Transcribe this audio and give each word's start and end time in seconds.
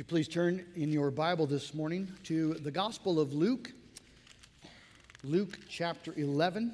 you 0.00 0.04
please 0.04 0.28
turn 0.28 0.64
in 0.76 0.90
your 0.90 1.10
Bible 1.10 1.44
this 1.44 1.74
morning 1.74 2.10
to 2.24 2.54
the 2.54 2.70
Gospel 2.70 3.20
of 3.20 3.34
Luke, 3.34 3.70
Luke 5.22 5.58
chapter 5.68 6.14
11. 6.16 6.72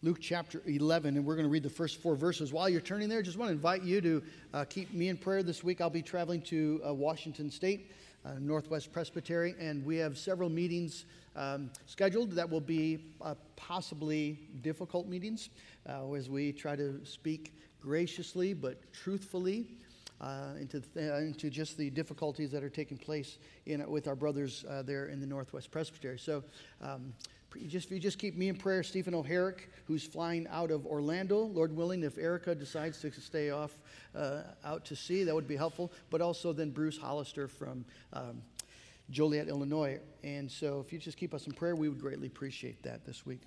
Luke 0.00 0.16
chapter 0.22 0.62
11, 0.64 1.18
and 1.18 1.26
we're 1.26 1.34
going 1.34 1.44
to 1.44 1.50
read 1.50 1.64
the 1.64 1.68
first 1.68 2.00
four 2.00 2.16
verses. 2.16 2.50
While 2.50 2.70
you're 2.70 2.80
turning 2.80 3.10
there, 3.10 3.20
just 3.20 3.36
want 3.36 3.50
to 3.50 3.52
invite 3.52 3.82
you 3.82 4.00
to 4.00 4.22
uh, 4.54 4.64
keep 4.64 4.90
me 4.94 5.10
in 5.10 5.18
prayer 5.18 5.42
this 5.42 5.62
week. 5.62 5.82
I'll 5.82 5.90
be 5.90 6.00
traveling 6.00 6.40
to 6.44 6.80
uh, 6.88 6.94
Washington 6.94 7.50
State, 7.50 7.92
uh, 8.24 8.36
Northwest 8.40 8.90
Presbytery, 8.90 9.54
and 9.60 9.84
we 9.84 9.98
have 9.98 10.16
several 10.16 10.48
meetings 10.48 11.04
um, 11.38 11.70
scheduled 11.86 12.32
that 12.32 12.48
will 12.50 12.60
be 12.60 12.98
uh, 13.22 13.34
possibly 13.56 14.38
difficult 14.60 15.06
meetings 15.06 15.50
uh, 15.88 16.12
as 16.12 16.28
we 16.28 16.52
try 16.52 16.74
to 16.74 17.00
speak 17.04 17.54
graciously 17.80 18.52
but 18.52 18.92
truthfully 18.92 19.68
uh, 20.20 20.54
into, 20.60 20.80
th- 20.80 21.10
uh, 21.10 21.16
into 21.18 21.48
just 21.48 21.78
the 21.78 21.90
difficulties 21.90 22.50
that 22.50 22.64
are 22.64 22.68
taking 22.68 22.98
place 22.98 23.38
in, 23.66 23.88
with 23.88 24.08
our 24.08 24.16
brothers 24.16 24.64
uh, 24.68 24.82
there 24.82 25.06
in 25.06 25.20
the 25.20 25.26
Northwest 25.26 25.70
Presbytery. 25.70 26.18
So, 26.18 26.42
um, 26.82 27.12
just, 27.66 27.90
you 27.90 27.98
just 27.98 28.18
keep 28.18 28.36
me 28.36 28.48
in 28.48 28.56
prayer, 28.56 28.82
Stephen 28.82 29.14
O'Herrick, 29.14 29.70
who's 29.86 30.04
flying 30.04 30.46
out 30.48 30.70
of 30.70 30.84
Orlando. 30.86 31.44
Lord 31.44 31.74
willing, 31.74 32.02
if 32.02 32.18
Erica 32.18 32.54
decides 32.54 33.00
to 33.00 33.10
stay 33.12 33.50
off 33.50 33.70
uh, 34.14 34.42
out 34.64 34.84
to 34.86 34.96
sea, 34.96 35.24
that 35.24 35.34
would 35.34 35.48
be 35.48 35.56
helpful. 35.56 35.90
But 36.10 36.20
also 36.20 36.52
then 36.52 36.70
Bruce 36.70 36.98
Hollister 36.98 37.48
from 37.48 37.84
um, 38.12 38.42
Joliet, 39.10 39.48
Illinois. 39.48 40.00
And 40.22 40.50
so 40.50 40.80
if 40.80 40.92
you 40.92 40.98
just 40.98 41.16
keep 41.16 41.34
us 41.34 41.46
in 41.46 41.52
prayer, 41.52 41.74
we 41.74 41.88
would 41.88 42.00
greatly 42.00 42.26
appreciate 42.26 42.82
that 42.82 43.04
this 43.04 43.24
week. 43.24 43.40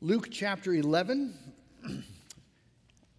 Luke 0.00 0.28
chapter 0.30 0.74
11. 0.74 1.34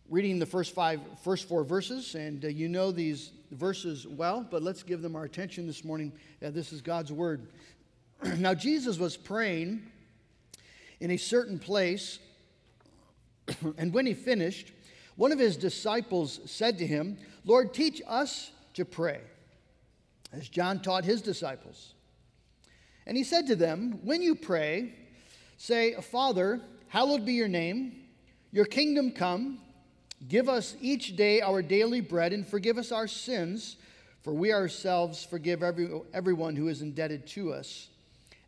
reading 0.10 0.40
the 0.40 0.46
first 0.46 0.74
five, 0.74 1.02
first 1.22 1.48
four 1.48 1.64
verses, 1.64 2.16
and 2.16 2.46
uh, 2.46 2.48
you 2.48 2.70
know 2.70 2.92
these 2.92 3.32
verses 3.52 4.08
well, 4.08 4.46
but 4.50 4.64
let's 4.64 4.84
give 4.84 5.02
them 5.02 5.16
our 5.16 5.26
attention 5.26 5.68
this 5.68 5.84
morning. 5.84 6.14
Uh, 6.44 6.50
this 6.50 6.72
is 6.72 6.82
God's 6.82 7.12
word. 7.12 7.48
now, 8.38 8.54
Jesus 8.54 8.98
was 8.98 9.18
praying 9.18 9.84
in 11.00 11.12
a 11.12 11.18
certain 11.18 11.60
place, 11.60 12.20
and 13.78 13.94
when 13.94 14.06
he 14.06 14.14
finished, 14.14 14.72
one 15.18 15.32
of 15.32 15.40
his 15.40 15.58
disciples 15.58 16.40
said 16.46 16.78
to 16.78 16.88
him, 16.88 17.18
Lord, 17.44 17.74
teach 17.74 18.02
us 18.08 18.52
to 18.76 18.86
pray, 18.86 19.20
as 20.34 20.50
John 20.50 20.82
taught 20.82 21.06
his 21.06 21.22
disciples. 21.22 21.94
And 23.06 23.16
he 23.16 23.24
said 23.24 23.48
to 23.48 23.56
them, 23.56 24.00
When 24.04 24.22
you 24.22 24.36
pray, 24.36 24.94
say, 25.58 25.94
Father, 25.96 26.62
hallowed 26.88 27.26
be 27.26 27.34
your 27.34 27.48
name, 27.48 28.04
your 28.52 28.66
kingdom 28.66 29.12
come. 29.12 29.60
Give 30.28 30.50
us 30.50 30.76
each 30.82 31.16
day 31.16 31.42
our 31.42 31.62
daily 31.62 32.02
bread 32.02 32.34
and 32.34 32.46
forgive 32.46 32.78
us 32.78 32.92
our 32.92 33.08
sins, 33.08 33.78
for 34.24 34.34
we 34.34 34.52
ourselves 34.52 35.24
forgive 35.24 35.62
every, 35.62 35.90
everyone 36.14 36.56
who 36.56 36.68
is 36.68 36.82
indebted 36.82 37.28
to 37.28 37.54
us. 37.54 37.90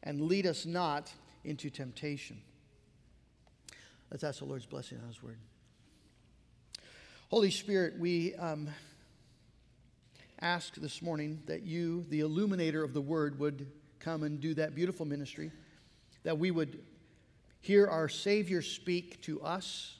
And 0.03 0.21
lead 0.21 0.47
us 0.47 0.65
not 0.65 1.11
into 1.43 1.69
temptation. 1.69 2.41
Let's 4.11 4.23
ask 4.23 4.39
the 4.39 4.45
Lord's 4.45 4.65
blessing 4.65 4.97
on 5.01 5.07
His 5.07 5.21
word. 5.21 5.37
Holy 7.29 7.51
Spirit, 7.51 7.99
we 7.99 8.33
um, 8.35 8.69
ask 10.41 10.75
this 10.75 11.01
morning 11.01 11.41
that 11.45 11.63
you, 11.63 12.05
the 12.09 12.21
illuminator 12.21 12.83
of 12.83 12.93
the 12.93 13.01
word, 13.01 13.39
would 13.39 13.67
come 13.99 14.23
and 14.23 14.39
do 14.39 14.53
that 14.53 14.75
beautiful 14.75 15.05
ministry, 15.05 15.51
that 16.23 16.37
we 16.37 16.51
would 16.51 16.79
hear 17.61 17.87
our 17.87 18.07
Savior 18.07 18.61
speak 18.61 19.21
to 19.23 19.41
us, 19.41 19.97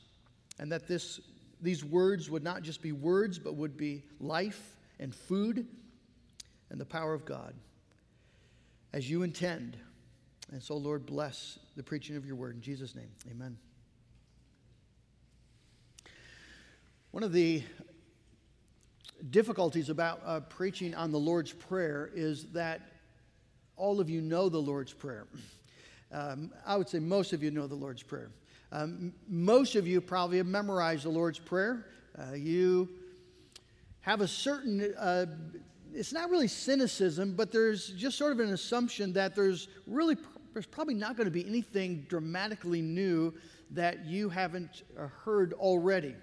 and 0.60 0.72
that 0.72 0.88
this 0.88 1.20
these 1.62 1.84
words 1.84 2.30
would 2.30 2.44
not 2.44 2.62
just 2.62 2.82
be 2.82 2.92
words, 2.92 3.38
but 3.38 3.56
would 3.56 3.76
be 3.76 4.04
life 4.20 4.78
and 5.00 5.14
food 5.14 5.68
and 6.70 6.80
the 6.80 6.86
power 6.86 7.14
of 7.14 7.26
God 7.26 7.54
as 8.94 9.10
you 9.10 9.24
intend. 9.24 9.78
And 10.52 10.64
so, 10.64 10.78
Lord, 10.78 11.06
bless 11.06 11.60
the 11.76 11.84
preaching 11.84 12.16
of 12.16 12.26
your 12.26 12.36
word. 12.36 12.56
In 12.56 12.62
Jesus' 12.62 12.96
name, 12.96 13.10
amen. 13.30 13.58
One 17.12 17.24
of 17.24 17.34
the 17.34 17.64
difficulties 19.30 19.90
about 19.90 20.22
uh, 20.26 20.40
preaching 20.42 20.96
on 20.96 21.12
the 21.12 21.20
Lord's 21.20 21.52
Prayer 21.52 22.10
is 22.14 22.46
that 22.52 22.82
all 23.76 24.00
of 24.00 24.10
you 24.10 24.22
know 24.22 24.50
the 24.50 24.58
Lord's 24.58 24.94
Prayer. 24.94 25.28
Um, 26.12 26.52
I 26.66 26.76
would 26.76 26.90
say 26.90 27.00
most 27.00 27.34
of 27.34 27.44
you 27.44 27.52
know 27.52 27.68
the 27.68 27.76
Lord's 27.76 28.04
Prayer. 28.04 28.32
Um, 28.72 29.14
most 29.28 29.76
of 29.76 29.88
you 29.88 30.02
probably 30.02 30.38
have 30.38 30.48
memorized 30.48 31.06
the 31.06 31.10
Lord's 31.10 31.40
Prayer. 31.40 31.86
Uh, 32.18 32.34
you 32.34 32.90
have 34.02 34.22
a 34.22 34.28
certain, 34.28 34.94
uh, 34.98 35.26
it's 35.94 36.14
not 36.14 36.30
really 36.30 36.48
cynicism, 36.48 37.36
but 37.36 37.52
there's 37.52 37.90
just 37.90 38.18
sort 38.18 38.32
of 38.32 38.40
an 38.40 38.54
assumption 38.54 39.14
that 39.14 39.36
there's 39.36 39.68
really, 39.88 40.18
there's 40.54 40.66
probably 40.66 40.94
not 40.94 41.16
going 41.16 41.26
to 41.26 41.32
be 41.32 41.46
anything 41.46 42.06
dramatically 42.10 42.82
new 42.82 43.34
that 43.72 44.06
you 44.06 44.30
haven't 44.30 44.84
uh, 44.98 45.08
heard 45.08 45.54
already. 45.54 46.16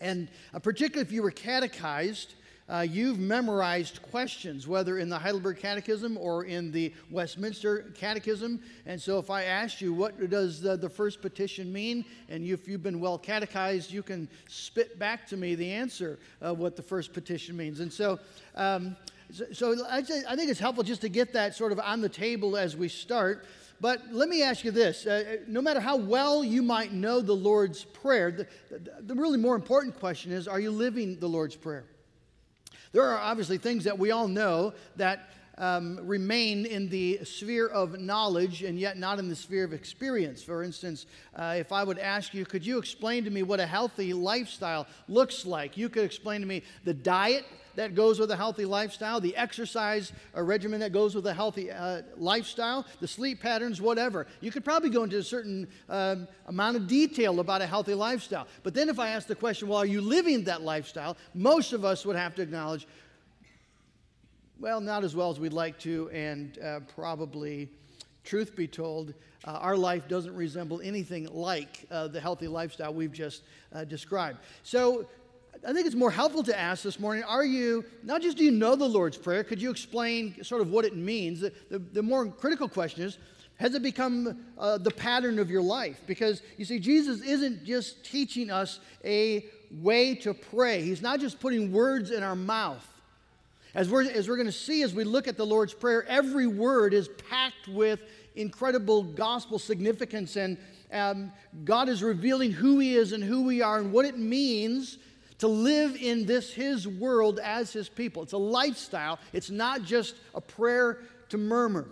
And 0.00 0.28
uh, 0.54 0.58
particularly 0.58 1.06
if 1.06 1.12
you 1.12 1.22
were 1.22 1.30
catechized, 1.30 2.34
uh, 2.68 2.80
you've 2.80 3.18
memorized 3.18 4.02
questions, 4.02 4.68
whether 4.68 4.98
in 4.98 5.08
the 5.08 5.18
Heidelberg 5.18 5.58
Catechism 5.58 6.18
or 6.18 6.44
in 6.44 6.70
the 6.70 6.92
Westminster 7.10 7.90
Catechism. 7.94 8.60
And 8.84 9.00
so, 9.00 9.18
if 9.18 9.30
I 9.30 9.44
asked 9.44 9.80
you, 9.80 9.94
what 9.94 10.28
does 10.28 10.60
the, 10.60 10.76
the 10.76 10.88
first 10.88 11.22
petition 11.22 11.72
mean? 11.72 12.04
And 12.28 12.44
if 12.44 12.68
you've 12.68 12.82
been 12.82 13.00
well 13.00 13.16
catechized, 13.16 13.90
you 13.90 14.02
can 14.02 14.28
spit 14.48 14.98
back 14.98 15.26
to 15.28 15.36
me 15.36 15.54
the 15.54 15.70
answer 15.70 16.18
of 16.42 16.58
what 16.58 16.76
the 16.76 16.82
first 16.82 17.14
petition 17.14 17.56
means. 17.56 17.80
And 17.80 17.90
so, 17.90 18.18
um, 18.54 18.96
so, 19.32 19.46
so 19.52 19.86
I 19.90 20.02
think 20.02 20.50
it's 20.50 20.60
helpful 20.60 20.84
just 20.84 21.00
to 21.02 21.08
get 21.08 21.32
that 21.32 21.54
sort 21.54 21.72
of 21.72 21.80
on 21.80 22.02
the 22.02 22.08
table 22.08 22.56
as 22.56 22.76
we 22.76 22.88
start. 22.88 23.46
But 23.80 24.12
let 24.12 24.28
me 24.28 24.42
ask 24.42 24.64
you 24.64 24.70
this 24.70 25.06
uh, 25.06 25.36
no 25.46 25.62
matter 25.62 25.80
how 25.80 25.96
well 25.96 26.42
you 26.42 26.62
might 26.62 26.92
know 26.92 27.20
the 27.20 27.34
Lord's 27.34 27.84
Prayer, 27.84 28.30
the, 28.30 28.46
the, 28.70 28.92
the 29.02 29.14
really 29.14 29.38
more 29.38 29.54
important 29.54 29.98
question 29.98 30.32
is 30.32 30.48
are 30.48 30.60
you 30.60 30.70
living 30.70 31.18
the 31.18 31.28
Lord's 31.28 31.56
Prayer? 31.56 31.84
There 32.92 33.04
are 33.04 33.18
obviously 33.18 33.58
things 33.58 33.84
that 33.84 33.98
we 33.98 34.10
all 34.10 34.28
know 34.28 34.72
that 34.96 35.30
um, 35.58 35.98
remain 36.02 36.66
in 36.66 36.88
the 36.88 37.20
sphere 37.24 37.66
of 37.66 37.98
knowledge 37.98 38.62
and 38.62 38.78
yet 38.78 38.96
not 38.96 39.18
in 39.18 39.28
the 39.28 39.36
sphere 39.36 39.64
of 39.64 39.72
experience. 39.72 40.42
For 40.42 40.62
instance, 40.62 41.06
uh, 41.34 41.56
if 41.58 41.72
I 41.72 41.84
would 41.84 41.98
ask 41.98 42.32
you, 42.32 42.46
could 42.46 42.64
you 42.64 42.78
explain 42.78 43.24
to 43.24 43.30
me 43.30 43.42
what 43.42 43.60
a 43.60 43.66
healthy 43.66 44.12
lifestyle 44.12 44.86
looks 45.08 45.44
like? 45.44 45.76
You 45.76 45.88
could 45.88 46.04
explain 46.04 46.40
to 46.40 46.46
me 46.46 46.62
the 46.84 46.94
diet 46.94 47.44
that 47.76 47.94
goes 47.94 48.18
with 48.18 48.30
a 48.30 48.36
healthy 48.36 48.64
lifestyle, 48.64 49.20
the 49.20 49.36
exercise 49.36 50.12
regimen 50.34 50.80
that 50.80 50.92
goes 50.92 51.14
with 51.14 51.26
a 51.26 51.34
healthy 51.34 51.70
uh, 51.70 52.02
lifestyle, 52.16 52.86
the 53.00 53.08
sleep 53.08 53.40
patterns, 53.40 53.80
whatever. 53.80 54.26
You 54.40 54.50
could 54.50 54.64
probably 54.64 54.90
go 54.90 55.04
into 55.04 55.18
a 55.18 55.22
certain 55.22 55.68
um, 55.88 56.28
amount 56.46 56.76
of 56.76 56.86
detail 56.86 57.40
about 57.40 57.62
a 57.62 57.66
healthy 57.66 57.94
lifestyle. 57.94 58.46
But 58.62 58.74
then 58.74 58.88
if 58.88 58.98
I 58.98 59.10
ask 59.10 59.26
the 59.26 59.34
question, 59.34 59.68
well, 59.68 59.78
are 59.78 59.86
you 59.86 60.00
living 60.00 60.44
that 60.44 60.62
lifestyle? 60.62 61.16
Most 61.34 61.72
of 61.72 61.84
us 61.84 62.04
would 62.04 62.16
have 62.16 62.34
to 62.36 62.42
acknowledge, 62.42 62.86
well, 64.58 64.80
not 64.80 65.04
as 65.04 65.14
well 65.14 65.30
as 65.30 65.38
we'd 65.38 65.52
like 65.52 65.78
to, 65.80 66.10
and 66.10 66.58
uh, 66.58 66.80
probably, 66.94 67.68
truth 68.24 68.56
be 68.56 68.66
told, 68.66 69.14
uh, 69.44 69.52
our 69.52 69.76
life 69.76 70.08
doesn't 70.08 70.34
resemble 70.34 70.80
anything 70.80 71.26
like 71.32 71.86
uh, 71.90 72.08
the 72.08 72.20
healthy 72.20 72.48
lifestyle 72.48 72.92
we've 72.92 73.12
just 73.12 73.44
uh, 73.72 73.84
described. 73.84 74.38
So, 74.62 75.06
I 75.66 75.72
think 75.72 75.86
it's 75.86 75.96
more 75.96 76.10
helpful 76.10 76.42
to 76.44 76.58
ask 76.58 76.82
this 76.82 77.00
morning 77.00 77.24
are 77.24 77.44
you, 77.44 77.84
not 78.02 78.22
just 78.22 78.36
do 78.36 78.44
you 78.44 78.50
know 78.50 78.76
the 78.76 78.88
Lord's 78.88 79.16
Prayer, 79.16 79.42
could 79.42 79.60
you 79.60 79.70
explain 79.70 80.42
sort 80.44 80.60
of 80.60 80.70
what 80.70 80.84
it 80.84 80.96
means? 80.96 81.40
The, 81.40 81.52
the, 81.70 81.78
the 81.78 82.02
more 82.02 82.26
critical 82.26 82.68
question 82.68 83.02
is 83.02 83.18
has 83.56 83.74
it 83.74 83.82
become 83.82 84.38
uh, 84.56 84.78
the 84.78 84.90
pattern 84.90 85.40
of 85.40 85.50
your 85.50 85.62
life? 85.62 86.00
Because 86.06 86.42
you 86.56 86.64
see, 86.64 86.78
Jesus 86.78 87.22
isn't 87.22 87.64
just 87.64 88.04
teaching 88.04 88.50
us 88.50 88.78
a 89.04 89.46
way 89.70 90.14
to 90.16 90.32
pray, 90.32 90.82
He's 90.82 91.02
not 91.02 91.20
just 91.20 91.40
putting 91.40 91.72
words 91.72 92.10
in 92.10 92.22
our 92.22 92.36
mouth. 92.36 92.86
As 93.74 93.90
we're, 93.90 94.10
as 94.10 94.28
we're 94.28 94.36
going 94.36 94.46
to 94.46 94.52
see 94.52 94.82
as 94.82 94.94
we 94.94 95.04
look 95.04 95.28
at 95.28 95.36
the 95.36 95.44
Lord's 95.44 95.74
Prayer, 95.74 96.04
every 96.08 96.46
word 96.46 96.94
is 96.94 97.08
packed 97.28 97.68
with 97.68 98.00
incredible 98.34 99.02
gospel 99.02 99.58
significance, 99.58 100.36
and 100.36 100.56
um, 100.92 101.32
God 101.64 101.88
is 101.88 102.02
revealing 102.02 102.50
who 102.50 102.78
He 102.78 102.94
is 102.94 103.12
and 103.12 103.22
who 103.22 103.42
we 103.42 103.60
are 103.60 103.78
and 103.78 103.92
what 103.92 104.06
it 104.06 104.16
means 104.16 104.98
to 105.38 105.48
live 105.48 105.96
in 105.96 106.26
this 106.26 106.52
His 106.52 106.86
world 106.86 107.40
as 107.42 107.72
His 107.72 107.88
people. 107.88 108.22
It's 108.22 108.32
a 108.32 108.38
lifestyle, 108.38 109.18
it's 109.32 109.50
not 109.50 109.82
just 109.82 110.16
a 110.34 110.40
prayer 110.40 110.98
to 111.30 111.38
murmur. 111.38 111.88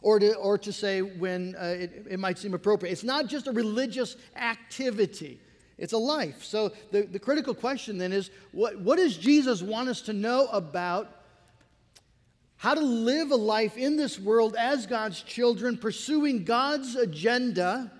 Or 0.00 0.20
to, 0.20 0.34
or 0.36 0.58
to 0.58 0.72
say 0.72 1.02
when 1.02 1.56
uh, 1.56 1.64
it, 1.64 2.06
it 2.08 2.20
might 2.20 2.38
seem 2.38 2.54
appropriate. 2.54 2.92
It's 2.92 3.02
not 3.02 3.26
just 3.26 3.48
a 3.48 3.52
religious 3.52 4.16
activity, 4.36 5.40
it's 5.76 5.92
a 5.92 5.98
life. 5.98 6.44
So 6.44 6.72
the, 6.92 7.02
the 7.02 7.18
critical 7.18 7.52
question 7.52 7.98
then 7.98 8.12
is 8.12 8.30
what, 8.52 8.78
what 8.78 8.96
does 8.96 9.16
Jesus 9.16 9.60
want 9.60 9.88
us 9.88 10.00
to 10.02 10.12
know 10.12 10.46
about 10.52 11.10
how 12.58 12.74
to 12.74 12.80
live 12.80 13.32
a 13.32 13.36
life 13.36 13.76
in 13.76 13.96
this 13.96 14.18
world 14.18 14.54
as 14.56 14.86
God's 14.86 15.22
children, 15.22 15.76
pursuing 15.76 16.44
God's 16.44 16.94
agenda 16.94 17.90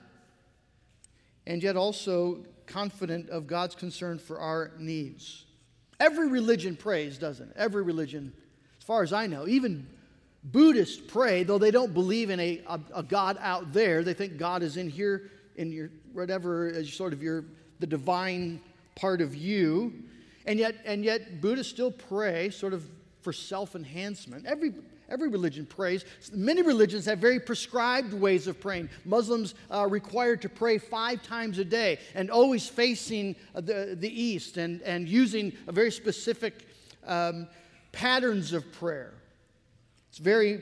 and 1.49 1.63
yet 1.63 1.77
also 1.77 2.45
confident 2.69 3.31
of 3.31 3.47
God's 3.47 3.75
concern 3.75 4.19
for 4.19 4.39
our 4.39 4.71
needs. 4.79 5.45
Every 5.99 6.29
religion 6.29 6.77
prays, 6.77 7.19
doesn't 7.19 7.51
it? 7.51 7.57
Every 7.57 7.83
religion, 7.83 8.33
as 8.79 8.85
far 8.85 9.03
as 9.03 9.13
I 9.13 9.27
know. 9.27 9.49
Even 9.49 9.87
Buddhists 10.45 11.01
pray, 11.09 11.43
though 11.43 11.59
they 11.59 11.73
don't 11.73 11.93
believe 11.93 12.31
in 12.31 12.39
a, 12.39 12.63
a, 12.69 12.81
a 12.95 13.03
God 13.03 13.37
out 13.41 13.73
there. 13.73 14.05
They 14.05 14.15
think 14.15 14.37
God 14.37 14.63
is 14.63 14.77
in 14.77 14.89
here, 14.89 15.31
in 15.57 15.73
your 15.73 15.91
whatever, 16.13 16.69
as 16.69 16.93
sort 16.93 17.13
of 17.13 17.23
your 17.23 17.45
the 17.81 17.87
divine 17.87 18.61
part 18.95 19.21
of 19.21 19.35
you. 19.35 19.93
And 20.47 20.59
yet, 20.59 20.77
and 20.85 21.05
yet 21.05 21.41
Buddhists 21.41 21.73
still 21.73 21.91
pray 21.91 22.51
sort 22.51 22.73
of 22.73 22.89
for 23.23 23.33
self-enhancement. 23.33 24.47
Every 24.47 24.73
Every 25.09 25.29
religion 25.29 25.65
prays. 25.65 26.05
Many 26.33 26.63
religions 26.63 27.07
have 27.07 27.19
very 27.19 27.41
prescribed 27.41 28.13
ways 28.13 28.47
of 28.47 28.61
praying. 28.61 28.91
Muslims 29.05 29.55
are 29.71 29.89
required 29.89 30.43
to 30.43 30.49
pray 30.49 30.77
five 30.79 31.23
times 31.23 31.59
a 31.59 31.65
day 31.65 31.99
and 32.15 32.31
always 32.31 32.69
facing 32.69 33.35
the, 33.55 33.97
the 33.99 34.23
east 34.23 34.59
and, 34.59 34.83
and 34.83 35.09
using 35.09 35.53
a 35.67 35.73
very 35.73 35.91
specific 35.91 36.67
um, 37.07 37.49
patterns 37.93 38.53
of 38.53 38.71
prayer. 38.73 39.15
It's 40.11 40.19
very, 40.19 40.57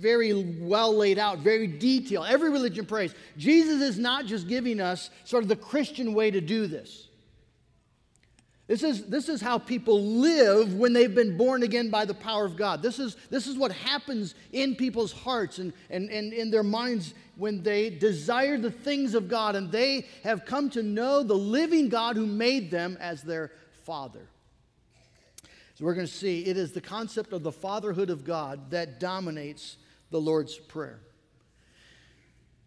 very 0.00 0.58
well 0.58 0.96
laid 0.96 1.18
out, 1.18 1.38
very 1.38 1.66
detailed. 1.66 2.26
Every 2.28 2.50
religion 2.50 2.86
prays. 2.86 3.14
Jesus 3.36 3.80
is 3.82 3.98
not 3.98 4.26
just 4.26 4.48
giving 4.48 4.80
us 4.80 5.10
sort 5.24 5.44
of 5.44 5.48
the 5.48 5.56
Christian 5.56 6.12
way 6.12 6.30
to 6.30 6.40
do 6.40 6.66
this. 6.66 7.08
This 8.68 8.82
is, 8.84 9.06
this 9.06 9.28
is 9.28 9.40
how 9.40 9.58
people 9.58 10.02
live 10.02 10.74
when 10.74 10.92
they've 10.92 11.14
been 11.14 11.36
born 11.36 11.62
again 11.62 11.90
by 11.90 12.04
the 12.04 12.14
power 12.14 12.44
of 12.44 12.56
God. 12.56 12.80
This 12.80 12.98
is, 12.98 13.16
this 13.28 13.46
is 13.46 13.56
what 13.56 13.72
happens 13.72 14.34
in 14.52 14.76
people's 14.76 15.12
hearts 15.12 15.58
and, 15.58 15.72
and, 15.90 16.08
and 16.10 16.32
in 16.32 16.50
their 16.50 16.62
minds 16.62 17.12
when 17.36 17.62
they 17.62 17.90
desire 17.90 18.56
the 18.58 18.70
things 18.70 19.14
of 19.14 19.28
God 19.28 19.56
and 19.56 19.72
they 19.72 20.06
have 20.22 20.44
come 20.44 20.70
to 20.70 20.82
know 20.82 21.22
the 21.22 21.34
living 21.34 21.88
God 21.88 22.16
who 22.16 22.26
made 22.26 22.70
them 22.70 22.96
as 23.00 23.22
their 23.22 23.50
Father. 23.84 24.28
So 25.74 25.84
we're 25.84 25.94
going 25.94 26.06
to 26.06 26.12
see 26.12 26.44
it 26.44 26.56
is 26.56 26.72
the 26.72 26.80
concept 26.80 27.32
of 27.32 27.42
the 27.42 27.52
fatherhood 27.52 28.10
of 28.10 28.24
God 28.24 28.70
that 28.70 29.00
dominates 29.00 29.76
the 30.10 30.20
Lord's 30.20 30.56
Prayer. 30.56 31.00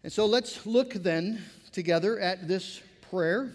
And 0.02 0.12
so 0.12 0.26
let's 0.26 0.66
look 0.66 0.92
then 0.92 1.42
together 1.72 2.18
at 2.20 2.46
this 2.46 2.82
prayer. 3.10 3.52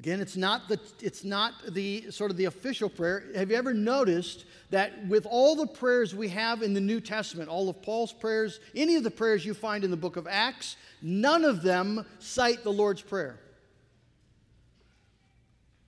Again, 0.00 0.20
it's 0.22 0.36
not 0.36 0.66
the 0.66 0.80
it's 1.02 1.24
not 1.24 1.52
the 1.74 2.10
sort 2.10 2.30
of 2.30 2.38
the 2.38 2.46
official 2.46 2.88
prayer. 2.88 3.24
Have 3.34 3.50
you 3.50 3.56
ever 3.56 3.74
noticed 3.74 4.46
that 4.70 5.06
with 5.08 5.26
all 5.26 5.54
the 5.54 5.66
prayers 5.66 6.14
we 6.14 6.28
have 6.28 6.62
in 6.62 6.72
the 6.72 6.80
New 6.80 7.02
Testament, 7.02 7.50
all 7.50 7.68
of 7.68 7.82
Paul's 7.82 8.10
prayers, 8.10 8.60
any 8.74 8.96
of 8.96 9.02
the 9.02 9.10
prayers 9.10 9.44
you 9.44 9.52
find 9.52 9.84
in 9.84 9.90
the 9.90 9.98
book 9.98 10.16
of 10.16 10.26
Acts, 10.26 10.76
none 11.02 11.44
of 11.44 11.60
them 11.60 12.06
cite 12.18 12.64
the 12.64 12.72
Lord's 12.72 13.02
Prayer. 13.02 13.38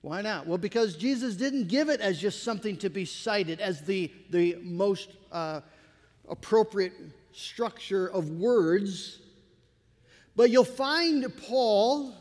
Why 0.03 0.21
not? 0.21 0.47
Well, 0.47 0.59
because 0.59 0.95
Jesus 0.97 1.35
didn't 1.35 1.69
give 1.69 1.89
it 1.89 2.03
as 2.03 2.21
just 2.21 2.43
something 2.43 2.77
to 2.79 2.91
be 2.91 3.07
cited 3.07 3.61
as 3.61 3.81
the, 3.81 4.13
the 4.29 4.59
most 4.63 5.09
uh, 5.31 5.63
appropriate 6.29 6.93
structure 7.33 8.09
of 8.09 8.29
words. 8.29 9.21
But 10.37 10.51
you'll 10.51 10.65
find 10.65 11.35
Paul 11.49 12.15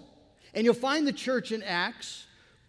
and 0.54 0.66
you'll 0.66 0.74
find 0.74 1.08
the 1.08 1.14
church 1.14 1.52
in 1.52 1.64
Acts 1.64 2.28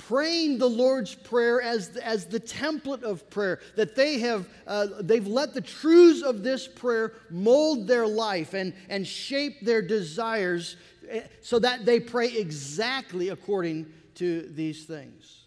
praying 0.09 0.59
the 0.59 0.69
Lord's 0.69 1.15
Prayer 1.15 1.63
as, 1.63 1.97
as 1.97 2.27
the 2.27 2.41
template 2.41 3.03
of 3.03 3.29
prayer, 3.31 3.61
that 3.77 3.95
they 3.95 4.19
have 4.19 4.49
uh, 4.67 4.87
they've 5.01 5.27
let 5.27 5.55
the 5.55 5.61
truths 5.61 6.23
of 6.23 6.43
this 6.43 6.67
prayer 6.67 7.15
mold 7.31 7.87
their 7.87 8.07
life 8.07 8.55
and, 8.55 8.75
and 8.89 9.07
shape 9.07 9.61
their 9.63 9.83
desires 9.83 10.77
eh, 11.09 11.23
so 11.41 11.59
that 11.59 11.85
they 11.85 12.01
pray 12.01 12.29
exactly 12.29 13.29
according 13.29 13.93
to 14.15 14.43
these 14.51 14.85
things. 14.85 15.45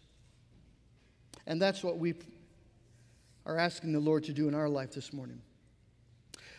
And 1.48 1.62
that's 1.62 1.84
what 1.84 1.98
we 1.98 2.16
are 3.46 3.58
asking 3.58 3.92
the 3.92 4.00
Lord 4.00 4.24
to 4.26 4.34
do 4.34 4.48
in 4.48 4.56
our 4.56 4.70
life 4.70 4.94
this 4.94 5.14
morning. 5.14 5.42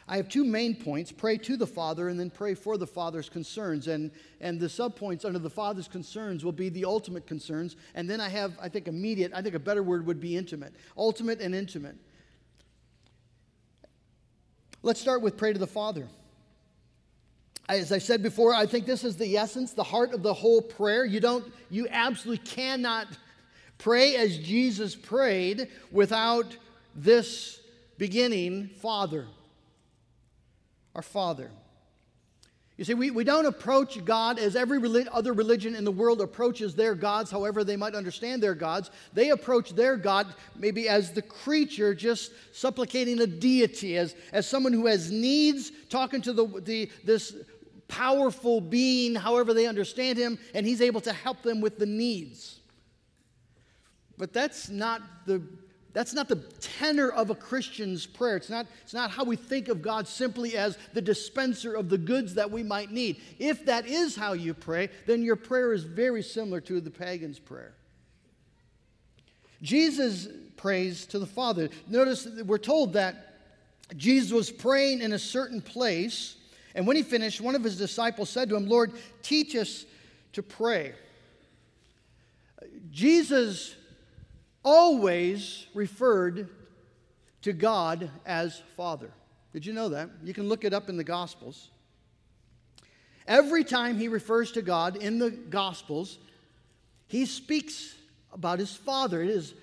I 0.08 0.16
have 0.16 0.28
two 0.28 0.44
main 0.44 0.76
points 0.76 1.10
pray 1.10 1.36
to 1.38 1.56
the 1.56 1.66
Father 1.66 2.08
and 2.08 2.18
then 2.18 2.30
pray 2.30 2.54
for 2.54 2.78
the 2.78 2.86
Father's 2.86 3.28
concerns. 3.28 3.88
And, 3.88 4.12
and 4.40 4.60
the 4.60 4.68
subpoints 4.68 5.24
under 5.24 5.40
the 5.40 5.50
Father's 5.50 5.88
concerns 5.88 6.44
will 6.44 6.52
be 6.52 6.68
the 6.68 6.84
ultimate 6.84 7.26
concerns. 7.26 7.76
And 7.94 8.08
then 8.08 8.20
I 8.20 8.28
have, 8.28 8.56
I 8.60 8.68
think, 8.68 8.86
immediate, 8.86 9.32
I 9.34 9.42
think 9.42 9.56
a 9.56 9.60
better 9.60 9.82
word 9.82 10.06
would 10.06 10.20
be 10.20 10.36
intimate. 10.36 10.74
Ultimate 10.96 11.40
and 11.40 11.54
intimate. 11.54 11.96
Let's 14.82 15.00
start 15.00 15.22
with 15.22 15.36
pray 15.36 15.52
to 15.52 15.58
the 15.58 15.66
Father. 15.66 16.06
As 17.68 17.90
I 17.90 17.98
said 17.98 18.22
before, 18.22 18.54
I 18.54 18.64
think 18.66 18.86
this 18.86 19.02
is 19.02 19.16
the 19.16 19.36
essence, 19.36 19.72
the 19.72 19.82
heart 19.82 20.14
of 20.14 20.22
the 20.22 20.32
whole 20.32 20.62
prayer. 20.62 21.04
You 21.04 21.18
don't, 21.18 21.52
you 21.68 21.88
absolutely 21.90 22.46
cannot 22.46 23.08
pray 23.78 24.14
as 24.14 24.38
Jesus 24.38 24.94
prayed 24.94 25.66
without 25.90 26.56
this 26.94 27.60
beginning, 27.98 28.68
Father 28.80 29.26
our 30.96 31.02
Father. 31.02 31.50
You 32.78 32.84
see, 32.84 32.94
we, 32.94 33.10
we 33.10 33.24
don't 33.24 33.46
approach 33.46 34.02
God 34.04 34.38
as 34.38 34.56
every 34.56 34.78
relig- 34.78 35.08
other 35.08 35.32
religion 35.32 35.74
in 35.74 35.84
the 35.84 35.90
world 35.90 36.20
approaches 36.20 36.74
their 36.74 36.94
gods, 36.94 37.30
however 37.30 37.64
they 37.64 37.76
might 37.76 37.94
understand 37.94 38.42
their 38.42 38.54
gods. 38.54 38.90
They 39.12 39.30
approach 39.30 39.74
their 39.74 39.96
God 39.96 40.26
maybe 40.56 40.88
as 40.88 41.12
the 41.12 41.22
creature, 41.22 41.94
just 41.94 42.32
supplicating 42.52 43.20
a 43.20 43.26
deity, 43.26 43.96
as, 43.96 44.14
as 44.32 44.48
someone 44.48 44.72
who 44.72 44.86
has 44.86 45.10
needs, 45.10 45.70
talking 45.88 46.20
to 46.22 46.32
the, 46.32 46.46
the, 46.64 46.90
this 47.04 47.34
powerful 47.88 48.60
being, 48.60 49.14
however 49.14 49.54
they 49.54 49.66
understand 49.66 50.18
him, 50.18 50.38
and 50.54 50.66
he's 50.66 50.82
able 50.82 51.00
to 51.02 51.12
help 51.12 51.42
them 51.42 51.60
with 51.60 51.78
the 51.78 51.86
needs. 51.86 52.60
But 54.18 54.32
that's 54.32 54.68
not 54.68 55.02
the 55.26 55.42
that's 55.96 56.12
not 56.12 56.28
the 56.28 56.36
tenor 56.60 57.08
of 57.08 57.30
a 57.30 57.34
Christian's 57.34 58.04
prayer. 58.04 58.36
It's 58.36 58.50
not, 58.50 58.66
it's 58.82 58.92
not 58.92 59.10
how 59.10 59.24
we 59.24 59.34
think 59.34 59.68
of 59.68 59.80
God 59.80 60.06
simply 60.06 60.54
as 60.54 60.76
the 60.92 61.00
dispenser 61.00 61.72
of 61.72 61.88
the 61.88 61.96
goods 61.96 62.34
that 62.34 62.50
we 62.50 62.62
might 62.62 62.90
need. 62.90 63.18
If 63.38 63.64
that 63.64 63.86
is 63.86 64.14
how 64.14 64.34
you 64.34 64.52
pray, 64.52 64.90
then 65.06 65.22
your 65.22 65.36
prayer 65.36 65.72
is 65.72 65.84
very 65.84 66.22
similar 66.22 66.60
to 66.60 66.82
the 66.82 66.90
pagan's 66.90 67.38
prayer. 67.38 67.72
Jesus 69.62 70.28
prays 70.58 71.06
to 71.06 71.18
the 71.18 71.24
Father. 71.24 71.70
Notice 71.88 72.28
we're 72.44 72.58
told 72.58 72.92
that 72.92 73.38
Jesus 73.96 74.32
was 74.32 74.50
praying 74.50 75.00
in 75.00 75.14
a 75.14 75.18
certain 75.18 75.62
place, 75.62 76.36
and 76.74 76.86
when 76.86 76.96
he 76.96 77.02
finished, 77.04 77.40
one 77.40 77.54
of 77.54 77.64
his 77.64 77.78
disciples 77.78 78.28
said 78.28 78.50
to 78.50 78.56
him, 78.56 78.68
Lord, 78.68 78.92
teach 79.22 79.56
us 79.56 79.86
to 80.34 80.42
pray. 80.42 80.92
Jesus 82.90 83.76
always 84.66 85.66
referred 85.74 86.50
to 87.42 87.52
God 87.52 88.10
as 88.26 88.60
Father. 88.76 89.10
Did 89.52 89.64
you 89.64 89.72
know 89.72 89.88
that? 89.90 90.10
You 90.24 90.34
can 90.34 90.48
look 90.48 90.64
it 90.64 90.74
up 90.74 90.88
in 90.88 90.96
the 90.96 91.04
Gospels. 91.04 91.70
Every 93.28 93.62
time 93.62 93.96
he 93.96 94.08
refers 94.08 94.52
to 94.52 94.62
God 94.62 94.96
in 94.96 95.20
the 95.20 95.30
Gospels, 95.30 96.18
he 97.06 97.24
speaks 97.26 97.94
about 98.32 98.58
his 98.58 98.74
Father. 98.74 99.22
It 99.22 99.30
is 99.30 99.54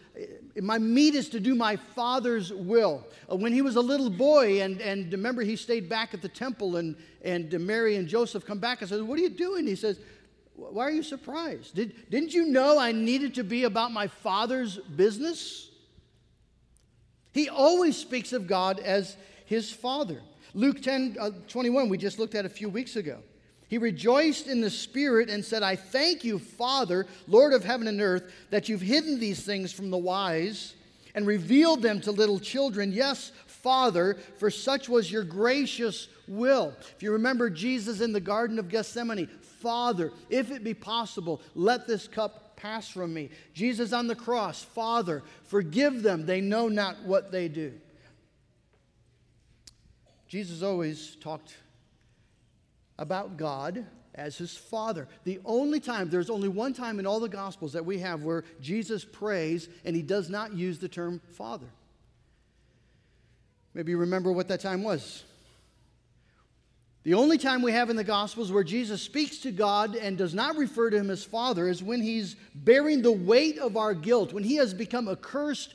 my 0.61 0.77
meat 0.77 1.15
is 1.15 1.29
to 1.29 1.39
do 1.39 1.55
my 1.55 1.75
father's 1.75 2.53
will. 2.53 3.03
Uh, 3.31 3.35
when 3.35 3.51
he 3.51 3.63
was 3.63 3.75
a 3.77 3.81
little 3.81 4.11
boy, 4.11 4.61
and, 4.61 4.79
and 4.79 5.11
remember, 5.11 5.41
he 5.41 5.55
stayed 5.55 5.89
back 5.89 6.13
at 6.13 6.21
the 6.21 6.29
temple, 6.29 6.75
and, 6.75 6.95
and 7.23 7.51
Mary 7.59 7.95
and 7.95 8.07
Joseph 8.07 8.45
come 8.45 8.59
back 8.59 8.81
and 8.81 8.89
said, 8.89 9.01
What 9.01 9.17
are 9.17 9.23
you 9.23 9.29
doing? 9.29 9.65
He 9.65 9.75
says, 9.75 9.99
why 10.55 10.83
are 10.83 10.91
you 10.91 11.03
surprised? 11.03 11.75
Did, 11.75 12.09
didn't 12.09 12.33
you 12.33 12.45
know 12.45 12.77
I 12.77 12.91
needed 12.91 13.35
to 13.35 13.43
be 13.43 13.63
about 13.63 13.91
my 13.91 14.07
father's 14.07 14.77
business? 14.77 15.69
He 17.33 17.49
always 17.49 17.97
speaks 17.97 18.33
of 18.33 18.47
God 18.47 18.79
as 18.79 19.17
his 19.45 19.71
father. 19.71 20.21
Luke 20.53 20.81
10 20.81 21.17
uh, 21.19 21.31
21, 21.47 21.89
we 21.89 21.97
just 21.97 22.19
looked 22.19 22.35
at 22.35 22.45
a 22.45 22.49
few 22.49 22.69
weeks 22.69 22.95
ago. 22.95 23.19
He 23.67 23.79
rejoiced 23.79 24.45
in 24.45 24.61
the 24.61 24.69
Spirit 24.69 25.31
and 25.31 25.43
said, 25.43 25.63
I 25.63 25.75
thank 25.75 26.23
you, 26.23 26.37
Father, 26.37 27.07
Lord 27.27 27.53
of 27.53 27.63
heaven 27.63 27.87
and 27.87 27.99
earth, 27.99 28.31
that 28.51 28.69
you've 28.69 28.81
hidden 28.81 29.19
these 29.19 29.43
things 29.43 29.73
from 29.73 29.89
the 29.89 29.97
wise 29.97 30.75
and 31.15 31.25
revealed 31.25 31.81
them 31.81 31.99
to 32.01 32.11
little 32.11 32.39
children. 32.39 32.91
Yes, 32.91 33.31
Father, 33.47 34.17
for 34.37 34.51
such 34.51 34.89
was 34.89 35.11
your 35.11 35.23
gracious 35.23 36.07
will. 36.27 36.75
If 36.95 37.01
you 37.01 37.13
remember 37.13 37.49
Jesus 37.49 38.01
in 38.01 38.13
the 38.13 38.19
Garden 38.19 38.59
of 38.59 38.69
Gethsemane, 38.69 39.29
Father, 39.63 40.11
if 40.29 40.51
it 40.51 40.61
be 40.61 40.73
possible, 40.73 41.41
let 41.55 41.87
this 41.87 42.05
cup 42.05 42.57
pass 42.57 42.89
from 42.89 43.13
me. 43.13 43.29
Jesus 43.53 43.93
on 43.93 44.07
the 44.07 44.15
cross, 44.15 44.61
Father, 44.61 45.23
forgive 45.43 46.03
them. 46.03 46.25
They 46.25 46.41
know 46.41 46.67
not 46.67 47.03
what 47.05 47.31
they 47.31 47.47
do. 47.47 47.73
Jesus 50.27 50.61
always 50.61 51.15
talked 51.15 51.55
about 52.99 53.37
God 53.37 53.85
as 54.13 54.37
his 54.37 54.55
father. 54.55 55.07
The 55.23 55.39
only 55.45 55.79
time, 55.79 56.09
there's 56.09 56.29
only 56.29 56.49
one 56.49 56.73
time 56.73 56.99
in 56.99 57.07
all 57.07 57.21
the 57.21 57.29
Gospels 57.29 57.71
that 57.71 57.85
we 57.85 57.99
have 57.99 58.23
where 58.23 58.43
Jesus 58.59 59.05
prays 59.05 59.69
and 59.85 59.95
he 59.95 60.01
does 60.01 60.29
not 60.29 60.53
use 60.53 60.77
the 60.77 60.89
term 60.89 61.21
father. 61.31 61.67
Maybe 63.73 63.91
you 63.91 63.97
remember 63.97 64.33
what 64.33 64.49
that 64.49 64.59
time 64.59 64.83
was 64.83 65.23
The 67.03 67.15
only 67.15 67.37
time 67.37 67.61
we 67.61 67.73
have 67.73 67.89
in 67.89 67.97
the 67.97 68.03
Gospels 68.03 68.51
where 68.51 68.63
Jesus 68.63 69.01
speaks 69.01 69.39
to 69.39 69.51
God 69.51 69.95
and 69.95 70.17
does 70.17 70.33
not 70.33 70.55
refer 70.55 70.89
to 70.89 70.97
him 70.97 71.09
as 71.09 71.23
Father 71.23 71.67
is 71.67 71.83
when 71.83 72.01
he's 72.01 72.37
bearing 72.55 73.01
the 73.01 73.11
weight 73.11 73.59
of 73.59 73.75
our 73.75 73.93
guilt, 73.93 74.31
when 74.31 74.45
he 74.45 74.55
has 74.55 74.73
become 74.73 75.09
accursed, 75.09 75.73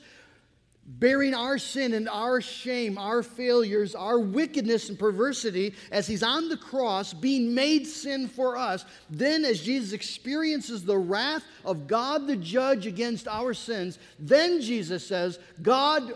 bearing 0.87 1.35
our 1.35 1.59
sin 1.59 1.93
and 1.93 2.09
our 2.09 2.41
shame, 2.41 2.97
our 2.97 3.21
failures, 3.21 3.93
our 3.93 4.19
wickedness 4.19 4.89
and 4.89 4.97
perversity, 4.97 5.75
as 5.91 6.07
he's 6.07 6.23
on 6.23 6.49
the 6.49 6.57
cross, 6.57 7.13
being 7.13 7.53
made 7.53 7.85
sin 7.85 8.27
for 8.27 8.57
us. 8.57 8.83
Then, 9.11 9.45
as 9.45 9.61
Jesus 9.61 9.93
experiences 9.93 10.83
the 10.83 10.97
wrath 10.97 11.43
of 11.63 11.85
God 11.85 12.25
the 12.25 12.37
judge 12.37 12.87
against 12.87 13.27
our 13.27 13.53
sins, 13.53 13.99
then 14.17 14.61
Jesus 14.61 15.05
says, 15.05 15.37
God, 15.61 16.11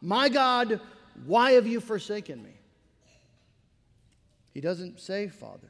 my 0.00 0.30
God, 0.30 0.80
why 1.26 1.52
have 1.52 1.66
you 1.66 1.80
forsaken 1.80 2.42
me? 2.42 2.57
He 4.58 4.62
doesn't 4.62 4.98
say 4.98 5.28
Father. 5.28 5.68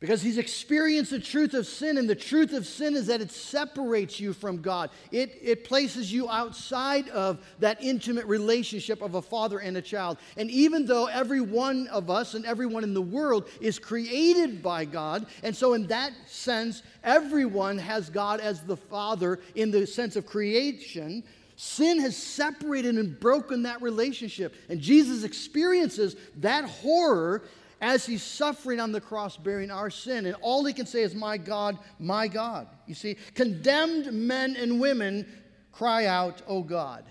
Because 0.00 0.20
he's 0.20 0.36
experienced 0.36 1.12
the 1.12 1.20
truth 1.20 1.54
of 1.54 1.64
sin, 1.64 1.96
and 1.96 2.10
the 2.10 2.16
truth 2.16 2.52
of 2.54 2.66
sin 2.66 2.96
is 2.96 3.06
that 3.06 3.20
it 3.20 3.30
separates 3.30 4.18
you 4.18 4.32
from 4.32 4.60
God. 4.60 4.90
It, 5.12 5.38
it 5.40 5.62
places 5.62 6.12
you 6.12 6.28
outside 6.28 7.08
of 7.10 7.38
that 7.60 7.80
intimate 7.80 8.26
relationship 8.26 9.00
of 9.00 9.14
a 9.14 9.22
father 9.22 9.60
and 9.60 9.76
a 9.76 9.80
child. 9.80 10.18
And 10.36 10.50
even 10.50 10.86
though 10.86 11.06
every 11.06 11.40
one 11.40 11.86
of 11.86 12.10
us 12.10 12.34
and 12.34 12.44
everyone 12.44 12.82
in 12.82 12.94
the 12.94 13.00
world 13.00 13.48
is 13.60 13.78
created 13.78 14.60
by 14.60 14.84
God, 14.84 15.26
and 15.44 15.54
so 15.54 15.74
in 15.74 15.86
that 15.86 16.10
sense, 16.26 16.82
everyone 17.04 17.78
has 17.78 18.10
God 18.10 18.40
as 18.40 18.62
the 18.62 18.76
father 18.76 19.38
in 19.54 19.70
the 19.70 19.86
sense 19.86 20.16
of 20.16 20.26
creation, 20.26 21.22
Sin 21.56 22.00
has 22.00 22.16
separated 22.16 22.96
and 22.96 23.18
broken 23.18 23.62
that 23.64 23.82
relationship. 23.82 24.54
And 24.68 24.80
Jesus 24.80 25.24
experiences 25.24 26.16
that 26.36 26.64
horror 26.64 27.44
as 27.80 28.06
he's 28.06 28.22
suffering 28.22 28.80
on 28.80 28.92
the 28.92 29.00
cross 29.00 29.36
bearing 29.36 29.70
our 29.70 29.90
sin. 29.90 30.26
And 30.26 30.36
all 30.40 30.64
he 30.64 30.72
can 30.72 30.86
say 30.86 31.02
is, 31.02 31.14
My 31.14 31.36
God, 31.36 31.78
my 31.98 32.28
God. 32.28 32.68
You 32.86 32.94
see, 32.94 33.16
condemned 33.34 34.12
men 34.12 34.56
and 34.56 34.80
women 34.80 35.26
cry 35.72 36.06
out, 36.06 36.42
Oh 36.46 36.62
God. 36.62 37.04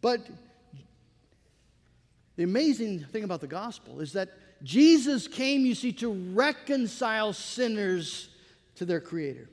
But 0.00 0.26
the 2.36 2.42
amazing 2.42 3.04
thing 3.04 3.24
about 3.24 3.40
the 3.40 3.46
gospel 3.46 4.00
is 4.00 4.12
that 4.12 4.30
Jesus 4.62 5.28
came, 5.28 5.64
you 5.64 5.74
see, 5.74 5.92
to 5.94 6.12
reconcile 6.12 7.32
sinners 7.32 8.28
to 8.76 8.84
their 8.84 9.00
Creator. 9.00 9.48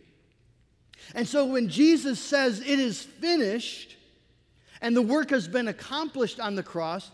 And 1.16 1.28
so 1.28 1.46
when 1.46 1.70
Jesus 1.70 2.20
says 2.20 2.60
it 2.60 2.80
is 2.80 3.04
finished 3.04 3.96
and 4.82 4.96
the 4.96 5.02
work 5.02 5.30
has 5.30 5.48
been 5.48 5.68
accomplished 5.68 6.40
on 6.40 6.56
the 6.56 6.64
cross, 6.64 7.10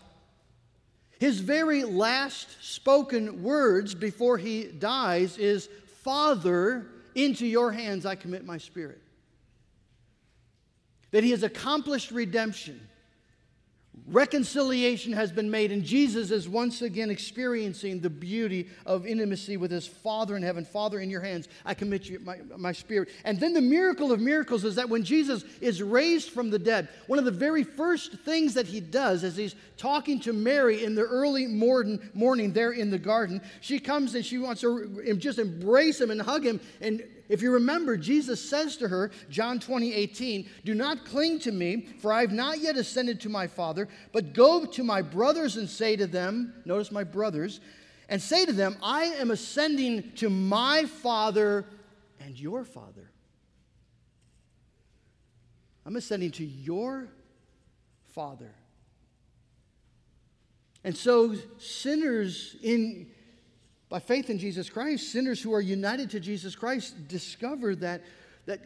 his 1.18 1.40
very 1.40 1.84
last 1.84 2.48
spoken 2.64 3.42
words 3.42 3.94
before 3.94 4.38
he 4.38 4.64
dies 4.64 5.36
is, 5.36 5.68
Father, 6.02 6.86
into 7.14 7.46
your 7.46 7.72
hands 7.72 8.06
I 8.06 8.14
commit 8.14 8.44
my 8.44 8.58
spirit. 8.58 9.00
That 11.10 11.22
he 11.22 11.32
has 11.32 11.42
accomplished 11.42 12.10
redemption. 12.10 12.80
Reconciliation 14.06 15.12
has 15.12 15.30
been 15.30 15.50
made, 15.50 15.70
and 15.70 15.84
Jesus 15.84 16.30
is 16.30 16.48
once 16.48 16.82
again 16.82 17.10
experiencing 17.10 18.00
the 18.00 18.10
beauty 18.10 18.68
of 18.84 19.06
intimacy 19.06 19.56
with 19.56 19.70
his 19.70 19.86
Father 19.86 20.36
in 20.36 20.42
heaven. 20.42 20.64
Father, 20.64 20.98
in 20.98 21.10
your 21.10 21.20
hands, 21.20 21.48
I 21.64 21.74
commit 21.74 22.08
you, 22.08 22.18
my, 22.20 22.38
my 22.56 22.72
spirit. 22.72 23.08
And 23.24 23.38
then 23.38 23.52
the 23.52 23.60
miracle 23.60 24.10
of 24.10 24.20
miracles 24.20 24.64
is 24.64 24.74
that 24.74 24.88
when 24.88 25.04
Jesus 25.04 25.44
is 25.60 25.82
raised 25.82 26.30
from 26.30 26.50
the 26.50 26.58
dead, 26.58 26.88
one 27.06 27.18
of 27.18 27.24
the 27.24 27.30
very 27.30 27.62
first 27.62 28.12
things 28.24 28.54
that 28.54 28.66
he 28.66 28.80
does 28.80 29.22
as 29.22 29.36
he's 29.36 29.54
talking 29.76 30.18
to 30.20 30.32
Mary 30.32 30.84
in 30.84 30.94
the 30.94 31.02
early 31.02 31.46
morning, 31.46 32.00
morning 32.12 32.52
there 32.52 32.72
in 32.72 32.90
the 32.90 32.98
garden, 32.98 33.40
she 33.60 33.78
comes 33.78 34.14
and 34.14 34.24
she 34.24 34.38
wants 34.38 34.62
to 34.62 35.14
just 35.18 35.38
embrace 35.38 36.00
him 36.00 36.10
and 36.10 36.20
hug 36.20 36.44
him. 36.44 36.60
And 36.80 37.02
if 37.30 37.42
you 37.42 37.52
remember, 37.52 37.96
Jesus 37.96 38.42
says 38.42 38.76
to 38.78 38.88
her, 38.88 39.12
John 39.30 39.60
20, 39.60 39.94
18, 39.94 40.48
Do 40.64 40.74
not 40.74 41.04
cling 41.04 41.38
to 41.40 41.52
me, 41.52 41.86
for 42.00 42.12
I 42.12 42.22
have 42.22 42.32
not 42.32 42.58
yet 42.58 42.76
ascended 42.76 43.20
to 43.20 43.28
my 43.28 43.46
Father, 43.46 43.86
but 44.12 44.32
go 44.32 44.66
to 44.66 44.82
my 44.82 45.00
brothers 45.00 45.56
and 45.56 45.70
say 45.70 45.94
to 45.94 46.08
them, 46.08 46.52
notice 46.64 46.90
my 46.90 47.04
brothers, 47.04 47.60
and 48.08 48.20
say 48.20 48.44
to 48.44 48.52
them, 48.52 48.76
I 48.82 49.04
am 49.04 49.30
ascending 49.30 50.10
to 50.16 50.28
my 50.28 50.86
Father 50.86 51.66
and 52.18 52.36
your 52.36 52.64
Father. 52.64 53.12
I'm 55.86 55.94
ascending 55.94 56.32
to 56.32 56.44
your 56.44 57.06
Father. 58.12 58.50
And 60.82 60.96
so, 60.96 61.36
sinners 61.58 62.56
in 62.60 63.06
by 63.90 63.98
faith 63.98 64.30
in 64.30 64.38
Jesus 64.38 64.70
Christ, 64.70 65.10
sinners 65.10 65.42
who 65.42 65.52
are 65.52 65.60
united 65.60 66.10
to 66.10 66.20
Jesus 66.20 66.54
Christ 66.54 67.08
discover 67.08 67.74
that, 67.76 68.02
that 68.46 68.60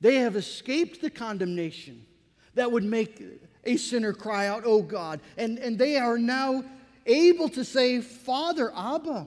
they 0.00 0.16
have 0.16 0.36
escaped 0.36 1.02
the 1.02 1.10
condemnation 1.10 2.06
that 2.54 2.70
would 2.70 2.84
make 2.84 3.20
a 3.64 3.76
sinner 3.76 4.12
cry 4.12 4.46
out, 4.46 4.62
Oh 4.64 4.80
God. 4.80 5.20
And, 5.36 5.58
and 5.58 5.76
they 5.76 5.96
are 5.96 6.18
now 6.18 6.64
able 7.04 7.48
to 7.50 7.64
say, 7.64 8.00
Father, 8.00 8.72
Abba. 8.74 9.26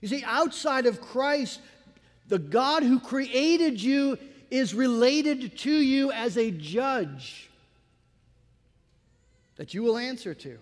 You 0.00 0.08
see, 0.08 0.24
outside 0.26 0.86
of 0.86 1.00
Christ, 1.00 1.60
the 2.28 2.38
God 2.38 2.82
who 2.82 2.98
created 2.98 3.80
you 3.80 4.18
is 4.50 4.74
related 4.74 5.56
to 5.58 5.72
you 5.72 6.10
as 6.10 6.36
a 6.36 6.50
judge 6.50 7.48
that 9.56 9.72
you 9.72 9.84
will 9.84 9.96
answer 9.96 10.34
to. 10.34 10.58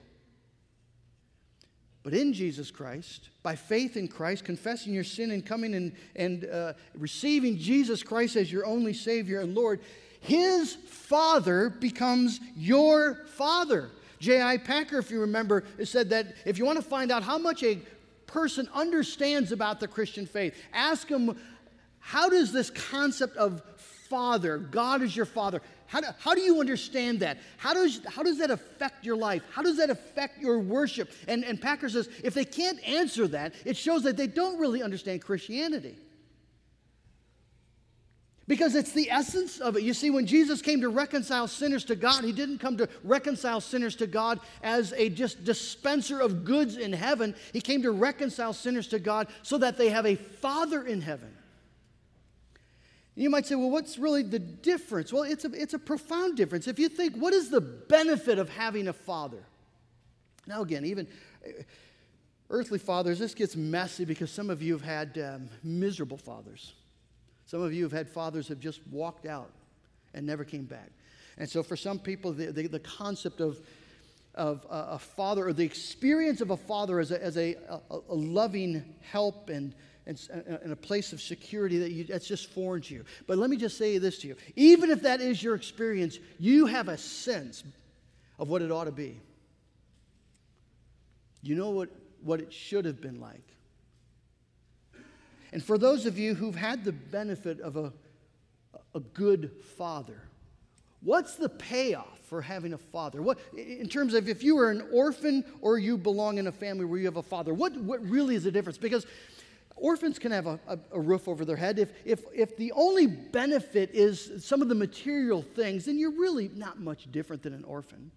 But 2.02 2.14
in 2.14 2.32
Jesus 2.32 2.70
Christ, 2.70 3.28
by 3.42 3.54
faith 3.54 3.96
in 3.96 4.08
Christ, 4.08 4.44
confessing 4.44 4.92
your 4.92 5.04
sin 5.04 5.30
and 5.30 5.46
coming 5.46 5.74
and, 5.74 5.92
and 6.16 6.44
uh, 6.46 6.72
receiving 6.98 7.58
Jesus 7.58 8.02
Christ 8.02 8.34
as 8.34 8.50
your 8.50 8.66
only 8.66 8.92
Savior 8.92 9.40
and 9.40 9.54
Lord, 9.54 9.80
His 10.20 10.74
Father 10.74 11.70
becomes 11.70 12.40
your 12.56 13.26
Father. 13.36 13.90
J.I. 14.18 14.58
Packer, 14.58 14.98
if 14.98 15.10
you 15.10 15.20
remember, 15.20 15.64
said 15.84 16.10
that 16.10 16.34
if 16.44 16.58
you 16.58 16.64
want 16.64 16.76
to 16.76 16.84
find 16.84 17.12
out 17.12 17.22
how 17.22 17.38
much 17.38 17.62
a 17.62 17.78
person 18.26 18.68
understands 18.74 19.52
about 19.52 19.78
the 19.78 19.88
Christian 19.88 20.26
faith, 20.26 20.56
ask 20.72 21.06
them 21.08 21.36
how 21.98 22.28
does 22.28 22.52
this 22.52 22.70
concept 22.70 23.36
of 23.36 23.62
Father, 24.08 24.58
God 24.58 25.02
is 25.02 25.16
your 25.16 25.24
Father, 25.24 25.62
how 25.92 26.00
do, 26.00 26.06
how 26.20 26.34
do 26.34 26.40
you 26.40 26.58
understand 26.58 27.20
that? 27.20 27.36
How 27.58 27.74
does, 27.74 28.00
how 28.06 28.22
does 28.22 28.38
that 28.38 28.50
affect 28.50 29.04
your 29.04 29.14
life? 29.14 29.42
How 29.52 29.60
does 29.60 29.76
that 29.76 29.90
affect 29.90 30.38
your 30.38 30.58
worship? 30.58 31.10
And, 31.28 31.44
and 31.44 31.60
Packer 31.60 31.90
says 31.90 32.08
if 32.24 32.32
they 32.32 32.46
can't 32.46 32.82
answer 32.88 33.28
that, 33.28 33.52
it 33.66 33.76
shows 33.76 34.02
that 34.04 34.16
they 34.16 34.26
don't 34.26 34.58
really 34.58 34.82
understand 34.82 35.20
Christianity. 35.20 35.94
Because 38.48 38.74
it's 38.74 38.92
the 38.92 39.10
essence 39.10 39.60
of 39.60 39.76
it. 39.76 39.82
You 39.82 39.92
see, 39.92 40.08
when 40.08 40.26
Jesus 40.26 40.62
came 40.62 40.80
to 40.80 40.88
reconcile 40.88 41.46
sinners 41.46 41.84
to 41.84 41.94
God, 41.94 42.24
he 42.24 42.32
didn't 42.32 42.56
come 42.56 42.78
to 42.78 42.88
reconcile 43.04 43.60
sinners 43.60 43.94
to 43.96 44.06
God 44.06 44.40
as 44.62 44.94
a 44.94 45.10
just 45.10 45.44
dispenser 45.44 46.20
of 46.20 46.46
goods 46.46 46.78
in 46.78 46.94
heaven. 46.94 47.34
He 47.52 47.60
came 47.60 47.82
to 47.82 47.90
reconcile 47.90 48.54
sinners 48.54 48.86
to 48.88 48.98
God 48.98 49.28
so 49.42 49.58
that 49.58 49.76
they 49.76 49.90
have 49.90 50.06
a 50.06 50.14
Father 50.14 50.86
in 50.86 51.02
heaven. 51.02 51.36
You 53.14 53.28
might 53.28 53.46
say, 53.46 53.54
well, 53.54 53.70
what's 53.70 53.98
really 53.98 54.22
the 54.22 54.38
difference? 54.38 55.12
Well, 55.12 55.24
it's 55.24 55.44
a, 55.44 55.52
it's 55.52 55.74
a 55.74 55.78
profound 55.78 56.36
difference. 56.36 56.66
If 56.66 56.78
you 56.78 56.88
think, 56.88 57.16
what 57.16 57.34
is 57.34 57.50
the 57.50 57.60
benefit 57.60 58.38
of 58.38 58.48
having 58.48 58.88
a 58.88 58.92
father? 58.92 59.44
Now, 60.46 60.62
again, 60.62 60.84
even 60.86 61.06
uh, 61.46 61.50
earthly 62.48 62.78
fathers, 62.78 63.18
this 63.18 63.34
gets 63.34 63.54
messy 63.54 64.06
because 64.06 64.30
some 64.30 64.48
of 64.48 64.62
you 64.62 64.72
have 64.72 64.82
had 64.82 65.18
um, 65.18 65.48
miserable 65.62 66.16
fathers. 66.16 66.72
Some 67.44 67.60
of 67.60 67.74
you 67.74 67.82
have 67.82 67.92
had 67.92 68.08
fathers 68.08 68.48
have 68.48 68.60
just 68.60 68.80
walked 68.90 69.26
out 69.26 69.50
and 70.14 70.26
never 70.26 70.44
came 70.44 70.64
back. 70.64 70.90
And 71.36 71.48
so, 71.48 71.62
for 71.62 71.76
some 71.76 71.98
people, 71.98 72.32
the, 72.32 72.46
the, 72.46 72.66
the 72.66 72.78
concept 72.78 73.40
of, 73.40 73.60
of 74.34 74.66
a 74.70 74.98
father 74.98 75.48
or 75.48 75.52
the 75.52 75.64
experience 75.64 76.40
of 76.40 76.50
a 76.50 76.56
father 76.56 76.98
as 76.98 77.10
a, 77.10 77.22
as 77.22 77.36
a, 77.36 77.56
a, 77.68 77.98
a 78.08 78.14
loving 78.14 78.94
help 79.00 79.50
and 79.50 79.74
and, 80.06 80.28
and 80.30 80.44
uh, 80.48 80.70
uh, 80.70 80.72
a 80.72 80.76
place 80.76 81.12
of 81.12 81.20
security 81.20 81.78
that 81.78 81.92
you, 81.92 82.04
that's 82.04 82.26
just 82.26 82.50
foreign 82.50 82.82
to 82.82 82.94
you. 82.94 83.04
But 83.26 83.38
let 83.38 83.50
me 83.50 83.56
just 83.56 83.78
say 83.78 83.98
this 83.98 84.18
to 84.18 84.28
you 84.28 84.36
even 84.56 84.90
if 84.90 85.02
that 85.02 85.20
is 85.20 85.42
your 85.42 85.54
experience, 85.54 86.18
you 86.38 86.66
have 86.66 86.88
a 86.88 86.98
sense 86.98 87.62
of 88.38 88.48
what 88.48 88.62
it 88.62 88.70
ought 88.70 88.84
to 88.84 88.92
be. 88.92 89.20
You 91.42 91.56
know 91.56 91.70
what, 91.70 91.90
what 92.22 92.40
it 92.40 92.52
should 92.52 92.84
have 92.84 93.00
been 93.00 93.20
like. 93.20 93.42
And 95.52 95.62
for 95.62 95.76
those 95.76 96.06
of 96.06 96.18
you 96.18 96.34
who've 96.34 96.54
had 96.54 96.84
the 96.84 96.92
benefit 96.92 97.60
of 97.60 97.76
a, 97.76 97.92
a 98.94 99.00
good 99.00 99.50
father, 99.76 100.22
what's 101.02 101.36
the 101.36 101.48
payoff 101.48 102.18
for 102.24 102.40
having 102.40 102.72
a 102.72 102.78
father? 102.78 103.20
What, 103.20 103.38
in 103.54 103.88
terms 103.88 104.14
of 104.14 104.28
if 104.28 104.42
you 104.42 104.58
are 104.58 104.70
an 104.70 104.88
orphan 104.92 105.44
or 105.60 105.78
you 105.78 105.98
belong 105.98 106.38
in 106.38 106.46
a 106.46 106.52
family 106.52 106.86
where 106.86 106.98
you 106.98 107.04
have 107.04 107.18
a 107.18 107.22
father, 107.22 107.52
what, 107.52 107.76
what 107.76 108.02
really 108.08 108.34
is 108.34 108.44
the 108.44 108.50
difference? 108.50 108.78
Because 108.78 109.04
orphans 109.82 110.18
can 110.18 110.32
have 110.32 110.46
a, 110.46 110.60
a, 110.68 110.78
a, 110.92 111.00
roof 111.00 111.28
over 111.28 111.44
their 111.44 111.56
head. 111.56 111.78
If, 111.78 111.90
if, 112.04 112.22
if 112.32 112.56
the 112.56 112.72
only 112.72 113.08
benefit 113.08 113.90
is 113.92 114.44
some 114.44 114.62
of 114.62 114.68
the 114.68 114.74
material 114.74 115.42
things, 115.42 115.84
then 115.84 115.98
you're 115.98 116.18
really 116.18 116.50
not 116.54 116.80
much 116.80 117.10
different 117.10 117.42
than 117.42 117.52
an 117.52 117.64
orphan. 117.64 118.12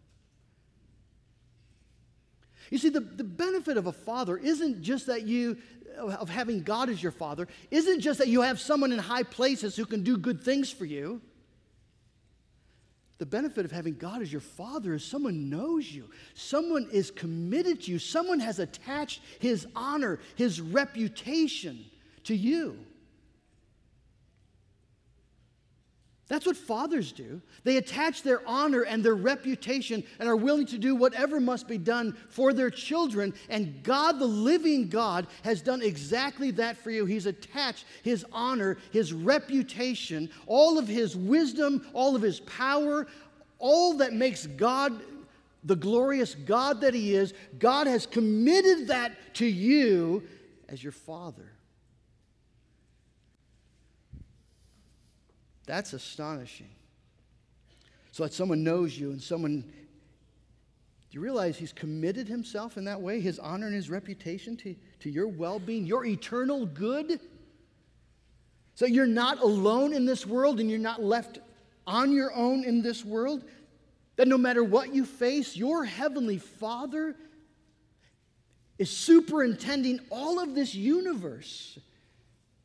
You 2.70 2.78
see, 2.78 2.90
the, 2.90 3.00
the 3.00 3.24
benefit 3.24 3.78
of 3.78 3.88
a 3.88 3.92
father 3.92 4.38
isn't 4.38 4.82
just 4.82 5.08
that 5.08 5.24
you, 5.24 5.58
of 5.98 6.30
having 6.30 6.62
God 6.62 6.90
as 6.90 7.02
your 7.02 7.12
father, 7.12 7.48
isn't 7.72 8.00
just 8.00 8.20
that 8.20 8.28
you 8.28 8.42
have 8.42 8.60
someone 8.60 8.92
in 8.92 9.00
high 9.00 9.24
places 9.24 9.76
who 9.76 9.86
can 9.86 10.04
do 10.04 10.18
good 10.18 10.44
things 10.44 10.72
for 10.72 10.86
you. 10.86 11.22
The 13.18 13.26
benefit 13.26 13.64
of 13.64 13.72
having 13.72 13.96
God 13.96 14.22
as 14.22 14.32
your 14.32 14.42
father 14.42 14.94
is 14.94 15.04
someone 15.04 15.50
knows 15.50 15.90
you, 15.90 16.10
someone 16.34 16.88
is 16.92 17.12
committed 17.12 17.84
to 17.84 17.92
you, 17.92 18.00
someone 18.00 18.40
has 18.40 18.60
attached 18.60 19.22
his 19.40 19.66
honor, 19.76 20.20
his 20.36 20.60
reputation 20.60 21.86
to 22.26 22.36
you. 22.36 22.78
That's 26.28 26.48
what 26.48 26.58
fathers 26.58 27.12
do. 27.12 27.40
They 27.64 27.78
attach 27.78 28.24
their 28.24 28.42
honor 28.48 28.82
and 28.82 29.04
their 29.04 29.14
reputation 29.14 30.04
and 30.20 30.28
are 30.28 30.36
willing 30.36 30.66
to 30.68 30.80
do 30.80 30.96
whatever 30.96 31.40
must 31.40 31.68
be 31.68 31.78
done 31.78 32.18
for 32.30 32.52
their 32.52 32.72
children. 32.72 33.34
And 33.48 33.84
God, 33.84 34.18
the 34.18 34.26
living 34.26 34.90
God, 34.90 35.28
has 35.44 35.62
done 35.62 35.84
exactly 35.84 36.50
that 36.52 36.78
for 36.78 36.90
you. 36.90 37.06
He's 37.06 37.28
attached 37.28 37.86
His 38.02 38.26
honor, 38.32 38.78
His 38.92 39.14
reputation, 39.14 40.32
all 40.48 40.80
of 40.80 40.88
His 40.88 41.16
wisdom, 41.16 41.86
all 41.94 42.16
of 42.16 42.24
His 42.24 42.40
power, 42.40 43.06
all 43.60 43.98
that 43.98 44.14
makes 44.14 44.48
God 44.48 45.00
the 45.64 45.76
glorious 45.76 46.34
God 46.34 46.82
that 46.82 46.96
He 46.96 47.14
is. 47.14 47.36
God 47.60 47.86
has 47.86 48.08
committed 48.08 48.88
that 48.88 49.36
to 49.36 49.46
you 49.46 50.24
as 50.70 50.84
your 50.84 50.92
Father. 50.92 51.52
That's 55.66 55.94
astonishing. 55.94 56.70
So 58.12 58.24
that 58.24 58.34
someone 58.34 58.64
knows 58.64 58.98
you 58.98 59.12
and 59.12 59.22
someone. 59.22 59.62
Do 59.62 59.72
you 61.12 61.22
realize 61.22 61.58
he's 61.58 61.74
committed 61.74 62.28
himself 62.28 62.78
in 62.78 62.86
that 62.86 63.02
way, 63.02 63.20
his 63.20 63.40
honor 63.40 63.68
and 63.68 63.76
his 63.76 63.90
reputation 63.90 64.56
to, 64.58 64.76
to 65.02 65.10
your 65.10 65.28
well 65.28 65.60
being, 65.60 65.86
your 65.86 66.06
eternal 66.06 66.66
good? 66.66 67.20
So 68.76 68.86
you're 68.86 69.06
not 69.08 69.42
alone 69.42 69.94
in 69.94 70.06
this 70.06 70.26
world 70.26 70.60
and 70.60 70.70
you're 70.70 70.80
not 70.80 71.02
left 71.02 71.40
on 71.88 72.12
your 72.12 72.34
own 72.34 72.64
in 72.64 72.82
this 72.82 73.04
world. 73.06 73.44
That 74.18 74.28
no 74.28 74.38
matter 74.38 74.64
what 74.64 74.94
you 74.94 75.06
face, 75.06 75.56
your 75.56 75.84
heavenly 75.84 76.38
Father 76.38 77.16
is 78.78 78.90
superintending 78.90 80.00
all 80.10 80.40
of 80.40 80.56
this 80.56 80.76
universe. 80.76 81.80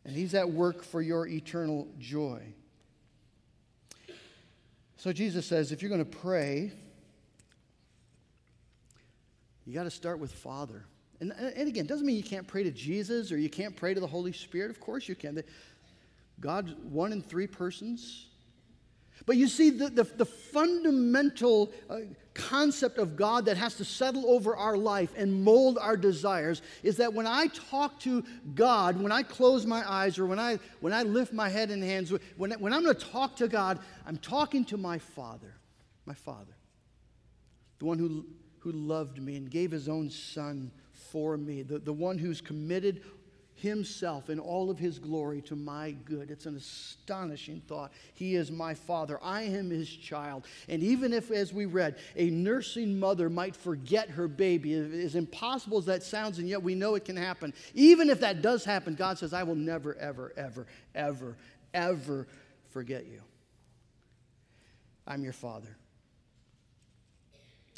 And 0.04 0.16
he's 0.16 0.34
at 0.34 0.50
work 0.50 0.82
for 0.82 1.02
your 1.02 1.26
eternal 1.26 1.88
joy. 1.98 2.42
So 5.00 5.14
Jesus 5.14 5.46
says 5.46 5.72
if 5.72 5.80
you're 5.80 5.88
going 5.88 6.04
to 6.04 6.18
pray, 6.18 6.70
you 9.64 9.72
got 9.72 9.84
to 9.84 9.90
start 9.90 10.18
with 10.18 10.30
Father. 10.30 10.84
And, 11.20 11.32
and 11.32 11.66
again, 11.66 11.86
doesn't 11.86 12.04
mean 12.04 12.16
you 12.16 12.22
can't 12.22 12.46
pray 12.46 12.64
to 12.64 12.70
Jesus 12.70 13.32
or 13.32 13.38
you 13.38 13.48
can't 13.48 13.74
pray 13.74 13.94
to 13.94 14.00
the 14.00 14.06
Holy 14.06 14.34
Spirit. 14.34 14.70
Of 14.70 14.78
course 14.78 15.08
you 15.08 15.14
can. 15.14 15.42
God's 16.38 16.74
one 16.82 17.12
in 17.12 17.22
three 17.22 17.46
persons. 17.46 18.26
But 19.26 19.36
you 19.36 19.48
see, 19.48 19.70
the, 19.70 19.88
the, 19.90 20.04
the 20.04 20.24
fundamental 20.24 21.70
uh, 21.88 21.98
concept 22.34 22.98
of 22.98 23.16
God 23.16 23.44
that 23.46 23.56
has 23.56 23.74
to 23.76 23.84
settle 23.84 24.30
over 24.30 24.56
our 24.56 24.76
life 24.76 25.12
and 25.16 25.44
mold 25.44 25.78
our 25.78 25.96
desires 25.96 26.62
is 26.82 26.96
that 26.96 27.12
when 27.12 27.26
I 27.26 27.48
talk 27.48 28.00
to 28.00 28.24
God, 28.54 29.00
when 29.00 29.12
I 29.12 29.22
close 29.22 29.66
my 29.66 29.88
eyes 29.88 30.18
or 30.18 30.26
when 30.26 30.38
I, 30.38 30.58
when 30.80 30.92
I 30.92 31.02
lift 31.02 31.32
my 31.32 31.48
head 31.48 31.70
and 31.70 31.82
hands, 31.82 32.12
when, 32.36 32.52
when 32.52 32.72
I'm 32.72 32.82
going 32.82 32.94
to 32.94 33.06
talk 33.06 33.36
to 33.36 33.48
God, 33.48 33.78
I'm 34.06 34.16
talking 34.16 34.64
to 34.66 34.76
my 34.76 34.98
Father, 34.98 35.54
my 36.06 36.14
Father, 36.14 36.56
the 37.78 37.84
one 37.84 37.98
who, 37.98 38.26
who 38.60 38.72
loved 38.72 39.20
me 39.20 39.36
and 39.36 39.50
gave 39.50 39.70
his 39.70 39.88
own 39.88 40.10
Son 40.10 40.70
for 40.92 41.36
me, 41.36 41.62
the, 41.62 41.78
the 41.78 41.92
one 41.92 42.18
who's 42.18 42.40
committed 42.40 43.02
himself 43.60 44.30
in 44.30 44.38
all 44.38 44.70
of 44.70 44.78
his 44.78 44.98
glory 44.98 45.40
to 45.42 45.54
my 45.54 45.92
good. 46.04 46.30
It's 46.30 46.46
an 46.46 46.56
astonishing 46.56 47.62
thought. 47.66 47.92
He 48.14 48.34
is 48.34 48.50
my 48.50 48.74
father. 48.74 49.18
I 49.22 49.42
am 49.42 49.70
his 49.70 49.88
child. 49.88 50.46
And 50.68 50.82
even 50.82 51.12
if, 51.12 51.30
as 51.30 51.52
we 51.52 51.66
read, 51.66 51.96
a 52.16 52.30
nursing 52.30 52.98
mother 52.98 53.28
might 53.30 53.54
forget 53.54 54.10
her 54.10 54.28
baby, 54.28 54.74
as 54.74 55.14
impossible 55.14 55.78
as 55.78 55.86
that 55.86 56.02
sounds, 56.02 56.38
and 56.38 56.48
yet 56.48 56.62
we 56.62 56.74
know 56.74 56.94
it 56.94 57.04
can 57.04 57.16
happen, 57.16 57.52
even 57.74 58.10
if 58.10 58.20
that 58.20 58.42
does 58.42 58.64
happen, 58.64 58.94
God 58.94 59.18
says, 59.18 59.32
I 59.32 59.42
will 59.42 59.54
never, 59.54 59.94
ever, 59.96 60.32
ever, 60.36 60.66
ever, 60.94 61.36
ever 61.74 62.26
forget 62.70 63.06
you. 63.06 63.20
I'm 65.06 65.22
your 65.22 65.32
father. 65.32 65.76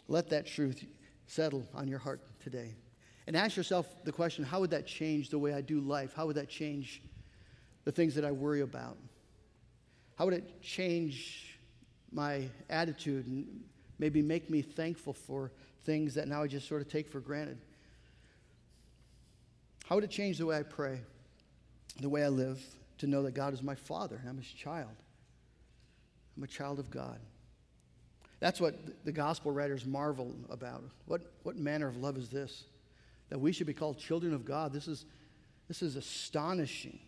Let 0.09 0.31
that 0.31 0.47
truth 0.47 0.85
settle 1.27 1.67
on 1.75 1.89
your 1.89 1.99
heart 1.99 2.21
today. 2.41 2.75
And 3.27 3.37
ask 3.37 3.57
yourself 3.57 3.87
the 4.05 4.13
question 4.13 4.45
how 4.45 4.61
would 4.61 4.71
that 4.71 4.87
change 4.87 5.31
the 5.31 5.39
way 5.39 5.55
I 5.55 5.61
do 5.61 5.81
life? 5.81 6.13
How 6.15 6.27
would 6.27 6.37
that 6.37 6.49
change 6.49 7.03
the 7.85 7.93
things 7.93 8.15
that 8.15 8.25
I 8.25 8.33
worry 8.33 8.61
about? 8.61 8.97
How 10.17 10.25
would 10.25 10.35
it 10.35 10.63
change 10.63 11.59
my 12.13 12.49
attitude 12.69 13.27
and 13.27 13.65
maybe 13.99 14.23
make 14.23 14.51
me 14.51 14.63
thankful 14.63 15.13
for 15.13 15.51
things 15.85 16.15
that 16.15 16.29
now 16.29 16.43
I 16.43 16.47
just 16.47 16.69
sort 16.69 16.83
of 16.83 16.89
take 16.89 17.09
for 17.09 17.21
granted? 17.21 17.59
How 19.87 19.97
would 19.97 20.05
it 20.05 20.11
change 20.11 20.39
the 20.39 20.47
way 20.47 20.57
I 20.57 20.63
pray, 20.63 21.01
the 22.01 22.09
way 22.09 22.25
I 22.25 22.29
live, 22.29 22.63
to 22.99 23.07
know 23.07 23.23
that 23.25 23.35
God 23.35 23.53
is 23.53 23.63
my 23.63 23.75
Father 23.75 24.17
and 24.17 24.29
I'm 24.29 24.37
His 24.37 24.47
child? 24.47 24.95
I'm 26.37 26.43
a 26.43 26.47
child 26.47 26.79
of 26.79 26.91
God. 26.91 27.19
That's 28.41 28.61
what 28.61 29.05
the 29.05 29.13
gospel 29.13 29.53
writers 29.53 29.87
marvel 29.87 30.35
about. 30.51 30.83
What, 31.07 31.23
what 31.43 31.57
manner 31.57 31.87
of 31.87 31.97
love 31.97 32.17
is 32.17 32.29
this? 32.29 32.65
That 33.33 33.39
we 33.39 33.51
should 33.51 33.67
be 33.67 33.73
called 33.73 33.97
children 33.97 34.35
of 34.35 34.45
God. 34.45 34.75
This 34.75 34.87
is, 34.87 35.07
this 35.67 35.81
is 35.81 35.97
astonishing. 35.97 36.99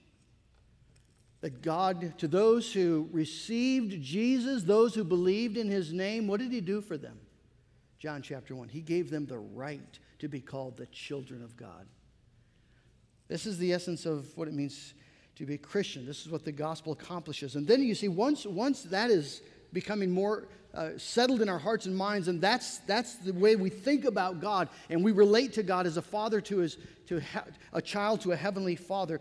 That 1.43 1.61
God, 1.61 2.17
to 2.17 2.27
those 2.27 2.73
who 2.73 3.11
received 3.13 4.03
Jesus, 4.03 4.63
those 4.63 4.95
who 4.95 5.05
believed 5.05 5.59
in 5.59 5.69
his 5.69 5.93
name, 5.93 6.27
what 6.27 6.41
did 6.41 6.51
he 6.51 6.63
do 6.63 6.81
for 6.81 6.97
them? 6.97 7.19
John 7.99 8.23
chapter 8.23 8.57
1. 8.57 8.71
He 8.71 8.81
gave 8.81 9.11
them 9.11 9.27
the 9.27 9.37
right 9.37 9.99
to 10.19 10.27
be 10.27 10.41
called 10.41 10.79
the 10.79 10.87
children 10.87 11.45
of 11.45 11.59
God. 11.59 11.85
This 13.29 13.45
is 13.45 13.59
the 13.59 13.75
essence 13.75 14.07
of 14.07 14.35
what 14.35 14.49
it 14.49 14.55
means 14.55 14.95
to 15.37 15.45
be 15.45 15.59
Christian. 15.59 16.07
This 16.07 16.25
is 16.25 16.33
what 16.33 16.47
the 16.47 16.53
gospel 16.53 16.95
accomplishes. 16.95 17.55
And 17.55 17.67
then 17.67 17.83
you 17.83 17.95
see, 17.95 18.09
once, 18.09 18.47
once 18.47 18.83
that 18.85 19.11
is 19.11 19.43
becoming 19.75 20.11
more 20.11 20.49
uh, 20.73 20.91
settled 20.97 21.43
in 21.43 21.49
our 21.49 21.59
hearts 21.59 21.87
and 21.87 21.97
minds, 21.97 22.29
and 22.29 22.41
that's, 22.41 22.79
that's 22.79 23.17
the 23.17 23.33
way 23.33 23.55
we 23.57 23.69
think 23.69 24.05
about 24.05 24.41
God, 24.41 24.69
and 24.89 25.05
we 25.05 25.13
relate 25.13 25.53
to 25.53 25.63
God 25.63 25.87
as 25.87 25.97
a 25.97 26.03
father 26.03 26.41
to, 26.41 26.59
his, 26.59 26.79
to 27.07 27.21
a 27.73 27.83
child 27.83 28.23
to 28.23 28.33
a 28.33 28.37
heavenly 28.37 28.77
father. 28.77 29.21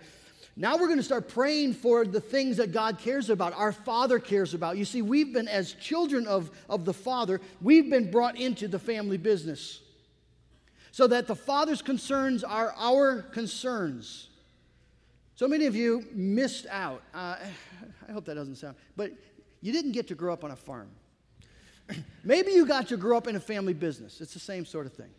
Now 0.55 0.77
we're 0.77 0.87
going 0.87 0.97
to 0.97 1.03
start 1.03 1.29
praying 1.29 1.73
for 1.73 2.05
the 2.05 2.21
things 2.21 2.57
that 2.57 2.71
God 2.71 2.99
cares 2.99 3.29
about, 3.29 3.53
our 3.53 3.71
Father 3.71 4.19
cares 4.19 4.53
about. 4.53 4.77
You 4.77 4.85
see, 4.85 5.01
we've 5.01 5.33
been, 5.33 5.47
as 5.47 5.73
children 5.73 6.27
of, 6.27 6.51
of 6.69 6.85
the 6.85 6.93
Father, 6.93 7.41
we've 7.61 7.89
been 7.89 8.11
brought 8.11 8.37
into 8.37 8.67
the 8.67 8.79
family 8.79 9.17
business 9.17 9.81
so 10.91 11.07
that 11.07 11.25
the 11.25 11.35
Father's 11.35 11.81
concerns 11.81 12.43
are 12.43 12.73
our 12.77 13.23
concerns. 13.23 14.29
So 15.35 15.47
many 15.47 15.65
of 15.65 15.75
you 15.75 16.05
missed 16.13 16.67
out. 16.69 17.01
Uh, 17.13 17.35
I 18.07 18.11
hope 18.11 18.25
that 18.25 18.35
doesn't 18.35 18.57
sound, 18.57 18.75
but 18.95 19.11
you 19.63 19.71
didn't 19.71 19.93
get 19.93 20.09
to 20.09 20.15
grow 20.15 20.33
up 20.33 20.43
on 20.43 20.51
a 20.51 20.55
farm. 20.57 20.89
Maybe 22.23 22.51
you 22.51 22.65
got 22.65 22.89
to 22.89 22.97
grow 22.97 23.15
up 23.15 23.27
in 23.27 23.37
a 23.37 23.39
family 23.39 23.73
business. 23.73 24.19
It's 24.19 24.33
the 24.33 24.39
same 24.39 24.65
sort 24.65 24.85
of 24.85 24.93
thing. 24.93 25.09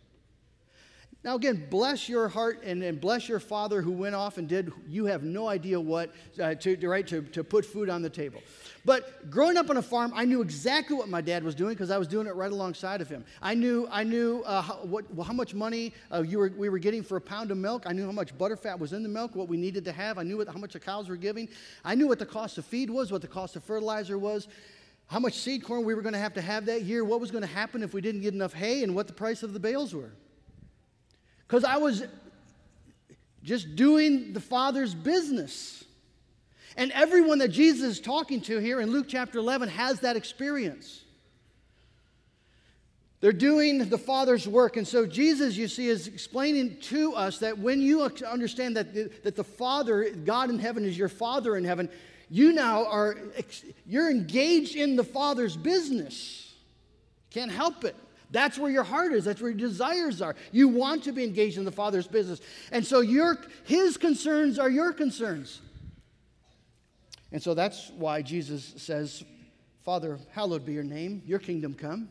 Now, 1.25 1.33
again, 1.33 1.65
bless 1.71 2.07
your 2.07 2.27
heart 2.27 2.61
and, 2.63 2.83
and 2.83 3.01
bless 3.01 3.27
your 3.27 3.39
father 3.39 3.81
who 3.81 3.91
went 3.91 4.13
off 4.13 4.37
and 4.37 4.47
did, 4.47 4.71
you 4.87 5.05
have 5.05 5.23
no 5.23 5.47
idea 5.47 5.81
what, 5.81 6.11
uh, 6.39 6.53
to, 6.53 6.77
right, 6.87 7.05
to, 7.07 7.23
to 7.23 7.43
put 7.43 7.65
food 7.65 7.89
on 7.89 8.03
the 8.03 8.11
table. 8.11 8.43
But 8.85 9.31
growing 9.31 9.57
up 9.57 9.71
on 9.71 9.77
a 9.77 9.81
farm, 9.81 10.13
I 10.15 10.25
knew 10.25 10.43
exactly 10.43 10.95
what 10.95 11.09
my 11.09 11.21
dad 11.21 11.43
was 11.43 11.55
doing 11.55 11.73
because 11.73 11.89
I 11.89 11.97
was 11.97 12.07
doing 12.07 12.27
it 12.27 12.35
right 12.35 12.51
alongside 12.51 13.01
of 13.01 13.09
him. 13.09 13.25
I 13.41 13.55
knew, 13.55 13.87
I 13.89 14.03
knew 14.03 14.43
uh, 14.45 14.61
how, 14.61 14.75
what, 14.83 15.05
how 15.25 15.33
much 15.33 15.55
money 15.55 15.93
uh, 16.13 16.21
you 16.21 16.37
were, 16.37 16.53
we 16.55 16.69
were 16.69 16.77
getting 16.77 17.01
for 17.01 17.17
a 17.17 17.21
pound 17.21 17.49
of 17.49 17.57
milk. 17.57 17.85
I 17.87 17.91
knew 17.93 18.05
how 18.05 18.11
much 18.11 18.37
butterfat 18.37 18.77
was 18.77 18.93
in 18.93 19.01
the 19.01 19.09
milk, 19.09 19.35
what 19.35 19.47
we 19.47 19.57
needed 19.57 19.83
to 19.85 19.91
have. 19.91 20.19
I 20.19 20.23
knew 20.23 20.37
what, 20.37 20.47
how 20.47 20.59
much 20.59 20.73
the 20.73 20.79
cows 20.79 21.09
were 21.09 21.17
giving. 21.17 21.49
I 21.83 21.95
knew 21.95 22.07
what 22.07 22.19
the 22.19 22.27
cost 22.27 22.59
of 22.59 22.65
feed 22.65 22.91
was, 22.91 23.11
what 23.11 23.23
the 23.23 23.27
cost 23.27 23.55
of 23.55 23.63
fertilizer 23.63 24.19
was 24.19 24.47
how 25.07 25.19
much 25.19 25.33
seed 25.33 25.63
corn 25.63 25.85
we 25.85 25.93
were 25.93 26.01
going 26.01 26.13
to 26.13 26.19
have 26.19 26.33
to 26.33 26.41
have 26.41 26.65
that 26.65 26.81
year, 26.81 27.05
what 27.05 27.21
was 27.21 27.29
going 27.29 27.43
to 27.43 27.47
happen 27.47 27.83
if 27.83 27.93
we 27.93 28.01
didn't 28.01 28.21
get 28.21 28.33
enough 28.33 28.53
hay, 28.53 28.81
and 28.81 28.95
what 28.95 29.05
the 29.05 29.13
price 29.13 29.43
of 29.43 29.53
the 29.53 29.59
bales 29.59 29.93
were. 29.93 30.11
Because 31.47 31.63
I 31.63 31.77
was 31.77 32.03
just 33.43 33.75
doing 33.75 34.33
the 34.33 34.39
Father's 34.39 34.93
business. 34.93 35.83
And 36.77 36.91
everyone 36.91 37.39
that 37.39 37.49
Jesus 37.49 37.97
is 37.97 37.99
talking 37.99 38.41
to 38.41 38.57
here 38.57 38.81
in 38.81 38.91
Luke 38.91 39.05
chapter 39.07 39.39
11 39.39 39.69
has 39.69 40.01
that 40.01 40.15
experience. 40.15 41.03
They're 43.21 43.31
doing 43.31 43.89
the 43.89 43.97
Father's 43.97 44.47
work. 44.47 44.77
And 44.77 44.87
so 44.87 45.05
Jesus, 45.05 45.55
you 45.55 45.67
see, 45.67 45.87
is 45.87 46.07
explaining 46.07 46.77
to 46.81 47.13
us 47.13 47.39
that 47.39 47.57
when 47.57 47.81
you 47.81 48.03
understand 48.03 48.75
that 48.77 48.93
the, 48.93 49.11
that 49.23 49.35
the 49.35 49.43
Father, 49.43 50.09
God 50.11 50.49
in 50.49 50.59
heaven, 50.59 50.85
is 50.85 50.97
your 50.97 51.09
Father 51.09 51.55
in 51.55 51.63
heaven, 51.63 51.89
you 52.29 52.53
now 52.53 52.85
are 52.85 53.17
you're 53.85 54.09
engaged 54.09 54.75
in 54.75 54.95
the 54.95 55.03
father's 55.03 55.55
business 55.55 56.53
can't 57.29 57.51
help 57.51 57.83
it 57.83 57.95
That's 58.31 58.57
where 58.57 58.71
your 58.71 58.83
heart 58.83 59.13
is. 59.13 59.25
That's 59.25 59.41
where 59.41 59.51
your 59.51 59.59
desires 59.59 60.21
are. 60.21 60.35
You 60.51 60.67
want 60.67 61.03
to 61.03 61.11
be 61.11 61.23
engaged 61.23 61.57
in 61.57 61.65
the 61.65 61.71
Father's 61.71 62.07
business. 62.07 62.41
And 62.71 62.85
so 62.85 63.01
your, 63.01 63.37
his 63.65 63.97
concerns 63.97 64.59
are 64.59 64.69
your 64.69 64.93
concerns. 64.93 65.61
And 67.31 67.41
so 67.41 67.53
that's 67.53 67.91
why 67.97 68.21
Jesus 68.21 68.73
says, 68.77 69.23
Father, 69.83 70.19
hallowed 70.31 70.65
be 70.65 70.73
your 70.73 70.83
name, 70.83 71.21
your 71.25 71.39
kingdom 71.39 71.73
come. 71.73 72.09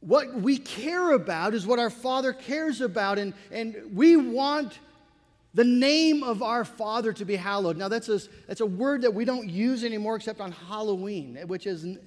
What 0.00 0.34
we 0.34 0.58
care 0.58 1.12
about 1.12 1.54
is 1.54 1.66
what 1.66 1.78
our 1.78 1.90
Father 1.90 2.32
cares 2.32 2.80
about, 2.80 3.18
and, 3.18 3.34
and 3.50 3.76
we 3.94 4.16
want 4.16 4.78
the 5.54 5.64
name 5.64 6.22
of 6.22 6.42
our 6.42 6.64
Father 6.64 7.12
to 7.12 7.24
be 7.24 7.36
hallowed. 7.36 7.76
Now, 7.76 7.88
that's 7.88 8.08
a, 8.08 8.20
that's 8.48 8.60
a 8.60 8.66
word 8.66 9.02
that 9.02 9.14
we 9.14 9.24
don't 9.24 9.48
use 9.48 9.84
anymore 9.84 10.16
except 10.16 10.40
on 10.40 10.52
Halloween, 10.52 11.38
which 11.46 11.66
is 11.66 11.98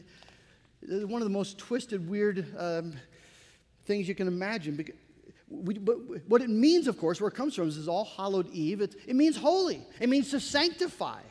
one 0.89 1.21
of 1.21 1.25
the 1.25 1.33
most 1.33 1.57
twisted, 1.57 2.09
weird 2.09 2.45
um, 2.57 2.93
things 3.85 4.07
you 4.07 4.15
can 4.15 4.27
imagine. 4.27 4.85
We, 5.49 5.77
but 5.77 5.95
what 6.27 6.41
it 6.41 6.49
means, 6.49 6.87
of 6.87 6.97
course, 6.97 7.21
where 7.21 7.27
it 7.27 7.35
comes 7.35 7.55
from 7.55 7.67
is 7.67 7.87
all 7.87 8.05
hallowed 8.05 8.49
eve. 8.51 8.81
It, 8.81 8.95
it 9.07 9.15
means 9.15 9.37
holy, 9.37 9.85
it 9.99 10.09
means 10.09 10.31
to 10.31 10.39
sanctify. 10.39 11.21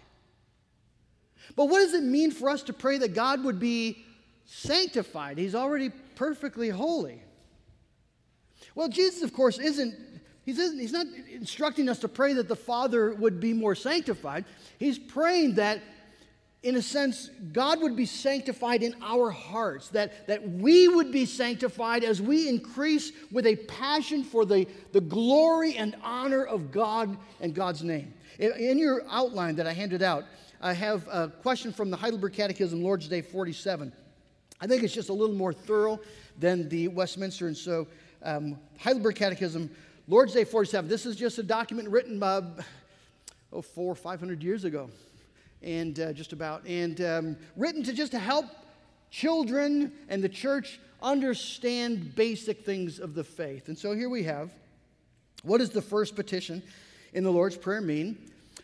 But 1.57 1.67
what 1.67 1.81
does 1.81 1.95
it 1.95 2.03
mean 2.03 2.31
for 2.31 2.49
us 2.49 2.63
to 2.65 2.73
pray 2.73 2.99
that 2.99 3.15
God 3.15 3.45
would 3.45 3.61
be 3.61 4.05
sanctified? 4.47 5.37
He's 5.37 5.55
already 5.55 5.91
perfectly 6.15 6.71
holy. 6.71 7.23
Well, 8.75 8.89
Jesus, 8.89 9.23
of 9.23 9.33
course, 9.33 9.59
isn't 9.59 9.95
He's, 10.45 10.59
he's 10.59 10.93
not 10.93 11.07
instructing 11.33 11.89
us 11.89 11.99
to 12.01 12.09
pray 12.09 12.35
that 12.35 12.49
the 12.49 12.57
Father 12.57 13.15
would 13.15 13.41
be 13.41 13.55
more 13.55 13.75
sanctified. 13.75 14.45
He's 14.79 14.99
praying 14.99 15.55
that, 15.55 15.81
in 16.65 16.77
a 16.77 16.83
sense, 16.83 17.31
God 17.53 17.81
would 17.83 17.95
be 17.95 18.07
sanctified 18.07 18.83
in 18.83 18.97
our 19.03 19.31
hearts, 19.31 19.91
that, 19.91 20.27
that 20.27 20.49
we 20.49 20.89
would 20.89 21.13
be 21.13 21.27
sanctified 21.27 22.03
as 22.03 22.21
we 22.23 22.49
increase 22.49 23.13
with 23.31 23.47
a 23.47 23.57
passion 23.57 24.25
for 24.25 24.45
the, 24.45 24.67
the 24.93 25.01
glory 25.01 25.77
and 25.77 25.95
honor 26.03 26.45
of 26.45 26.73
God 26.73 27.17
and 27.41 27.55
God's 27.55 27.85
name. 27.85 28.15
In, 28.39 28.53
in 28.53 28.79
your 28.79 29.03
outline 29.11 29.57
that 29.57 29.67
I 29.67 29.73
handed 29.73 30.03
out, 30.03 30.25
I 30.61 30.73
have 30.73 31.07
a 31.09 31.29
question 31.29 31.73
from 31.73 31.91
the 31.91 31.97
Heidelberg 31.97 32.33
Catechism, 32.33 32.83
Lord's 32.83 33.09
Day 33.09 33.21
47. 33.21 33.93
I 34.61 34.67
think 34.67 34.83
it's 34.83 34.95
just 34.95 35.11
a 35.11 35.13
little 35.13 35.37
more 35.37 35.53
thorough 35.53 36.01
than 36.39 36.69
the 36.71 36.89
Westminster, 36.89 37.47
and 37.47 37.57
so 37.57 37.87
um, 38.23 38.59
Heidelberg 38.79 39.17
Catechism 39.17 39.71
Lord's 40.07 40.35
Day 40.35 40.45
47, 40.45 40.89
this 40.89 41.07
is 41.07 41.17
just 41.17 41.39
a 41.39 41.43
document 41.43 41.89
written 41.89 42.19
by, 42.19 42.43
oh, 43.53 43.63
four 43.63 43.93
or 43.93 43.95
500 43.95 44.43
years 44.43 44.65
ago, 44.65 44.91
and 45.65 45.99
uh, 45.99 46.13
just 46.13 46.33
about, 46.33 46.65
and 46.67 47.01
um, 47.01 47.37
written 47.57 47.83
to 47.83 47.93
just 47.93 48.13
to 48.13 48.19
help 48.19 48.47
children 49.11 49.93
and 50.09 50.23
the 50.23 50.29
church 50.29 50.79
understand 51.03 52.15
basic 52.15 52.65
things 52.65 52.99
of 52.99 53.15
the 53.15 53.25
faith. 53.25 53.69
And 53.69 53.79
so 53.79 53.93
here 53.93 54.09
we 54.09 54.25
have 54.25 54.51
what 55.43 55.59
does 55.59 55.71
the 55.71 55.83
first 55.83 56.17
petition 56.17 56.63
in 57.13 57.23
the 57.23 57.31
Lord's 57.31 57.57
Prayer 57.57 57.83
mean? 57.83 58.17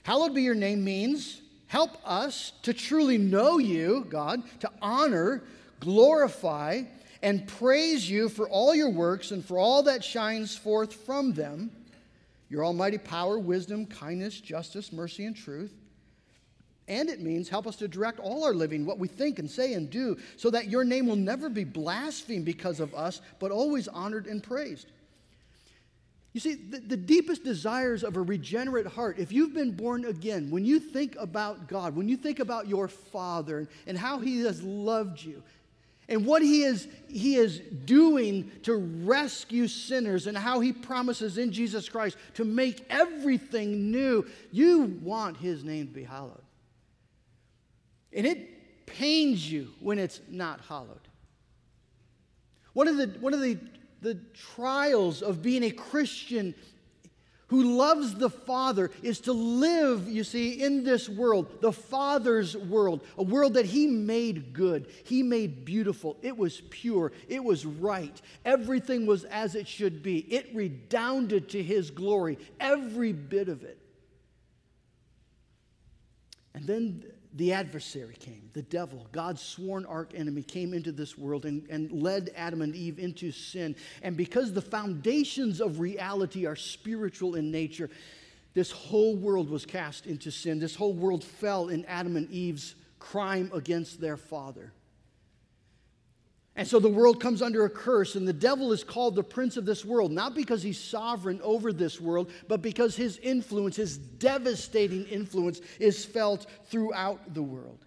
Hallowed 0.02 0.34
be 0.34 0.42
your 0.42 0.54
name 0.54 0.82
means 0.82 1.42
help 1.66 1.98
us 2.04 2.52
to 2.62 2.72
truly 2.72 3.16
know 3.18 3.58
you, 3.58 4.04
God, 4.08 4.42
to 4.60 4.70
honor, 4.82 5.44
glorify, 5.78 6.82
and 7.22 7.46
praise 7.46 8.10
you 8.10 8.28
for 8.28 8.48
all 8.48 8.74
your 8.74 8.90
works 8.90 9.30
and 9.30 9.44
for 9.44 9.58
all 9.58 9.82
that 9.84 10.02
shines 10.02 10.56
forth 10.56 10.94
from 10.94 11.34
them 11.34 11.70
your 12.48 12.64
almighty 12.64 12.98
power, 12.98 13.38
wisdom, 13.38 13.86
kindness, 13.86 14.40
justice, 14.40 14.92
mercy, 14.92 15.24
and 15.24 15.36
truth. 15.36 15.72
And 16.90 17.08
it 17.08 17.20
means 17.20 17.48
help 17.48 17.68
us 17.68 17.76
to 17.76 17.86
direct 17.86 18.18
all 18.18 18.42
our 18.42 18.52
living, 18.52 18.84
what 18.84 18.98
we 18.98 19.06
think 19.06 19.38
and 19.38 19.48
say 19.48 19.74
and 19.74 19.88
do, 19.88 20.18
so 20.36 20.50
that 20.50 20.66
your 20.66 20.84
name 20.84 21.06
will 21.06 21.14
never 21.14 21.48
be 21.48 21.62
blasphemed 21.62 22.44
because 22.44 22.80
of 22.80 22.92
us, 22.96 23.22
but 23.38 23.52
always 23.52 23.86
honored 23.86 24.26
and 24.26 24.42
praised. 24.42 24.88
You 26.32 26.40
see, 26.40 26.54
the, 26.54 26.80
the, 26.80 26.96
deepest 26.96 27.44
desires 27.44 28.02
of 28.02 28.16
a 28.16 28.20
regenerate 28.20 28.88
heart, 28.88 29.20
if 29.20 29.30
you've 29.30 29.54
been 29.54 29.70
born 29.70 30.04
again, 30.04 30.50
when 30.50 30.64
you 30.64 30.80
think 30.80 31.14
about 31.16 31.68
God, 31.68 31.94
when 31.94 32.08
you 32.08 32.16
think 32.16 32.40
about 32.40 32.66
your 32.66 32.88
Father 32.88 33.68
and, 33.86 33.96
how 33.96 34.18
He 34.18 34.40
has 34.40 34.60
loved 34.62 35.22
you, 35.22 35.42
and 36.08 36.26
what 36.26 36.42
he 36.42 36.64
is, 36.64 36.88
he 37.06 37.36
is 37.36 37.60
doing 37.60 38.50
to 38.64 38.74
rescue 38.74 39.68
sinners 39.68 40.26
and 40.26 40.36
how 40.36 40.58
he 40.58 40.72
promises 40.72 41.38
in 41.38 41.52
Jesus 41.52 41.88
Christ 41.88 42.16
to 42.34 42.44
make 42.44 42.84
everything 42.90 43.92
new. 43.92 44.26
You 44.50 44.98
want 45.02 45.36
his 45.36 45.62
name 45.62 45.86
to 45.86 45.92
be 45.92 46.02
hallowed. 46.02 46.42
And 48.12 48.26
it 48.26 48.86
pains 48.86 49.50
you 49.50 49.68
when 49.80 49.98
it's 49.98 50.20
not 50.28 50.60
hallowed. 50.68 51.08
One 52.72 52.88
of 52.88 52.96
the, 52.96 53.06
one 53.20 53.34
of 53.34 53.40
the, 53.40 53.58
the 54.00 54.14
trials 54.54 55.22
of 55.22 55.42
being 55.42 55.62
a 55.64 55.70
Christian 55.70 56.54
who 57.48 57.76
loves 57.76 58.14
the 58.14 58.30
Father 58.30 58.92
is 59.02 59.18
to 59.20 59.32
live, 59.32 60.08
you 60.08 60.22
see, 60.22 60.62
in 60.62 60.84
this 60.84 61.08
world, 61.08 61.60
the 61.60 61.72
Father's 61.72 62.56
world, 62.56 63.04
a 63.18 63.24
world 63.24 63.54
that 63.54 63.66
He 63.66 63.88
made 63.88 64.52
good, 64.52 64.86
He 65.02 65.24
made 65.24 65.64
beautiful. 65.64 66.16
It 66.22 66.36
was 66.36 66.60
pure, 66.70 67.10
it 67.28 67.42
was 67.42 67.66
right, 67.66 68.22
everything 68.44 69.04
was 69.04 69.24
as 69.24 69.56
it 69.56 69.66
should 69.66 70.00
be. 70.00 70.18
It 70.32 70.54
redounded 70.54 71.48
to 71.50 71.62
His 71.62 71.90
glory, 71.90 72.38
every 72.60 73.12
bit 73.12 73.48
of 73.48 73.64
it. 73.64 73.78
And 76.54 76.68
then 76.68 77.04
the 77.34 77.52
adversary 77.52 78.16
came, 78.18 78.50
the 78.54 78.62
devil, 78.62 79.06
God's 79.12 79.40
sworn 79.40 79.86
arch 79.86 80.10
enemy, 80.14 80.42
came 80.42 80.74
into 80.74 80.90
this 80.90 81.16
world 81.16 81.44
and, 81.44 81.64
and 81.70 81.92
led 81.92 82.30
Adam 82.36 82.60
and 82.60 82.74
Eve 82.74 82.98
into 82.98 83.30
sin. 83.30 83.76
And 84.02 84.16
because 84.16 84.52
the 84.52 84.62
foundations 84.62 85.60
of 85.60 85.78
reality 85.78 86.44
are 86.46 86.56
spiritual 86.56 87.36
in 87.36 87.52
nature, 87.52 87.88
this 88.54 88.72
whole 88.72 89.14
world 89.14 89.48
was 89.48 89.64
cast 89.64 90.06
into 90.06 90.30
sin. 90.32 90.58
This 90.58 90.74
whole 90.74 90.92
world 90.92 91.22
fell 91.22 91.68
in 91.68 91.84
Adam 91.84 92.16
and 92.16 92.28
Eve's 92.30 92.74
crime 92.98 93.50
against 93.54 94.00
their 94.00 94.16
father. 94.16 94.72
And 96.56 96.66
so 96.66 96.78
the 96.78 96.88
world 96.88 97.20
comes 97.20 97.42
under 97.42 97.64
a 97.64 97.70
curse, 97.70 98.16
and 98.16 98.26
the 98.26 98.32
devil 98.32 98.72
is 98.72 98.82
called 98.82 99.14
the 99.14 99.22
prince 99.22 99.56
of 99.56 99.64
this 99.64 99.84
world, 99.84 100.10
not 100.10 100.34
because 100.34 100.62
he's 100.62 100.80
sovereign 100.80 101.40
over 101.42 101.72
this 101.72 102.00
world, 102.00 102.30
but 102.48 102.60
because 102.60 102.96
his 102.96 103.18
influence, 103.18 103.76
his 103.76 103.96
devastating 103.96 105.04
influence, 105.06 105.60
is 105.78 106.04
felt 106.04 106.46
throughout 106.66 107.34
the 107.34 107.42
world. 107.42 107.84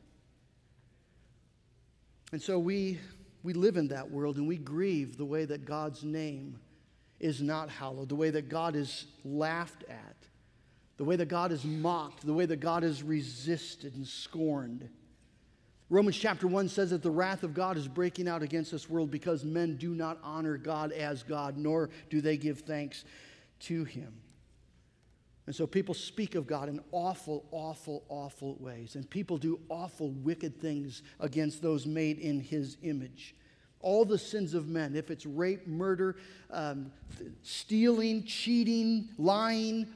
And 2.31 2.41
so 2.41 2.57
we, 2.57 2.99
we 3.43 3.53
live 3.53 3.77
in 3.77 3.89
that 3.89 4.09
world 4.09 4.37
and 4.37 4.47
we 4.47 4.57
grieve 4.57 5.17
the 5.17 5.25
way 5.25 5.45
that 5.45 5.65
God's 5.65 6.03
name 6.03 6.59
is 7.19 7.41
not 7.41 7.69
hallowed, 7.69 8.09
the 8.09 8.15
way 8.15 8.31
that 8.31 8.49
God 8.49 8.75
is 8.75 9.05
laughed 9.23 9.83
at, 9.87 10.15
the 10.97 11.03
way 11.03 11.15
that 11.15 11.27
God 11.27 11.51
is 11.51 11.63
mocked, 11.63 12.25
the 12.25 12.33
way 12.33 12.45
that 12.45 12.59
God 12.59 12.83
is 12.83 13.03
resisted 13.03 13.95
and 13.95 14.07
scorned. 14.07 14.89
Romans 15.89 16.17
chapter 16.17 16.47
1 16.47 16.69
says 16.69 16.91
that 16.91 17.03
the 17.03 17.11
wrath 17.11 17.43
of 17.43 17.53
God 17.53 17.77
is 17.77 17.87
breaking 17.87 18.27
out 18.27 18.41
against 18.41 18.71
this 18.71 18.89
world 18.89 19.11
because 19.11 19.43
men 19.43 19.75
do 19.75 19.93
not 19.93 20.17
honor 20.23 20.57
God 20.57 20.91
as 20.91 21.23
God, 21.23 21.57
nor 21.57 21.89
do 22.09 22.21
they 22.21 22.37
give 22.37 22.59
thanks 22.59 23.03
to 23.61 23.83
Him. 23.83 24.13
And 25.45 25.55
so 25.55 25.67
people 25.67 25.93
speak 25.93 26.35
of 26.35 26.47
God 26.47 26.69
in 26.69 26.79
awful, 26.91 27.45
awful, 27.51 28.05
awful 28.07 28.55
ways. 28.59 28.95
And 28.95 29.09
people 29.09 29.37
do 29.37 29.59
awful, 29.67 30.11
wicked 30.11 30.59
things 30.61 31.03
against 31.19 31.61
those 31.61 31.85
made 31.85 32.17
in 32.19 32.39
His 32.39 32.77
image. 32.81 33.35
All 33.81 34.05
the 34.05 34.17
sins 34.17 34.53
of 34.53 34.69
men, 34.69 34.95
if 34.95 35.11
it's 35.11 35.25
rape, 35.25 35.67
murder, 35.67 36.15
um, 36.49 36.93
stealing, 37.41 38.23
cheating, 38.23 39.09
lying, 39.17 39.87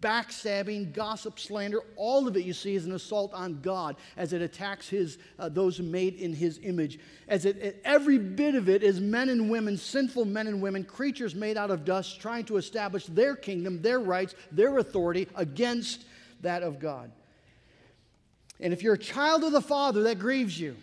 backstabbing, 0.00 0.92
gossip, 0.92 1.38
slander, 1.38 1.80
all 1.96 2.26
of 2.26 2.36
it 2.36 2.44
you 2.44 2.52
see 2.52 2.74
is 2.74 2.86
an 2.86 2.92
assault 2.92 3.32
on 3.32 3.60
God 3.60 3.96
as 4.16 4.32
it 4.32 4.42
attacks 4.42 4.88
his, 4.88 5.18
uh, 5.38 5.48
those 5.48 5.80
made 5.80 6.14
in 6.14 6.32
his 6.32 6.58
image. 6.62 6.98
As 7.28 7.44
it, 7.44 7.80
every 7.84 8.18
bit 8.18 8.54
of 8.54 8.68
it 8.68 8.82
is 8.82 9.00
men 9.00 9.28
and 9.28 9.48
women, 9.48 9.76
sinful 9.76 10.24
men 10.24 10.48
and 10.48 10.60
women, 10.60 10.84
creatures 10.84 11.34
made 11.34 11.56
out 11.56 11.70
of 11.70 11.84
dust, 11.84 12.20
trying 12.20 12.44
to 12.46 12.56
establish 12.56 13.06
their 13.06 13.36
kingdom, 13.36 13.80
their 13.80 14.00
rights, 14.00 14.34
their 14.50 14.78
authority 14.78 15.28
against 15.36 16.04
that 16.40 16.62
of 16.62 16.78
God. 16.80 17.10
And 18.60 18.72
if 18.72 18.82
you're 18.82 18.94
a 18.94 18.98
child 18.98 19.44
of 19.44 19.52
the 19.52 19.60
Father, 19.60 20.02
that 20.04 20.18
grieves 20.18 20.58
you. 20.58 20.76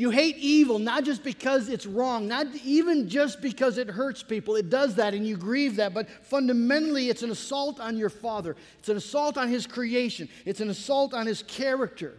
You 0.00 0.08
hate 0.08 0.38
evil 0.38 0.78
not 0.78 1.04
just 1.04 1.22
because 1.22 1.68
it's 1.68 1.84
wrong, 1.84 2.26
not 2.26 2.46
even 2.64 3.06
just 3.06 3.42
because 3.42 3.76
it 3.76 3.86
hurts 3.86 4.22
people. 4.22 4.56
It 4.56 4.70
does 4.70 4.94
that 4.94 5.12
and 5.12 5.26
you 5.26 5.36
grieve 5.36 5.76
that, 5.76 5.92
but 5.92 6.08
fundamentally 6.24 7.10
it's 7.10 7.22
an 7.22 7.30
assault 7.30 7.78
on 7.78 7.98
your 7.98 8.08
Father. 8.08 8.56
It's 8.78 8.88
an 8.88 8.96
assault 8.96 9.36
on 9.36 9.48
His 9.48 9.66
creation, 9.66 10.30
it's 10.46 10.60
an 10.60 10.70
assault 10.70 11.12
on 11.12 11.26
His 11.26 11.42
character. 11.42 12.14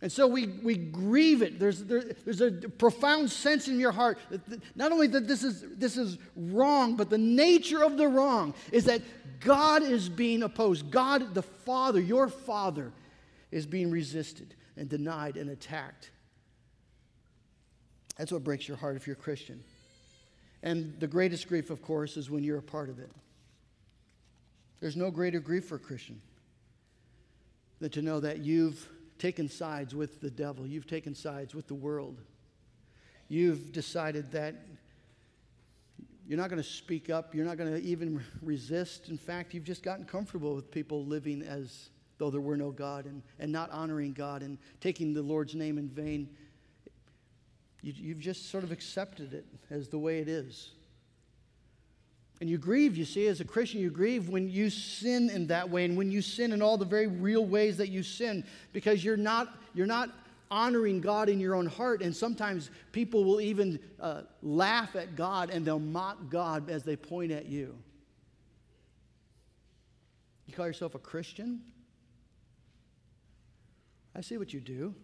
And 0.00 0.10
so 0.10 0.26
we, 0.26 0.46
we 0.46 0.78
grieve 0.78 1.42
it. 1.42 1.60
There's, 1.60 1.84
there, 1.84 2.04
there's 2.24 2.40
a 2.40 2.52
profound 2.52 3.30
sense 3.30 3.68
in 3.68 3.78
your 3.78 3.92
heart 3.92 4.16
that 4.30 4.40
not 4.74 4.90
only 4.90 5.06
that 5.08 5.28
this 5.28 5.42
is, 5.42 5.66
this 5.76 5.98
is 5.98 6.16
wrong, 6.34 6.96
but 6.96 7.10
the 7.10 7.18
nature 7.18 7.84
of 7.84 7.98
the 7.98 8.08
wrong 8.08 8.54
is 8.72 8.86
that 8.86 9.02
God 9.40 9.82
is 9.82 10.08
being 10.08 10.44
opposed. 10.44 10.90
God, 10.90 11.34
the 11.34 11.42
Father, 11.42 12.00
your 12.00 12.28
Father, 12.28 12.90
is 13.50 13.66
being 13.66 13.90
resisted 13.90 14.54
and 14.76 14.88
denied 14.88 15.36
and 15.36 15.50
attacked. 15.50 16.10
That's 18.16 18.32
what 18.32 18.44
breaks 18.44 18.66
your 18.66 18.76
heart 18.76 18.96
if 18.96 19.06
you're 19.06 19.16
a 19.16 19.20
Christian. 19.20 19.62
And 20.62 20.98
the 20.98 21.06
greatest 21.06 21.48
grief, 21.48 21.70
of 21.70 21.82
course, 21.82 22.16
is 22.16 22.30
when 22.30 22.42
you're 22.42 22.58
a 22.58 22.62
part 22.62 22.88
of 22.88 22.98
it. 22.98 23.10
There's 24.80 24.96
no 24.96 25.10
greater 25.10 25.40
grief 25.40 25.66
for 25.66 25.76
a 25.76 25.78
Christian 25.78 26.20
than 27.80 27.90
to 27.90 28.02
know 28.02 28.20
that 28.20 28.38
you've 28.38 28.88
taken 29.18 29.48
sides 29.48 29.94
with 29.94 30.20
the 30.20 30.30
devil, 30.30 30.66
you've 30.66 30.86
taken 30.86 31.14
sides 31.14 31.54
with 31.54 31.66
the 31.68 31.74
world. 31.74 32.18
You've 33.28 33.72
decided 33.72 34.30
that 34.32 34.54
you're 36.28 36.38
not 36.38 36.50
going 36.50 36.62
to 36.62 36.68
speak 36.68 37.10
up, 37.10 37.34
you're 37.34 37.44
not 37.44 37.56
going 37.56 37.72
to 37.72 37.82
even 37.82 38.22
resist. 38.42 39.08
In 39.08 39.18
fact, 39.18 39.54
you've 39.54 39.64
just 39.64 39.82
gotten 39.82 40.04
comfortable 40.04 40.54
with 40.54 40.70
people 40.70 41.04
living 41.04 41.42
as 41.42 41.90
though 42.18 42.30
there 42.30 42.40
were 42.40 42.56
no 42.56 42.70
God 42.70 43.06
and, 43.06 43.22
and 43.38 43.52
not 43.52 43.70
honoring 43.70 44.12
God 44.12 44.42
and 44.42 44.58
taking 44.80 45.12
the 45.12 45.22
Lord's 45.22 45.54
name 45.54 45.78
in 45.78 45.88
vain. 45.88 46.28
You, 47.82 47.92
you've 47.96 48.20
just 48.20 48.50
sort 48.50 48.64
of 48.64 48.72
accepted 48.72 49.34
it 49.34 49.46
as 49.70 49.88
the 49.88 49.98
way 49.98 50.20
it 50.20 50.28
is. 50.28 50.70
And 52.40 52.50
you 52.50 52.58
grieve, 52.58 52.96
you 52.96 53.04
see, 53.04 53.26
as 53.28 53.40
a 53.40 53.44
Christian, 53.44 53.80
you 53.80 53.90
grieve 53.90 54.28
when 54.28 54.48
you 54.48 54.68
sin 54.68 55.30
in 55.30 55.46
that 55.46 55.70
way 55.70 55.84
and 55.86 55.96
when 55.96 56.10
you 56.10 56.20
sin 56.20 56.52
in 56.52 56.60
all 56.60 56.76
the 56.76 56.84
very 56.84 57.06
real 57.06 57.46
ways 57.46 57.78
that 57.78 57.88
you 57.88 58.02
sin 58.02 58.44
because 58.72 59.02
you're 59.02 59.16
not, 59.16 59.56
you're 59.74 59.86
not 59.86 60.10
honoring 60.50 61.00
God 61.00 61.30
in 61.30 61.40
your 61.40 61.54
own 61.54 61.66
heart. 61.66 62.02
And 62.02 62.14
sometimes 62.14 62.70
people 62.92 63.24
will 63.24 63.40
even 63.40 63.78
uh, 64.00 64.22
laugh 64.42 64.96
at 64.96 65.16
God 65.16 65.48
and 65.48 65.64
they'll 65.64 65.78
mock 65.78 66.28
God 66.28 66.68
as 66.68 66.82
they 66.82 66.96
point 66.96 67.32
at 67.32 67.46
you. 67.46 67.74
You 70.46 70.54
call 70.54 70.66
yourself 70.66 70.94
a 70.94 70.98
Christian? 70.98 71.62
I 74.16 74.22
see 74.22 74.38
what 74.38 74.54
you 74.54 74.60
do. 74.60 74.94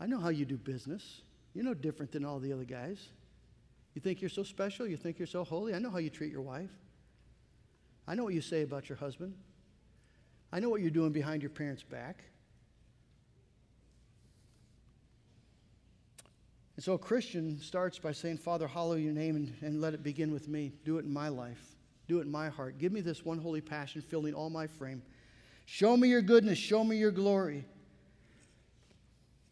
I 0.00 0.06
know 0.06 0.18
how 0.18 0.30
you 0.30 0.44
do 0.44 0.56
business. 0.56 1.22
You're 1.54 1.64
no 1.64 1.74
different 1.74 2.10
than 2.10 2.24
all 2.24 2.40
the 2.40 2.52
other 2.52 2.64
guys. 2.64 3.08
You 3.94 4.00
think 4.02 4.20
you're 4.20 4.28
so 4.28 4.42
special? 4.42 4.86
You 4.86 4.96
think 4.96 5.18
you're 5.18 5.26
so 5.26 5.44
holy? 5.44 5.72
I 5.72 5.78
know 5.78 5.90
how 5.90 5.98
you 5.98 6.10
treat 6.10 6.32
your 6.32 6.42
wife. 6.42 6.70
I 8.06 8.14
know 8.14 8.24
what 8.24 8.34
you 8.34 8.40
say 8.40 8.62
about 8.62 8.88
your 8.88 8.98
husband. 8.98 9.34
I 10.52 10.60
know 10.60 10.68
what 10.68 10.80
you're 10.80 10.90
doing 10.90 11.12
behind 11.12 11.40
your 11.40 11.50
parents' 11.50 11.82
back. 11.82 12.24
And 16.74 16.84
so 16.84 16.92
a 16.92 16.98
Christian 16.98 17.58
starts 17.58 17.98
by 17.98 18.12
saying, 18.12 18.38
Father, 18.38 18.66
hallow 18.66 18.96
your 18.96 19.12
name 19.12 19.36
and, 19.36 19.54
and 19.62 19.80
let 19.80 19.94
it 19.94 20.02
begin 20.02 20.32
with 20.32 20.46
me. 20.48 20.72
Do 20.84 20.98
it 20.98 21.04
in 21.04 21.12
my 21.12 21.28
life. 21.28 21.76
Do 22.06 22.18
it 22.18 22.22
in 22.22 22.30
my 22.30 22.48
heart. 22.48 22.78
Give 22.78 22.92
me 22.92 23.00
this 23.00 23.24
one 23.24 23.38
holy 23.38 23.62
passion 23.62 24.02
filling 24.02 24.34
all 24.34 24.50
my 24.50 24.66
frame. 24.66 25.02
Show 25.66 25.96
me 25.96 26.08
your 26.08 26.22
goodness. 26.22 26.58
Show 26.58 26.82
me 26.84 26.96
your 26.96 27.10
glory. 27.10 27.66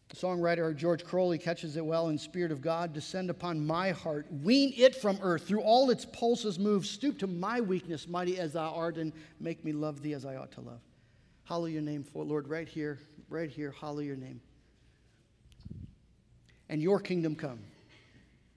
The 0.09 0.15
Songwriter 0.15 0.73
George 0.75 1.03
Croly 1.03 1.37
catches 1.37 1.75
it 1.75 1.85
well 1.85 2.07
in 2.07 2.17
Spirit 2.17 2.51
of 2.51 2.61
God, 2.61 2.93
descend 2.93 3.29
upon 3.29 3.65
my 3.65 3.91
heart, 3.91 4.25
wean 4.43 4.73
it 4.77 4.95
from 4.95 5.19
earth, 5.21 5.45
through 5.45 5.61
all 5.61 5.89
its 5.89 6.05
pulses 6.05 6.57
move, 6.57 6.85
stoop 6.85 7.19
to 7.19 7.27
my 7.27 7.59
weakness, 7.59 8.07
mighty 8.07 8.39
as 8.39 8.53
thou 8.53 8.73
art, 8.73 8.97
and 8.97 9.11
make 9.41 9.65
me 9.65 9.73
love 9.73 10.01
thee 10.01 10.13
as 10.13 10.25
I 10.25 10.37
ought 10.37 10.53
to 10.53 10.61
love. 10.61 10.79
Hallow 11.43 11.65
your 11.65 11.81
name 11.81 12.03
for 12.03 12.23
Lord, 12.23 12.47
right 12.47 12.67
here, 12.67 12.99
right 13.29 13.49
here, 13.49 13.71
hallow 13.71 13.99
your 13.99 14.15
name. 14.15 14.39
And 16.69 16.81
your 16.81 16.99
kingdom 16.99 17.35
come. 17.35 17.59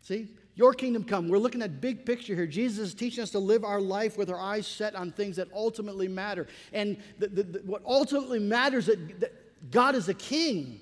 See? 0.02 0.28
Your 0.58 0.74
kingdom 0.74 1.04
come. 1.04 1.28
We're 1.28 1.38
looking 1.38 1.62
at 1.62 1.80
big 1.80 2.04
picture 2.04 2.34
here. 2.34 2.44
Jesus 2.44 2.88
is 2.88 2.94
teaching 2.94 3.22
us 3.22 3.30
to 3.30 3.38
live 3.38 3.62
our 3.62 3.80
life 3.80 4.18
with 4.18 4.28
our 4.28 4.40
eyes 4.40 4.66
set 4.66 4.96
on 4.96 5.12
things 5.12 5.36
that 5.36 5.46
ultimately 5.54 6.08
matter. 6.08 6.48
And 6.72 6.96
the, 7.20 7.28
the, 7.28 7.42
the, 7.44 7.58
what 7.60 7.80
ultimately 7.86 8.40
matters 8.40 8.86
that, 8.86 9.20
that 9.20 9.70
God 9.70 9.94
is 9.94 10.08
a 10.08 10.14
king. 10.14 10.80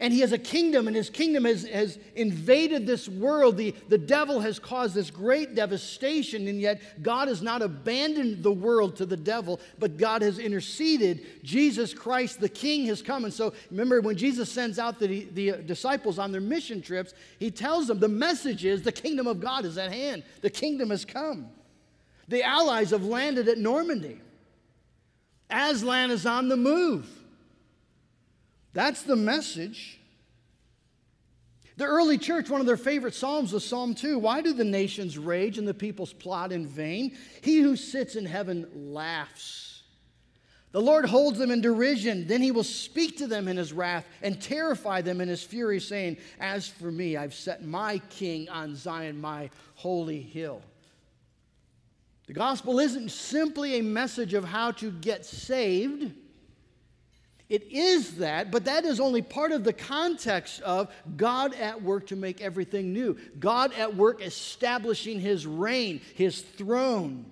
And 0.00 0.12
he 0.12 0.20
has 0.20 0.30
a 0.30 0.38
kingdom, 0.38 0.86
and 0.86 0.94
his 0.94 1.10
kingdom 1.10 1.44
has, 1.44 1.66
has 1.66 1.98
invaded 2.14 2.86
this 2.86 3.08
world. 3.08 3.56
The, 3.56 3.74
the 3.88 3.98
devil 3.98 4.38
has 4.38 4.60
caused 4.60 4.94
this 4.94 5.10
great 5.10 5.56
devastation, 5.56 6.46
and 6.46 6.60
yet 6.60 6.80
God 7.02 7.26
has 7.26 7.42
not 7.42 7.62
abandoned 7.62 8.44
the 8.44 8.52
world 8.52 8.94
to 8.96 9.06
the 9.06 9.16
devil, 9.16 9.58
but 9.80 9.96
God 9.96 10.22
has 10.22 10.38
interceded. 10.38 11.26
Jesus 11.42 11.92
Christ, 11.92 12.38
the 12.38 12.48
King, 12.48 12.86
has 12.86 13.02
come. 13.02 13.24
And 13.24 13.34
so 13.34 13.52
remember, 13.72 14.00
when 14.00 14.16
Jesus 14.16 14.48
sends 14.52 14.78
out 14.78 15.00
the, 15.00 15.24
the 15.32 15.52
disciples 15.64 16.20
on 16.20 16.30
their 16.30 16.40
mission 16.40 16.80
trips, 16.80 17.12
he 17.40 17.50
tells 17.50 17.88
them 17.88 17.98
the 17.98 18.06
message 18.06 18.64
is 18.64 18.82
the 18.82 18.92
kingdom 18.92 19.26
of 19.26 19.40
God 19.40 19.64
is 19.64 19.78
at 19.78 19.92
hand, 19.92 20.22
the 20.42 20.50
kingdom 20.50 20.90
has 20.90 21.04
come. 21.04 21.48
The 22.28 22.44
Allies 22.44 22.90
have 22.90 23.04
landed 23.04 23.48
at 23.48 23.58
Normandy. 23.58 24.20
Aslan 25.50 26.12
is 26.12 26.24
on 26.24 26.48
the 26.48 26.56
move. 26.56 27.17
That's 28.72 29.02
the 29.02 29.16
message. 29.16 29.98
The 31.76 31.84
early 31.84 32.18
church, 32.18 32.50
one 32.50 32.60
of 32.60 32.66
their 32.66 32.76
favorite 32.76 33.14
Psalms 33.14 33.52
was 33.52 33.64
Psalm 33.64 33.94
2. 33.94 34.18
Why 34.18 34.40
do 34.40 34.52
the 34.52 34.64
nations 34.64 35.16
rage 35.16 35.58
and 35.58 35.68
the 35.68 35.72
peoples 35.72 36.12
plot 36.12 36.50
in 36.50 36.66
vain? 36.66 37.16
He 37.42 37.60
who 37.60 37.76
sits 37.76 38.16
in 38.16 38.26
heaven 38.26 38.66
laughs. 38.74 39.68
The 40.72 40.82
Lord 40.82 41.06
holds 41.06 41.38
them 41.38 41.50
in 41.50 41.60
derision. 41.60 42.26
Then 42.26 42.42
he 42.42 42.50
will 42.50 42.64
speak 42.64 43.16
to 43.18 43.26
them 43.26 43.48
in 43.48 43.56
his 43.56 43.72
wrath 43.72 44.06
and 44.22 44.42
terrify 44.42 45.02
them 45.02 45.20
in 45.20 45.28
his 45.28 45.42
fury, 45.42 45.80
saying, 45.80 46.18
As 46.40 46.66
for 46.66 46.90
me, 46.90 47.16
I've 47.16 47.32
set 47.32 47.64
my 47.64 47.98
king 48.10 48.48
on 48.48 48.74
Zion, 48.74 49.20
my 49.20 49.48
holy 49.76 50.20
hill. 50.20 50.62
The 52.26 52.34
gospel 52.34 52.80
isn't 52.80 53.10
simply 53.10 53.78
a 53.78 53.82
message 53.82 54.34
of 54.34 54.44
how 54.44 54.72
to 54.72 54.90
get 54.90 55.24
saved. 55.24 56.12
It 57.48 57.72
is 57.72 58.16
that, 58.16 58.50
but 58.50 58.66
that 58.66 58.84
is 58.84 59.00
only 59.00 59.22
part 59.22 59.52
of 59.52 59.64
the 59.64 59.72
context 59.72 60.60
of 60.60 60.92
God 61.16 61.54
at 61.54 61.82
work 61.82 62.08
to 62.08 62.16
make 62.16 62.42
everything 62.42 62.92
new. 62.92 63.16
God 63.38 63.72
at 63.72 63.96
work 63.96 64.22
establishing 64.22 65.18
his 65.18 65.46
reign, 65.46 66.02
his 66.14 66.42
throne. 66.42 67.24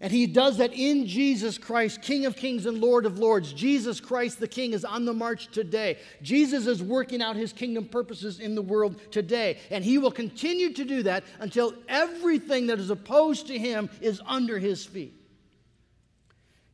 And 0.00 0.12
he 0.12 0.28
does 0.28 0.58
that 0.58 0.72
in 0.74 1.08
Jesus 1.08 1.58
Christ, 1.58 2.02
King 2.02 2.24
of 2.24 2.36
kings 2.36 2.66
and 2.66 2.80
Lord 2.80 3.04
of 3.04 3.18
lords. 3.18 3.52
Jesus 3.52 3.98
Christ, 3.98 4.38
the 4.38 4.46
King, 4.46 4.72
is 4.72 4.84
on 4.84 5.04
the 5.04 5.12
march 5.12 5.48
today. 5.48 5.98
Jesus 6.22 6.68
is 6.68 6.80
working 6.80 7.20
out 7.20 7.34
his 7.34 7.52
kingdom 7.52 7.88
purposes 7.88 8.38
in 8.38 8.54
the 8.54 8.62
world 8.62 9.00
today. 9.10 9.58
And 9.72 9.84
he 9.84 9.98
will 9.98 10.12
continue 10.12 10.72
to 10.74 10.84
do 10.84 11.02
that 11.02 11.24
until 11.40 11.74
everything 11.88 12.68
that 12.68 12.78
is 12.78 12.90
opposed 12.90 13.48
to 13.48 13.58
him 13.58 13.90
is 14.00 14.20
under 14.24 14.60
his 14.60 14.86
feet, 14.86 15.20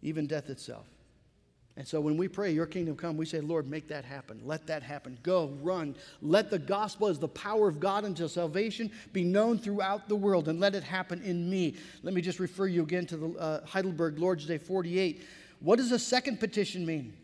even 0.02 0.26
death 0.26 0.50
itself. 0.50 0.84
And 1.76 1.86
so 1.86 2.00
when 2.00 2.16
we 2.16 2.28
pray, 2.28 2.52
Your 2.52 2.66
kingdom 2.66 2.96
come, 2.96 3.16
we 3.16 3.26
say, 3.26 3.40
Lord, 3.40 3.68
make 3.68 3.88
that 3.88 4.04
happen. 4.04 4.40
Let 4.44 4.66
that 4.68 4.82
happen. 4.82 5.18
Go, 5.22 5.56
run. 5.60 5.96
Let 6.22 6.50
the 6.50 6.58
gospel 6.58 7.08
as 7.08 7.18
the 7.18 7.28
power 7.28 7.68
of 7.68 7.80
God 7.80 8.04
unto 8.04 8.28
salvation 8.28 8.92
be 9.12 9.24
known 9.24 9.58
throughout 9.58 10.08
the 10.08 10.14
world, 10.14 10.48
and 10.48 10.60
let 10.60 10.74
it 10.74 10.84
happen 10.84 11.20
in 11.22 11.50
me. 11.50 11.74
Let 12.02 12.14
me 12.14 12.20
just 12.20 12.38
refer 12.38 12.66
you 12.66 12.82
again 12.82 13.06
to 13.06 13.16
the 13.16 13.28
uh, 13.38 13.66
Heidelberg 13.66 14.18
Lord's 14.18 14.46
Day 14.46 14.58
48. 14.58 15.22
What 15.60 15.76
does 15.76 15.90
the 15.90 15.98
second 15.98 16.38
petition 16.38 16.86
mean? 16.86 17.14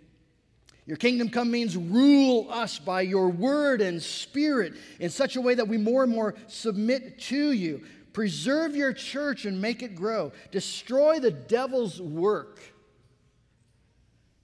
Your 0.87 0.97
kingdom 0.97 1.29
come 1.29 1.53
means 1.53 1.77
rule 1.77 2.49
us 2.51 2.81
by 2.81 3.03
your 3.03 3.29
word 3.29 3.81
and 3.81 4.03
spirit 4.03 4.75
in 4.99 5.11
such 5.11 5.37
a 5.37 5.41
way 5.41 5.55
that 5.55 5.69
we 5.69 5.77
more 5.77 6.03
and 6.03 6.13
more 6.13 6.35
submit 6.49 7.21
to 7.21 7.53
you. 7.53 7.85
Preserve 8.13 8.75
your 8.75 8.93
church 8.93 9.45
and 9.45 9.61
make 9.61 9.85
it 9.85 9.95
grow. 9.95 10.33
Destroy 10.51 11.21
the 11.21 11.31
devil's 11.31 12.01
work 12.01 12.59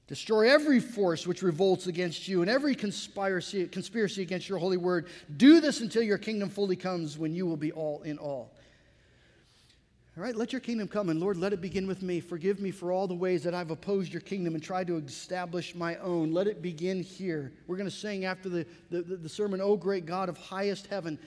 Destroy 0.08 0.48
every 0.48 0.78
force 0.78 1.26
which 1.26 1.42
revolts 1.42 1.88
against 1.88 2.28
you 2.28 2.40
and 2.40 2.50
every 2.50 2.76
conspiracy, 2.76 3.66
conspiracy 3.66 4.22
against 4.22 4.48
your 4.48 4.58
holy 4.58 4.76
word. 4.76 5.08
Do 5.36 5.60
this 5.60 5.80
until 5.80 6.02
your 6.02 6.18
kingdom 6.18 6.48
fully 6.48 6.76
comes 6.76 7.18
when 7.18 7.34
you 7.34 7.44
will 7.44 7.56
be 7.56 7.72
all 7.72 8.02
in 8.02 8.18
all. 8.18 8.52
All 10.16 10.22
right, 10.22 10.34
let 10.34 10.50
your 10.50 10.60
kingdom 10.60 10.88
come, 10.88 11.10
and 11.10 11.20
Lord, 11.20 11.36
let 11.36 11.52
it 11.52 11.60
begin 11.60 11.86
with 11.86 12.02
me. 12.02 12.20
Forgive 12.20 12.58
me 12.58 12.70
for 12.70 12.90
all 12.90 13.06
the 13.06 13.14
ways 13.14 13.42
that 13.42 13.52
I've 13.52 13.70
opposed 13.70 14.12
your 14.12 14.22
kingdom 14.22 14.54
and 14.54 14.62
tried 14.62 14.86
to 14.86 14.96
establish 14.96 15.74
my 15.74 15.96
own. 15.96 16.32
Let 16.32 16.46
it 16.46 16.62
begin 16.62 17.02
here. 17.02 17.52
We're 17.66 17.76
going 17.76 17.90
to 17.90 17.94
sing 17.94 18.24
after 18.24 18.48
the, 18.48 18.66
the, 18.90 19.02
the 19.02 19.28
sermon, 19.28 19.60
O 19.60 19.76
great 19.76 20.06
God 20.06 20.30
of 20.30 20.38
highest 20.38 20.86
heaven, 20.86 21.18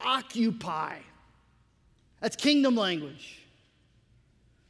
occupy. 0.00 0.96
That's 2.20 2.36
kingdom 2.36 2.74
language. 2.74 3.42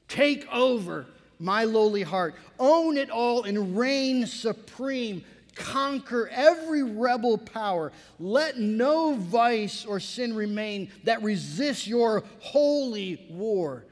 Take 0.06 0.46
over 0.52 1.06
my 1.38 1.64
lowly 1.64 2.02
heart. 2.02 2.34
Own 2.58 2.96
it 2.96 3.10
all 3.10 3.44
and 3.44 3.76
reign 3.78 4.26
supreme. 4.26 5.24
Conquer 5.54 6.28
every 6.28 6.82
rebel 6.82 7.36
power. 7.36 7.92
Let 8.18 8.58
no 8.58 9.14
vice 9.14 9.84
or 9.84 10.00
sin 10.00 10.34
remain 10.34 10.90
that 11.04 11.22
resists 11.22 11.86
your 11.86 12.24
holy 12.40 13.26
war. 13.30 13.84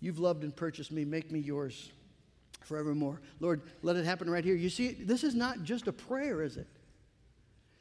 You've 0.00 0.18
loved 0.18 0.44
and 0.44 0.54
purchased 0.54 0.92
me. 0.92 1.04
Make 1.04 1.32
me 1.32 1.40
yours 1.40 1.90
forevermore. 2.60 3.20
Lord, 3.40 3.62
let 3.82 3.96
it 3.96 4.04
happen 4.04 4.28
right 4.28 4.44
here. 4.44 4.54
You 4.54 4.70
see, 4.70 4.92
this 4.92 5.24
is 5.24 5.34
not 5.34 5.62
just 5.62 5.88
a 5.88 5.92
prayer, 5.92 6.42
is 6.42 6.56
it? 6.56 6.66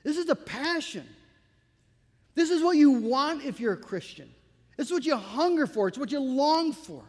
This 0.04 0.18
is 0.18 0.30
a 0.30 0.36
passion. 0.36 1.06
This 2.34 2.50
is 2.50 2.64
what 2.64 2.78
you 2.78 2.92
want 2.92 3.44
if 3.44 3.60
you're 3.60 3.74
a 3.74 3.78
Christian. 3.78 4.30
It's 4.78 4.92
what 4.92 5.06
you 5.06 5.18
hunger 5.18 5.68
for, 5.68 5.88
it's 5.88 5.98
what 5.98 6.12
you 6.12 6.20
long 6.20 6.72
for. 6.72 7.04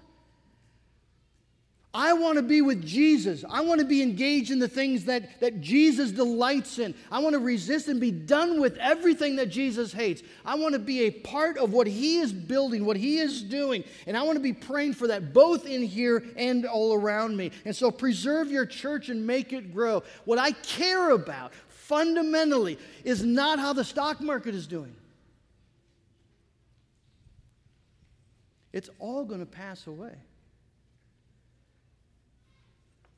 I 1.94 2.12
want 2.12 2.37
to 2.37 2.42
be 2.42 2.61
with 2.61 2.87
Jesus. 2.87 3.46
I 3.48 3.62
want 3.62 3.81
to 3.81 3.87
be 3.87 4.03
engaged 4.03 4.51
in 4.51 4.59
the 4.59 4.68
things 4.68 5.07
that, 5.07 5.40
that 5.40 5.62
Jesus 5.62 6.11
delights 6.11 6.79
in. 6.79 6.94
I 7.11 7.20
want 7.20 7.33
to 7.33 7.38
resist 7.38 7.88
and 7.88 7.98
be 7.98 8.11
done 8.11 8.61
with 8.61 8.77
everything 8.77 9.37
that 9.37 9.46
Jesus 9.46 9.90
hates. 9.90 10.22
I 10.44 10.57
want 10.57 10.74
to 10.74 10.79
be 10.79 11.07
a 11.07 11.11
part 11.11 11.57
of 11.57 11.72
what 11.72 11.87
He 11.87 12.18
is 12.18 12.31
building, 12.31 12.85
what 12.85 12.98
He 12.98 13.18
is 13.18 13.42
doing. 13.42 13.85
And 14.07 14.18
I 14.18 14.22
want 14.22 14.37
to 14.37 14.42
be 14.42 14.53
praying 14.53 14.94
for 14.94 15.07
that 15.07 15.33
both 15.33 15.64
in 15.64 15.83
here 15.83 16.22
and 16.37 16.66
all 16.66 16.92
around 16.92 17.38
me. 17.38 17.53
And 17.64 17.74
so 17.74 17.90
preserve 17.90 18.51
your 18.51 18.66
church 18.66 19.09
and 19.09 19.27
make 19.27 19.55
it 19.55 19.72
grow. 19.72 20.03
What 20.27 20.38
I 20.38 20.53
care 20.53 21.11
about 21.12 21.55
fundamentally 21.68 22.79
is 23.03 23.24
not 23.24 23.59
how 23.59 23.72
the 23.72 23.85
stock 23.85 24.20
market 24.20 24.55
is 24.55 24.66
doing, 24.66 24.94
it's 28.74 28.90
all 28.98 29.24
going 29.24 29.40
to 29.40 29.46
pass 29.46 29.87
away. 29.87 30.12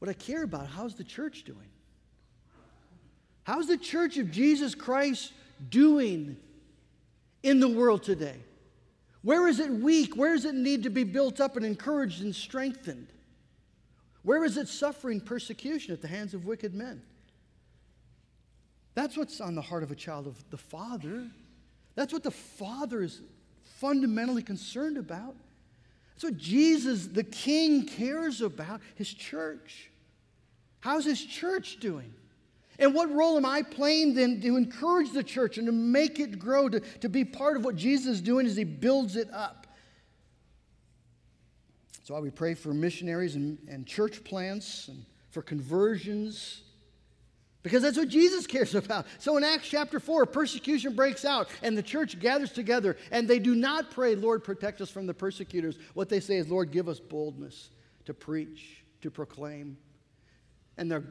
What 0.01 0.09
I 0.09 0.15
care 0.15 0.43
about, 0.43 0.67
how's 0.67 0.95
the 0.95 1.05
church 1.05 1.45
doing? 1.45 1.69
How's 3.45 3.69
the 3.69 3.77
church 3.77 4.17
of 4.17 4.31
Jesus 4.31 4.75
Christ 4.75 5.33
doing 5.69 6.37
in 7.43 7.61
the 7.61 7.69
world 7.69 8.03
today? 8.03 8.37
Where 9.23 9.47
is 9.47 9.61
it 9.61 9.71
weak? 9.71 10.17
Where 10.17 10.35
does 10.35 10.47
it 10.47 10.55
need 10.55 10.83
to 10.85 10.91
be 10.91 11.05
built 11.05 11.41
up 11.41 11.57
and 11.57 11.67
encouraged 11.67 12.23
and 12.23 12.35
strengthened? 12.35 13.09
Where 14.23 14.45
is 14.45 14.57
it 14.57 14.69
suffering 14.69 15.21
persecution 15.21 15.93
at 15.93 16.01
the 16.01 16.09
hands 16.09 16.33
of 16.33 16.47
wicked 16.47 16.75
men? 16.75 17.03
That's 18.95 19.17
what's 19.17 19.41
on 19.41 19.55
the 19.55 19.63
heart 19.63 19.83
of 19.83 19.91
a 19.91 19.95
child 19.95 20.27
of 20.27 20.43
the 20.51 20.57
Father. 20.57 21.27
That's 21.95 22.13
what 22.13 22.23
the 22.23 22.31
Father 22.31 23.03
is 23.03 23.21
fundamentally 23.79 24.43
concerned 24.43 24.97
about. 24.97 25.35
That's 26.15 26.25
what 26.25 26.37
Jesus, 26.39 27.07
the 27.07 27.25
King, 27.25 27.87
cares 27.87 28.41
about 28.41 28.81
his 28.95 29.13
church. 29.13 29.90
How's 30.81 31.05
his 31.05 31.23
church 31.23 31.79
doing? 31.81 32.13
And 32.79 32.95
what 32.95 33.13
role 33.13 33.37
am 33.37 33.45
I 33.45 33.63
playing 33.63 34.15
then 34.15 34.41
to 34.41 34.57
encourage 34.57 35.13
the 35.13 35.23
church 35.23 35.59
and 35.59 35.67
to 35.67 35.73
make 35.73 36.19
it 36.19 36.39
grow, 36.39 36.69
to, 36.71 36.81
to 36.81 37.09
be 37.11 37.27
part 37.27 37.59
of 37.59 37.65
what 37.65 37.77
Jesus 37.77 38.15
is 38.15 38.21
doing 38.23 38.47
as 38.47 38.57
he 38.57 38.65
builds 38.65 39.17
it 39.17 39.31
up? 39.33 39.67
That's 41.99 42.11
why 42.11 42.21
we 42.21 42.31
pray 42.31 42.55
for 42.55 42.73
missionaries 42.73 43.35
and, 43.35 43.59
and 43.69 43.87
church 43.87 44.25
plants 44.25 44.89
and 44.89 45.05
for 45.31 45.43
conversions, 45.43 46.63
because 47.63 47.83
that's 47.83 47.99
what 47.99 48.09
Jesus 48.09 48.47
cares 48.47 48.75
about. 48.75 49.07
So 49.19 49.37
in 49.37 49.45
Acts 49.45 49.69
chapter 49.69 50.01
4, 50.01 50.25
persecution 50.25 50.97
breaks 50.97 51.27
out 51.27 51.51
and 51.63 51.77
the 51.77 51.83
church 51.83 52.19
gathers 52.19 52.51
together 52.51 52.97
and 53.13 53.29
they 53.29 53.39
do 53.39 53.55
not 53.55 53.91
pray, 53.91 54.15
Lord, 54.15 54.43
protect 54.43 54.81
us 54.81 54.89
from 54.89 55.07
the 55.07 55.13
persecutors. 55.13 55.79
What 55.93 56.09
they 56.09 56.21
say 56.21 56.37
is, 56.37 56.49
Lord, 56.49 56.71
give 56.71 56.89
us 56.89 56.99
boldness 56.99 57.69
to 58.07 58.15
preach, 58.15 58.83
to 59.03 59.11
proclaim 59.11 59.77
and 60.81 60.91
the, 60.91 61.05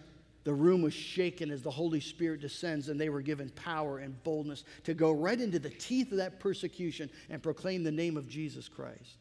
the 0.46 0.54
room 0.54 0.82
was 0.82 0.96
shaken 0.96 1.52
as 1.52 1.62
the 1.62 1.70
Holy 1.70 2.00
Spirit 2.00 2.42
descends, 2.42 2.90
and 2.90 3.00
they 3.00 3.10
were 3.10 3.22
given 3.22 3.50
power 3.52 4.00
and 4.00 4.22
boldness 4.24 4.64
to 4.84 4.96
go 4.96 5.12
right 5.12 5.40
into 5.40 5.60
the 5.60 5.70
teeth 5.70 6.12
of 6.12 6.18
that 6.18 6.40
persecution 6.40 7.08
and 7.30 7.44
proclaim 7.44 7.84
the 7.84 7.92
name 7.92 8.18
of 8.18 8.28
Jesus 8.28 8.68
Christ. 8.68 9.18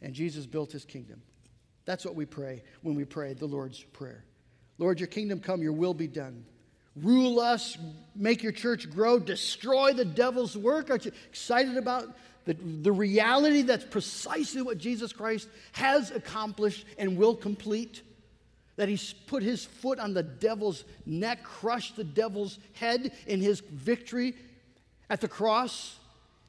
And 0.00 0.14
Jesus 0.14 0.46
built 0.46 0.72
his 0.72 0.86
kingdom. 0.86 1.20
That's 1.84 2.06
what 2.06 2.14
we 2.14 2.24
pray 2.24 2.62
when 2.80 2.94
we 2.94 3.04
pray 3.04 3.34
the 3.34 3.46
Lord's 3.46 3.82
Prayer. 3.82 4.24
Lord, 4.78 4.98
your 4.98 5.08
kingdom 5.08 5.40
come, 5.40 5.60
your 5.60 5.74
will 5.74 5.92
be 5.92 6.08
done. 6.08 6.46
Rule 6.96 7.38
us, 7.38 7.76
make 8.16 8.42
your 8.42 8.52
church 8.52 8.88
grow, 8.88 9.18
destroy 9.18 9.92
the 9.92 10.06
devil's 10.06 10.56
work. 10.56 10.88
Aren't 10.88 11.04
you 11.04 11.12
excited 11.28 11.76
about 11.76 12.16
the, 12.46 12.54
the 12.54 12.92
reality 12.92 13.60
that's 13.60 13.84
precisely 13.84 14.62
what 14.62 14.78
Jesus 14.78 15.12
Christ 15.12 15.48
has 15.72 16.10
accomplished 16.12 16.86
and 16.96 17.18
will 17.18 17.36
complete? 17.36 18.02
That 18.80 18.88
he's 18.88 19.12
put 19.12 19.42
his 19.42 19.66
foot 19.66 19.98
on 19.98 20.14
the 20.14 20.22
devil's 20.22 20.84
neck, 21.04 21.44
crushed 21.44 21.96
the 21.96 22.02
devil's 22.02 22.58
head 22.72 23.12
in 23.26 23.38
his 23.38 23.60
victory 23.60 24.34
at 25.10 25.20
the 25.20 25.28
cross 25.28 25.98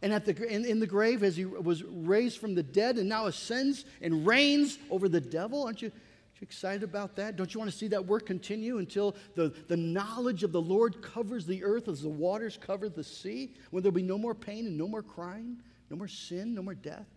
and 0.02 0.14
at 0.14 0.24
the, 0.24 0.48
in, 0.48 0.64
in 0.64 0.80
the 0.80 0.88
grave 0.88 1.24
as 1.24 1.36
he 1.36 1.44
was 1.44 1.84
raised 1.84 2.38
from 2.38 2.56
the 2.56 2.64
dead 2.64 2.96
and 2.96 3.10
now 3.10 3.26
ascends 3.26 3.84
and 4.02 4.26
reigns 4.26 4.80
over 4.90 5.10
the 5.10 5.20
devil. 5.20 5.66
Aren't 5.66 5.82
you, 5.82 5.90
aren't 5.90 6.40
you 6.40 6.44
excited 6.44 6.84
about 6.84 7.18
that? 7.18 7.36
Don't 7.36 7.54
you 7.54 7.60
want 7.60 7.70
to 7.70 7.78
see 7.78 7.90
that 7.90 8.06
work 8.06 8.28
continue 8.28 8.78
until 8.78 9.14
the, 9.36 9.54
the 9.68 9.76
knowledge 9.76 10.44
of 10.44 10.54
the 10.54 10.62
Lord 10.62 11.02
covers 11.02 11.46
the 11.46 11.66
earth 11.66 11.90
as 11.90 12.02
the 12.02 12.08
waters 12.08 12.58
cover 12.62 12.88
the 12.88 13.04
sea? 13.04 13.56
When 13.72 13.84
there'll 13.84 13.94
be 13.94 14.04
no 14.04 14.18
more 14.18 14.36
pain 14.36 14.68
and 14.68 14.78
no 14.78 14.88
more 14.88 15.04
crying, 15.04 15.58
no 15.90 15.98
more 15.98 16.08
sin, 16.08 16.56
no 16.56 16.62
more 16.62 16.76
death? 16.76 17.08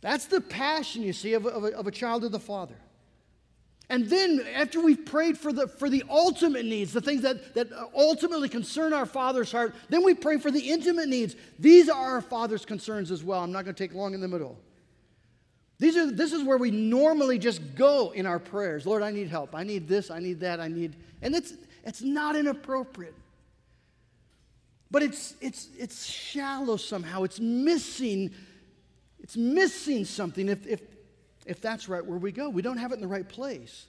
That's 0.00 0.26
the 0.26 0.40
passion, 0.40 1.02
you 1.02 1.12
see, 1.12 1.34
of 1.34 1.46
of 1.46 1.62
a, 1.62 1.68
of 1.76 1.86
a 1.86 1.92
child 1.92 2.24
of 2.24 2.32
the 2.32 2.40
Father. 2.40 2.74
And 3.90 4.08
then, 4.10 4.44
after 4.54 4.82
we've 4.82 5.06
prayed 5.06 5.38
for 5.38 5.50
the, 5.50 5.66
for 5.66 5.88
the 5.88 6.04
ultimate 6.10 6.66
needs, 6.66 6.92
the 6.92 7.00
things 7.00 7.22
that, 7.22 7.54
that 7.54 7.68
ultimately 7.96 8.48
concern 8.48 8.92
our 8.92 9.06
Father's 9.06 9.50
heart, 9.50 9.74
then 9.88 10.04
we 10.04 10.12
pray 10.12 10.36
for 10.36 10.50
the 10.50 10.60
intimate 10.60 11.08
needs. 11.08 11.36
These 11.58 11.88
are 11.88 12.10
our 12.16 12.20
Father's 12.20 12.66
concerns 12.66 13.10
as 13.10 13.24
well. 13.24 13.42
I'm 13.42 13.50
not 13.50 13.64
going 13.64 13.74
to 13.74 13.82
take 13.82 13.94
long 13.94 14.12
in 14.12 14.20
the 14.20 14.28
middle. 14.28 14.58
These 15.78 15.96
are, 15.96 16.10
this 16.10 16.32
is 16.32 16.42
where 16.42 16.58
we 16.58 16.70
normally 16.70 17.38
just 17.38 17.76
go 17.76 18.10
in 18.10 18.26
our 18.26 18.38
prayers. 18.38 18.84
Lord, 18.84 19.02
I 19.02 19.10
need 19.10 19.28
help. 19.28 19.54
I 19.54 19.62
need 19.62 19.88
this. 19.88 20.10
I 20.10 20.18
need 20.18 20.40
that. 20.40 20.60
I 20.60 20.68
need. 20.68 20.94
And 21.22 21.34
it's, 21.34 21.54
it's 21.84 22.02
not 22.02 22.36
inappropriate. 22.36 23.14
But 24.90 25.02
it's, 25.02 25.34
it's, 25.40 25.68
it's 25.78 26.04
shallow 26.04 26.76
somehow. 26.76 27.22
It's 27.22 27.40
missing, 27.40 28.32
it's 29.20 29.36
missing 29.36 30.04
something 30.04 30.48
if, 30.48 30.66
if, 30.66 30.82
if 31.48 31.60
that's 31.60 31.88
right 31.88 32.04
where 32.04 32.18
we 32.18 32.30
go. 32.30 32.48
We 32.48 32.62
don't 32.62 32.78
have 32.78 32.92
it 32.92 32.96
in 32.96 33.00
the 33.00 33.08
right 33.08 33.28
place. 33.28 33.86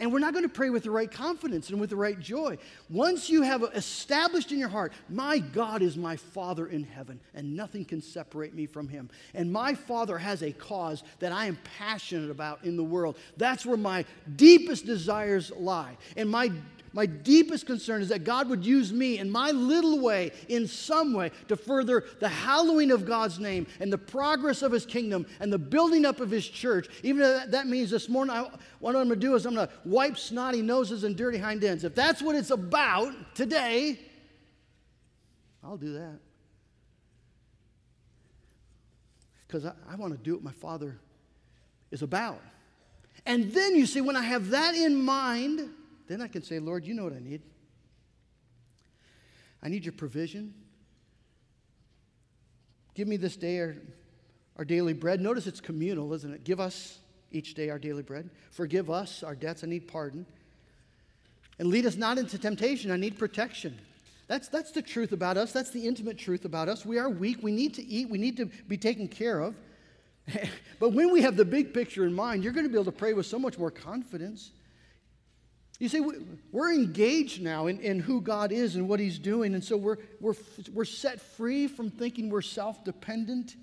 And 0.00 0.10
we're 0.12 0.20
not 0.20 0.32
going 0.32 0.44
to 0.44 0.48
pray 0.48 0.70
with 0.70 0.84
the 0.84 0.90
right 0.90 1.10
confidence 1.10 1.68
and 1.68 1.78
with 1.78 1.90
the 1.90 1.96
right 1.96 2.18
joy. 2.18 2.56
Once 2.88 3.28
you 3.28 3.42
have 3.42 3.62
established 3.74 4.50
in 4.50 4.58
your 4.58 4.70
heart, 4.70 4.92
my 5.08 5.38
God 5.38 5.82
is 5.82 5.96
my 5.98 6.16
Father 6.16 6.66
in 6.66 6.82
heaven, 6.82 7.20
and 7.34 7.54
nothing 7.54 7.84
can 7.84 8.00
separate 8.00 8.54
me 8.54 8.64
from 8.64 8.88
him. 8.88 9.10
And 9.34 9.52
my 9.52 9.74
Father 9.74 10.16
has 10.16 10.42
a 10.42 10.52
cause 10.52 11.02
that 11.18 11.30
I 11.32 11.46
am 11.46 11.58
passionate 11.78 12.30
about 12.30 12.64
in 12.64 12.76
the 12.76 12.82
world. 12.82 13.18
That's 13.36 13.66
where 13.66 13.76
my 13.76 14.06
deepest 14.34 14.86
desires 14.86 15.52
lie. 15.52 15.98
And 16.16 16.30
my 16.30 16.50
my 16.92 17.06
deepest 17.06 17.66
concern 17.66 18.02
is 18.02 18.08
that 18.10 18.24
God 18.24 18.48
would 18.48 18.64
use 18.64 18.92
me 18.92 19.18
in 19.18 19.30
my 19.30 19.50
little 19.50 20.00
way, 20.00 20.32
in 20.48 20.66
some 20.66 21.14
way, 21.14 21.30
to 21.48 21.56
further 21.56 22.04
the 22.20 22.28
hallowing 22.28 22.90
of 22.90 23.06
God's 23.06 23.38
name 23.38 23.66
and 23.80 23.92
the 23.92 23.98
progress 23.98 24.62
of 24.62 24.72
His 24.72 24.84
kingdom 24.84 25.26
and 25.40 25.52
the 25.52 25.58
building 25.58 26.04
up 26.04 26.20
of 26.20 26.30
His 26.30 26.46
church. 26.46 26.88
Even 27.02 27.22
if 27.22 27.50
that 27.50 27.66
means 27.66 27.90
this 27.90 28.08
morning, 28.08 28.36
I, 28.36 28.50
what 28.78 28.94
I'm 28.94 29.08
going 29.08 29.08
to 29.08 29.16
do 29.16 29.34
is 29.34 29.46
I'm 29.46 29.54
going 29.54 29.66
to 29.66 29.72
wipe 29.84 30.18
snotty 30.18 30.60
noses 30.60 31.04
and 31.04 31.16
dirty 31.16 31.38
hind 31.38 31.64
ends. 31.64 31.84
If 31.84 31.94
that's 31.94 32.20
what 32.20 32.36
it's 32.36 32.50
about 32.50 33.12
today, 33.34 33.98
I'll 35.64 35.78
do 35.78 35.94
that. 35.94 36.18
Because 39.46 39.64
I, 39.64 39.72
I 39.90 39.96
want 39.96 40.12
to 40.12 40.18
do 40.18 40.34
what 40.34 40.42
my 40.42 40.52
Father 40.52 40.98
is 41.90 42.02
about. 42.02 42.40
And 43.24 43.52
then 43.52 43.76
you 43.76 43.86
see, 43.86 44.00
when 44.00 44.16
I 44.16 44.22
have 44.22 44.50
that 44.50 44.74
in 44.74 45.00
mind, 45.00 45.70
then 46.08 46.20
I 46.20 46.28
can 46.28 46.42
say, 46.42 46.58
Lord, 46.58 46.84
you 46.84 46.94
know 46.94 47.04
what 47.04 47.14
I 47.14 47.20
need. 47.20 47.42
I 49.62 49.68
need 49.68 49.84
your 49.84 49.92
provision. 49.92 50.54
Give 52.94 53.08
me 53.08 53.16
this 53.16 53.36
day 53.36 53.60
our, 53.60 53.76
our 54.56 54.64
daily 54.64 54.92
bread. 54.92 55.20
Notice 55.20 55.46
it's 55.46 55.60
communal, 55.60 56.12
isn't 56.12 56.32
it? 56.32 56.44
Give 56.44 56.60
us 56.60 56.98
each 57.30 57.54
day 57.54 57.70
our 57.70 57.78
daily 57.78 58.02
bread. 58.02 58.28
Forgive 58.50 58.90
us 58.90 59.22
our 59.22 59.34
debts. 59.34 59.64
I 59.64 59.68
need 59.68 59.88
pardon. 59.88 60.26
And 61.58 61.68
lead 61.68 61.86
us 61.86 61.96
not 61.96 62.18
into 62.18 62.38
temptation. 62.38 62.90
I 62.90 62.96
need 62.96 63.18
protection. 63.18 63.78
That's, 64.26 64.48
that's 64.48 64.70
the 64.72 64.82
truth 64.82 65.12
about 65.12 65.36
us. 65.36 65.52
That's 65.52 65.70
the 65.70 65.86
intimate 65.86 66.18
truth 66.18 66.44
about 66.44 66.68
us. 66.68 66.84
We 66.84 66.98
are 66.98 67.08
weak. 67.08 67.38
We 67.42 67.52
need 67.52 67.74
to 67.74 67.84
eat. 67.84 68.08
We 68.08 68.18
need 68.18 68.36
to 68.38 68.46
be 68.46 68.76
taken 68.76 69.08
care 69.08 69.40
of. 69.40 69.54
but 70.80 70.92
when 70.92 71.12
we 71.12 71.22
have 71.22 71.36
the 71.36 71.44
big 71.44 71.74
picture 71.74 72.04
in 72.04 72.14
mind, 72.14 72.44
you're 72.44 72.52
going 72.52 72.66
to 72.66 72.70
be 72.70 72.76
able 72.76 72.90
to 72.90 72.92
pray 72.92 73.12
with 73.12 73.26
so 73.26 73.38
much 73.38 73.58
more 73.58 73.70
confidence. 73.70 74.50
You 75.82 75.88
see, 75.88 76.00
we're 76.52 76.72
engaged 76.72 77.42
now 77.42 77.66
in, 77.66 77.80
in 77.80 77.98
who 77.98 78.20
God 78.20 78.52
is 78.52 78.76
and 78.76 78.88
what 78.88 79.00
He's 79.00 79.18
doing, 79.18 79.52
and 79.52 79.64
so 79.64 79.76
we're, 79.76 79.96
we're, 80.20 80.36
we're 80.72 80.84
set 80.84 81.20
free 81.20 81.66
from 81.66 81.90
thinking 81.90 82.30
we're 82.30 82.40
self 82.40 82.84
dependent. 82.84 83.56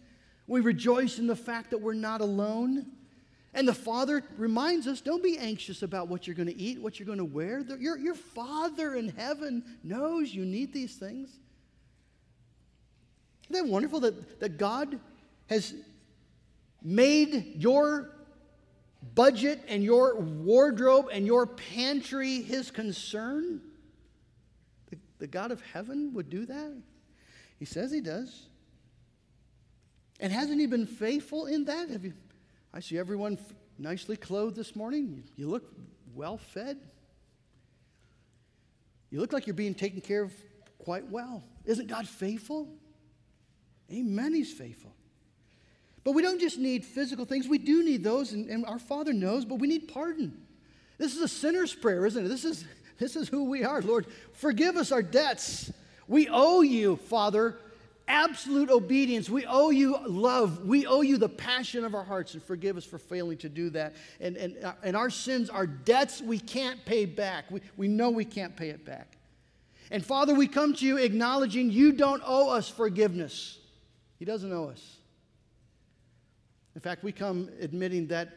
We 0.45 0.59
rejoice 0.59 1.17
in 1.17 1.27
the 1.27 1.35
fact 1.37 1.69
that 1.69 1.77
we're 1.77 1.93
not 1.93 2.19
alone. 2.19 2.87
And 3.53 3.65
the 3.65 3.73
Father 3.73 4.21
reminds 4.37 4.85
us 4.85 4.99
don't 4.99 5.23
be 5.23 5.37
anxious 5.37 5.81
about 5.81 6.09
what 6.09 6.27
you're 6.27 6.35
going 6.35 6.49
to 6.49 6.59
eat, 6.59 6.81
what 6.81 6.99
you're 6.99 7.05
going 7.05 7.19
to 7.19 7.23
wear. 7.23 7.61
Your, 7.79 7.97
your 7.97 8.15
Father 8.15 8.95
in 8.95 9.07
heaven 9.07 9.63
knows 9.81 10.33
you 10.33 10.43
need 10.43 10.73
these 10.73 10.97
things. 10.97 11.29
Isn't 13.49 13.65
that 13.65 13.71
wonderful 13.71 14.01
that, 14.01 14.41
that 14.41 14.57
God 14.57 14.99
has 15.47 15.73
made 16.83 17.53
your 17.55 18.09
budget 19.15 19.63
and 19.67 19.83
your 19.83 20.15
wardrobe 20.19 21.07
and 21.11 21.25
your 21.25 21.45
pantry 21.45 22.41
his 22.41 22.71
concern? 22.71 23.61
The, 24.89 24.97
the 25.19 25.27
God 25.27 25.51
of 25.51 25.61
heaven 25.73 26.13
would 26.13 26.29
do 26.29 26.45
that? 26.45 26.73
He 27.57 27.65
says 27.65 27.91
he 27.91 28.01
does. 28.01 28.47
And 30.19 30.33
hasn't 30.33 30.59
he 30.59 30.65
been 30.65 30.85
faithful 30.85 31.45
in 31.45 31.65
that? 31.65 31.89
Have 31.89 32.03
you, 32.03 32.13
I 32.73 32.81
see 32.81 32.97
everyone 32.97 33.37
nicely 33.77 34.17
clothed 34.17 34.55
this 34.55 34.75
morning? 34.75 35.23
You 35.37 35.49
look 35.49 35.63
well 36.13 36.37
fed? 36.37 36.77
You 39.09 39.19
look 39.19 39.33
like 39.33 39.47
you're 39.47 39.53
being 39.53 39.73
taken 39.73 40.01
care 40.01 40.23
of 40.23 40.33
quite 40.77 41.07
well. 41.09 41.43
Isn't 41.65 41.87
God 41.87 42.07
faithful? 42.07 42.67
Amen, 43.91 44.33
He's 44.33 44.53
faithful. 44.53 44.93
But 46.03 46.13
we 46.13 46.21
don't 46.21 46.39
just 46.39 46.57
need 46.57 46.85
physical 46.85 47.25
things, 47.25 47.47
we 47.47 47.57
do 47.57 47.83
need 47.83 48.03
those, 48.03 48.33
and, 48.33 48.49
and, 48.49 48.65
our 48.65 48.79
Father 48.79 49.13
knows, 49.13 49.45
but 49.45 49.55
we 49.55 49.67
need 49.67 49.87
pardon. 49.87 50.45
This 50.97 51.15
is 51.15 51.21
a 51.21 51.27
sinner's 51.27 51.73
prayer, 51.73 52.05
isn't 52.05 52.25
it? 52.25 52.29
This 52.29 52.45
is, 52.45 52.65
this 52.97 53.15
is 53.15 53.27
who 53.27 53.45
we 53.45 53.63
are. 53.63 53.81
Lord, 53.81 54.05
forgive 54.33 54.77
us 54.77 54.91
our 54.91 55.03
debts. 55.03 55.71
We 56.07 56.27
owe 56.29 56.61
you, 56.61 56.95
Father, 56.95 57.57
absolute 58.07 58.69
obedience. 58.69 59.29
We 59.29 59.45
owe 59.45 59.69
you 59.69 59.97
love. 60.07 60.65
We 60.65 60.87
owe 60.87 61.01
you 61.01 61.17
the 61.17 61.29
passion 61.29 61.85
of 61.85 61.93
our 61.93 62.03
hearts, 62.03 62.33
and 62.33 62.41
forgive 62.41 62.77
us 62.77 62.85
for 62.85 62.97
failing 62.97 63.37
to 63.39 63.49
do 63.49 63.69
that. 63.71 63.93
And, 64.19 64.35
and, 64.37 64.63
uh, 64.63 64.73
and 64.83 64.97
our 64.97 65.09
sins, 65.09 65.49
our 65.49 65.67
debts, 65.67 66.21
we 66.21 66.39
can't 66.39 66.83
pay 66.85 67.05
back. 67.05 67.51
We, 67.51 67.61
we 67.77 67.87
know 67.87 68.09
we 68.09 68.25
can't 68.25 68.55
pay 68.55 68.69
it 68.69 68.85
back. 68.85 69.17
And 69.91 70.05
Father, 70.05 70.33
we 70.33 70.47
come 70.47 70.73
to 70.75 70.85
you 70.85 70.97
acknowledging 70.97 71.71
you 71.71 71.91
don't 71.91 72.21
owe 72.25 72.49
us 72.49 72.69
forgiveness. 72.69 73.59
He 74.17 74.25
doesn't 74.25 74.51
owe 74.51 74.69
us. 74.69 74.98
In 76.75 76.81
fact, 76.81 77.03
we 77.03 77.11
come 77.11 77.49
admitting 77.59 78.07
that 78.07 78.29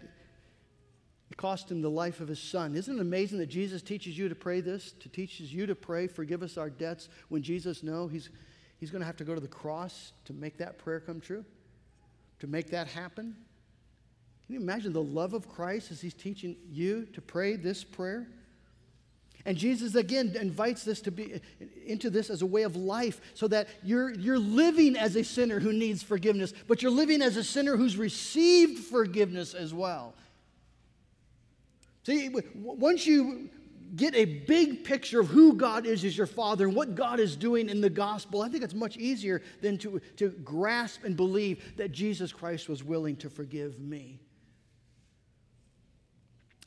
it 1.31 1.37
cost 1.37 1.71
him 1.71 1.81
the 1.81 1.91
life 1.91 2.21
of 2.21 2.29
his 2.29 2.39
son. 2.39 2.75
Isn't 2.75 2.99
it 2.99 3.01
amazing 3.01 3.39
that 3.39 3.47
Jesus 3.47 3.81
teaches 3.83 4.19
you 4.19 4.29
to 4.29 4.35
pray 4.35 4.61
this, 4.61 4.93
to 5.01 5.09
teaches 5.09 5.53
you 5.53 5.67
to 5.67 5.75
pray, 5.75 6.07
forgive 6.07 6.43
us 6.43 6.59
our 6.59 6.69
debts, 6.69 7.09
when 7.29 7.43
Jesus 7.43 7.83
knows 7.83 8.13
he's, 8.13 8.29
he's 8.79 8.91
going 8.91 9.01
to 9.01 9.07
have 9.07 9.17
to 9.17 9.25
go 9.25 9.35
to 9.35 9.41
the 9.41 9.49
cross 9.49 10.13
to 10.27 10.33
make 10.33 10.59
that 10.59 10.79
prayer 10.79 11.01
come 11.01 11.21
true, 11.21 11.45
to 12.41 12.47
make 12.47 12.71
that 12.71 12.87
happen? 12.87 13.35
Can 14.47 14.55
you 14.55 14.61
imagine 14.61 14.93
the 14.93 15.03
love 15.03 15.33
of 15.33 15.49
Christ 15.49 15.91
as 15.91 16.01
he's 16.01 16.15
teaching 16.15 16.57
you 16.71 17.07
to 17.15 17.23
pray 17.23 17.57
this 17.57 17.85
prayer? 17.85 18.29
And 19.45 19.57
Jesus 19.57 19.95
again 19.95 20.37
invites 20.39 20.85
this 20.85 21.01
to 21.03 21.11
be 21.11 21.41
into 21.85 22.11
this 22.11 22.31
as 22.31 22.43
a 22.43 22.47
way 22.47 22.63
of 22.63 22.77
life 22.77 23.21
so 23.35 23.49
that 23.49 23.69
you're, 23.83 24.11
you're 24.15 24.39
living 24.39 24.97
as 24.97 25.17
a 25.17 25.25
sinner 25.25 25.59
who 25.59 25.73
needs 25.73 26.03
forgiveness, 26.03 26.53
but 26.69 26.83
you're 26.83 26.93
living 26.93 27.23
as 27.23 27.37
a 27.37 27.45
sinner 27.45 27.77
who's 27.77 27.97
received 27.97 28.85
forgiveness 28.85 29.55
as 29.55 29.75
well. 29.75 30.15
See, 32.05 32.31
once 32.55 33.07
you 33.07 33.51
get 33.95 34.15
a 34.15 34.25
big 34.25 34.85
picture 34.85 35.21
of 35.21 35.29
who 35.29 35.55
God 35.55 35.87
is 35.87 36.05
as 36.05 36.17
your 36.17 36.27
Father 36.27 36.67
and 36.67 36.75
what 36.75 36.95
God 36.95 37.21
is 37.21 37.37
doing 37.37 37.69
in 37.69 37.81
the 37.81 37.91
gospel, 37.91 38.43
I 38.43 38.49
think 38.49 38.65
it's 38.65 38.75
much 38.75 38.97
easier 38.97 39.43
than 39.61 39.77
to, 39.79 40.01
to 40.17 40.31
grasp 40.31 41.05
and 41.05 41.17
believe 41.17 41.77
that 41.77 41.93
Jesus 41.93 42.33
Christ 42.33 42.69
was 42.69 42.83
willing 42.83 43.17
to 43.17 43.29
forgive 43.29 43.79
me. 43.79 44.19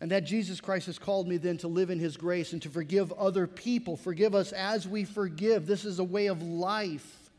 And 0.06 0.12
that 0.12 0.24
Jesus 0.24 0.62
Christ 0.62 0.86
has 0.86 1.00
called 1.00 1.28
me 1.28 1.38
then 1.38 1.58
to 1.58 1.68
live 1.68 1.90
in 1.90 1.98
his 1.98 2.16
grace 2.16 2.54
and 2.54 2.62
to 2.62 2.70
forgive 2.70 3.12
other 3.14 3.48
people. 3.48 3.98
Forgive 3.98 4.36
us 4.36 4.52
as 4.52 4.88
we 4.88 5.04
forgive. 5.04 5.66
This 5.66 5.84
is 5.84 5.98
a 5.98 6.04
way 6.04 6.28
of 6.28 6.44
life. 6.44 7.32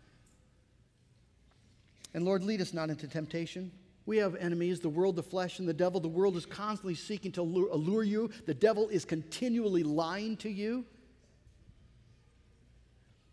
And 2.13 2.25
Lord, 2.25 2.43
lead 2.43 2.61
us 2.61 2.75
not 2.75 2.91
into 2.91 3.07
temptation. 3.07 3.71
We 4.05 4.17
have 4.17 4.35
enemies, 4.35 4.81
the 4.81 4.89
world, 4.89 5.15
the 5.15 5.23
flesh, 5.23 5.61
and 5.61 5.69
the 5.69 5.73
devil. 5.73 6.01
The 6.01 6.09
world 6.09 6.37
is 6.37 6.45
constantly 6.45 6.97
seeking 6.97 7.31
to 7.31 7.43
allure 7.43 8.03
you, 8.03 8.31
the 8.47 8.55
devil 8.55 8.89
is 8.89 9.05
continually 9.05 9.85
lying 9.85 10.37
to 10.39 10.51
you. 10.51 10.85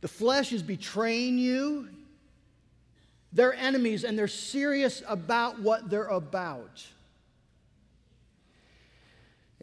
The 0.01 0.09
flesh 0.09 0.53
is 0.53 0.61
betraying 0.61 1.39
you. 1.39 1.89
They're 3.31 3.55
enemies 3.55 4.03
and 4.03 4.15
they're 4.15 4.27
serious 4.27 5.01
about 5.07 5.59
what 5.59 5.89
they're 5.89 6.05
about 6.05 6.85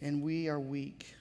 and 0.00 0.22
we 0.22 0.48
are 0.48 0.60
weak. 0.60 1.14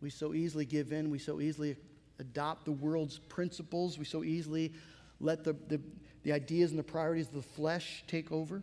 We 0.00 0.10
so 0.10 0.34
easily 0.34 0.64
give 0.64 0.92
in, 0.92 1.10
we 1.10 1.18
so 1.18 1.40
easily 1.40 1.76
adopt 2.18 2.64
the 2.64 2.72
world's 2.72 3.18
principles, 3.18 3.98
we 3.98 4.04
so 4.04 4.24
easily 4.24 4.72
let 5.20 5.44
the, 5.44 5.54
the, 5.68 5.80
the 6.22 6.32
ideas 6.32 6.70
and 6.70 6.78
the 6.78 6.84
priorities 6.84 7.28
of 7.28 7.34
the 7.34 7.42
flesh 7.42 8.04
take 8.06 8.32
over. 8.32 8.62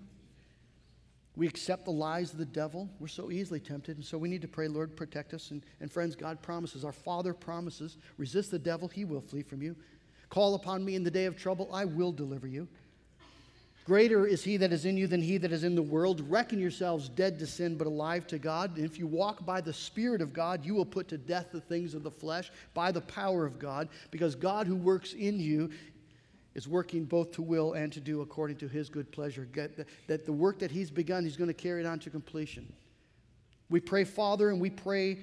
We 1.35 1.47
accept 1.47 1.85
the 1.85 1.91
lies 1.91 2.31
of 2.31 2.39
the 2.39 2.45
devil. 2.45 2.89
We're 2.99 3.07
so 3.07 3.29
easily 3.29 3.59
tempted. 3.59 3.97
And 3.97 4.03
so 4.03 4.17
we 4.17 4.27
need 4.27 4.41
to 4.41 4.47
pray, 4.47 4.67
Lord, 4.67 4.95
protect 4.97 5.35
us. 5.35 5.51
And, 5.51 5.63
and 5.79 5.91
friends, 5.91 6.15
God 6.15 6.41
promises, 6.41 6.83
our 6.83 6.91
Father 6.91 7.31
promises, 7.31 7.97
resist 8.17 8.49
the 8.49 8.57
devil, 8.57 8.87
he 8.87 9.05
will 9.05 9.21
flee 9.21 9.43
from 9.43 9.61
you. 9.61 9.75
Call 10.29 10.55
upon 10.55 10.83
me 10.83 10.95
in 10.95 11.03
the 11.03 11.11
day 11.11 11.25
of 11.25 11.37
trouble, 11.37 11.69
I 11.71 11.85
will 11.85 12.11
deliver 12.11 12.47
you. 12.47 12.67
Greater 13.87 14.27
is 14.27 14.43
he 14.43 14.57
that 14.57 14.73
is 14.73 14.83
in 14.83 14.97
you 14.97 15.07
than 15.07 15.21
he 15.21 15.37
that 15.37 15.53
is 15.53 15.63
in 15.63 15.73
the 15.73 15.81
world. 15.81 16.19
Reckon 16.29 16.59
yourselves 16.59 17.07
dead 17.07 17.39
to 17.39 17.47
sin, 17.47 17.77
but 17.77 17.87
alive 17.87 18.27
to 18.27 18.37
God. 18.37 18.75
And 18.75 18.83
if 18.83 18.99
you 18.99 19.07
walk 19.07 19.45
by 19.45 19.61
the 19.61 19.71
Spirit 19.71 20.21
of 20.21 20.33
God, 20.33 20.65
you 20.65 20.75
will 20.75 20.85
put 20.85 21.07
to 21.07 21.17
death 21.17 21.53
the 21.53 21.61
things 21.61 21.93
of 21.93 22.03
the 22.03 22.11
flesh 22.11 22.51
by 22.73 22.91
the 22.91 22.99
power 22.99 23.45
of 23.45 23.59
God, 23.59 23.87
because 24.11 24.35
God 24.35 24.67
who 24.67 24.75
works 24.75 25.13
in 25.13 25.39
you 25.39 25.69
is 26.53 26.67
working 26.67 27.05
both 27.05 27.31
to 27.31 27.41
will 27.41 27.73
and 27.73 27.93
to 27.93 28.01
do 28.01 28.19
according 28.19 28.57
to 28.57 28.67
his 28.67 28.89
good 28.89 29.09
pleasure. 29.09 29.47
That 30.07 30.25
the 30.25 30.33
work 30.33 30.59
that 30.59 30.69
he's 30.69 30.91
begun, 30.91 31.23
he's 31.23 31.37
going 31.37 31.47
to 31.47 31.53
carry 31.53 31.79
it 31.79 31.87
on 31.87 31.99
to 31.99 32.09
completion. 32.09 32.73
We 33.69 33.79
pray, 33.79 34.03
Father, 34.03 34.49
and 34.49 34.59
we 34.59 34.69
pray, 34.69 35.19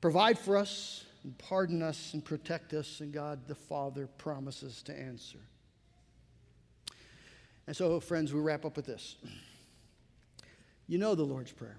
provide 0.00 0.38
for 0.38 0.56
us 0.56 1.04
and 1.24 1.36
pardon 1.36 1.82
us 1.82 2.14
and 2.14 2.24
protect 2.24 2.72
us, 2.72 3.00
and 3.00 3.12
God 3.12 3.46
the 3.48 3.54
Father 3.54 4.06
promises 4.16 4.80
to 4.84 4.98
answer. 4.98 5.40
And 7.68 7.76
so, 7.76 8.00
friends, 8.00 8.32
we 8.32 8.40
wrap 8.40 8.64
up 8.64 8.76
with 8.76 8.86
this. 8.86 9.16
You 10.86 10.96
know 10.96 11.14
the 11.14 11.22
Lord's 11.22 11.52
Prayer. 11.52 11.78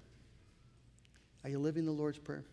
Are 1.42 1.50
you 1.50 1.58
living 1.58 1.84
the 1.84 1.90
Lord's 1.90 2.16
Prayer? 2.16 2.44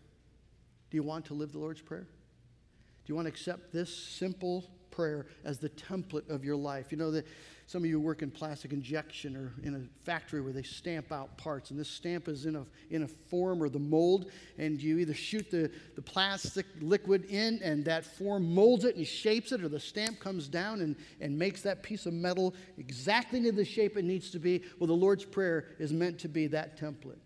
Do 0.90 0.96
you 0.96 1.04
want 1.04 1.26
to 1.26 1.34
live 1.34 1.52
the 1.52 1.60
Lord's 1.60 1.80
Prayer? 1.80 2.02
Do 2.02 3.04
you 3.06 3.14
want 3.14 3.26
to 3.26 3.28
accept 3.28 3.72
this 3.72 3.96
simple 3.96 4.68
prayer 4.90 5.26
as 5.44 5.58
the 5.58 5.68
template 5.68 6.28
of 6.28 6.44
your 6.44 6.56
life? 6.56 6.90
You 6.90 6.98
know 6.98 7.12
that 7.12 7.28
some 7.68 7.84
of 7.84 7.90
you 7.90 8.00
work 8.00 8.22
in 8.22 8.30
plastic 8.30 8.72
injection 8.72 9.36
or 9.36 9.52
in 9.62 9.74
a 9.74 10.04
factory 10.06 10.40
where 10.40 10.54
they 10.54 10.62
stamp 10.62 11.12
out 11.12 11.36
parts, 11.36 11.70
and 11.70 11.78
this 11.78 11.90
stamp 11.90 12.26
is 12.26 12.46
in 12.46 12.56
a, 12.56 12.64
in 12.88 13.02
a 13.02 13.06
form 13.06 13.62
or 13.62 13.68
the 13.68 13.78
mold, 13.78 14.30
and 14.56 14.82
you 14.82 14.96
either 14.96 15.12
shoot 15.12 15.50
the, 15.50 15.70
the 15.94 16.00
plastic 16.00 16.64
liquid 16.80 17.26
in, 17.26 17.60
and 17.62 17.84
that 17.84 18.06
form 18.06 18.54
molds 18.54 18.86
it 18.86 18.96
and 18.96 19.06
shapes 19.06 19.52
it, 19.52 19.62
or 19.62 19.68
the 19.68 19.78
stamp 19.78 20.18
comes 20.18 20.48
down 20.48 20.80
and, 20.80 20.96
and 21.20 21.38
makes 21.38 21.60
that 21.60 21.82
piece 21.82 22.06
of 22.06 22.14
metal 22.14 22.54
exactly 22.78 23.38
into 23.38 23.52
the 23.52 23.66
shape 23.66 23.98
it 23.98 24.04
needs 24.04 24.30
to 24.30 24.38
be. 24.38 24.62
Well, 24.78 24.86
the 24.86 24.94
Lord's 24.94 25.26
Prayer 25.26 25.66
is 25.78 25.92
meant 25.92 26.18
to 26.20 26.28
be 26.28 26.46
that 26.46 26.80
template 26.80 27.20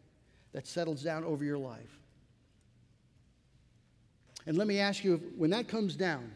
that 0.51 0.67
settles 0.67 1.05
down 1.05 1.23
over 1.23 1.45
your 1.45 1.59
life. 1.59 2.01
And 4.47 4.59
let 4.59 4.67
me 4.67 4.81
ask 4.81 5.05
you 5.05 5.23
when 5.37 5.51
that 5.51 5.69
comes 5.69 5.95
down, 5.95 6.33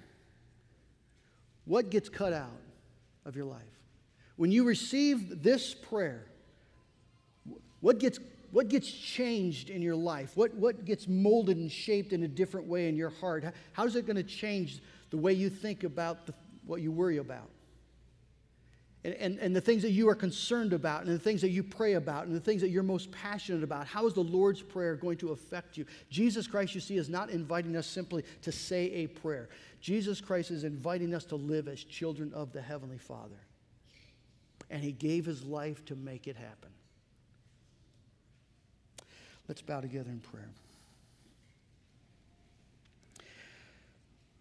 what 1.64 1.90
gets 1.90 2.08
cut 2.08 2.32
out 2.32 2.60
of 3.24 3.34
your 3.34 3.46
life? 3.46 3.75
When 4.36 4.52
you 4.52 4.64
receive 4.64 5.42
this 5.42 5.74
prayer, 5.74 6.26
what 7.80 7.98
gets, 7.98 8.18
what 8.50 8.68
gets 8.68 8.90
changed 8.90 9.70
in 9.70 9.82
your 9.82 9.96
life? 9.96 10.32
What, 10.36 10.54
what 10.54 10.84
gets 10.84 11.08
molded 11.08 11.56
and 11.56 11.72
shaped 11.72 12.12
in 12.12 12.22
a 12.22 12.28
different 12.28 12.66
way 12.66 12.88
in 12.88 12.96
your 12.96 13.10
heart? 13.10 13.44
How 13.72 13.84
is 13.86 13.96
it 13.96 14.06
going 14.06 14.16
to 14.16 14.22
change 14.22 14.80
the 15.10 15.16
way 15.16 15.32
you 15.32 15.48
think 15.48 15.84
about 15.84 16.26
the, 16.26 16.34
what 16.66 16.82
you 16.82 16.92
worry 16.92 17.16
about? 17.16 17.48
And, 19.04 19.14
and, 19.14 19.38
and 19.38 19.56
the 19.56 19.60
things 19.60 19.82
that 19.82 19.92
you 19.92 20.08
are 20.08 20.16
concerned 20.16 20.72
about, 20.72 21.04
and 21.04 21.14
the 21.14 21.18
things 21.18 21.40
that 21.40 21.50
you 21.50 21.62
pray 21.62 21.92
about, 21.92 22.26
and 22.26 22.34
the 22.34 22.40
things 22.40 22.60
that 22.60 22.70
you're 22.70 22.82
most 22.82 23.10
passionate 23.12 23.62
about. 23.62 23.86
How 23.86 24.04
is 24.06 24.14
the 24.14 24.24
Lord's 24.24 24.62
Prayer 24.62 24.96
going 24.96 25.16
to 25.18 25.30
affect 25.30 25.76
you? 25.76 25.86
Jesus 26.10 26.48
Christ, 26.48 26.74
you 26.74 26.80
see, 26.80 26.96
is 26.96 27.08
not 27.08 27.30
inviting 27.30 27.76
us 27.76 27.86
simply 27.86 28.24
to 28.42 28.50
say 28.50 28.90
a 28.90 29.06
prayer. 29.06 29.48
Jesus 29.80 30.20
Christ 30.20 30.50
is 30.50 30.64
inviting 30.64 31.14
us 31.14 31.24
to 31.26 31.36
live 31.36 31.68
as 31.68 31.84
children 31.84 32.32
of 32.34 32.52
the 32.52 32.60
Heavenly 32.60 32.98
Father 32.98 33.36
and 34.70 34.82
he 34.82 34.92
gave 34.92 35.24
his 35.24 35.44
life 35.44 35.84
to 35.86 35.94
make 35.94 36.26
it 36.26 36.36
happen. 36.36 36.70
Let's 39.48 39.62
bow 39.62 39.80
together 39.80 40.10
in 40.10 40.20
prayer. 40.20 40.50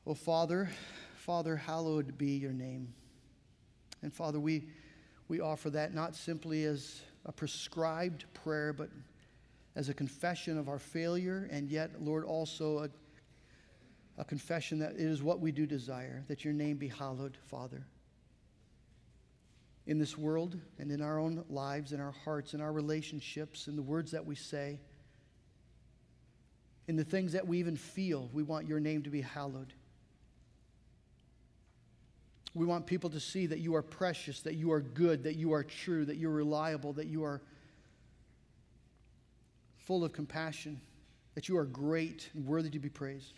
Oh, 0.07 0.15
Father, 0.15 0.69
Father, 1.17 1.55
hallowed 1.55 2.17
be 2.17 2.31
your 2.31 2.53
name. 2.53 2.93
And 4.01 4.13
Father, 4.13 4.39
we, 4.39 4.67
we 5.27 5.39
offer 5.39 5.69
that 5.71 5.93
not 5.93 6.15
simply 6.15 6.63
as 6.65 7.01
a 7.25 7.31
prescribed 7.31 8.25
prayer, 8.33 8.73
but 8.73 8.89
as 9.75 9.89
a 9.89 9.93
confession 9.93 10.57
of 10.57 10.69
our 10.69 10.79
failure, 10.79 11.47
and 11.51 11.69
yet, 11.69 12.01
Lord, 12.01 12.23
also 12.23 12.79
a, 12.79 12.89
a 14.19 14.23
confession 14.23 14.79
that 14.79 14.93
it 14.93 15.01
is 15.01 15.21
what 15.21 15.39
we 15.39 15.51
do 15.51 15.65
desire, 15.65 16.23
that 16.27 16.45
your 16.45 16.53
name 16.53 16.77
be 16.77 16.87
hallowed, 16.87 17.37
Father 17.47 17.85
in 19.87 19.99
this 19.99 20.17
world 20.17 20.57
and 20.79 20.91
in 20.91 21.01
our 21.01 21.19
own 21.19 21.43
lives, 21.49 21.91
in 21.91 21.99
our 21.99 22.13
hearts, 22.23 22.53
in 22.53 22.61
our 22.61 22.71
relationships, 22.71 23.67
in 23.67 23.75
the 23.75 23.81
words 23.81 24.11
that 24.11 24.25
we 24.25 24.35
say, 24.35 24.79
in 26.87 26.95
the 26.95 27.03
things 27.03 27.33
that 27.33 27.47
we 27.47 27.59
even 27.59 27.75
feel. 27.75 28.29
We 28.33 28.43
want 28.43 28.67
your 28.67 28.79
name 28.79 29.03
to 29.03 29.09
be 29.09 29.21
hallowed. 29.21 29.73
We 32.53 32.65
want 32.65 32.85
people 32.85 33.09
to 33.09 33.19
see 33.19 33.47
that 33.47 33.59
you 33.59 33.75
are 33.75 33.81
precious, 33.81 34.41
that 34.41 34.55
you 34.55 34.71
are 34.71 34.79
good, 34.79 35.23
that 35.23 35.35
you 35.35 35.53
are 35.53 35.63
true, 35.63 36.05
that 36.05 36.17
you're 36.17 36.31
reliable, 36.31 36.93
that 36.93 37.07
you 37.07 37.23
are 37.23 37.41
full 39.77 40.03
of 40.03 40.13
compassion, 40.13 40.79
that 41.35 41.49
you 41.49 41.57
are 41.57 41.65
great 41.65 42.29
and 42.33 42.45
worthy 42.45 42.69
to 42.69 42.79
be 42.79 42.89
praised. 42.89 43.33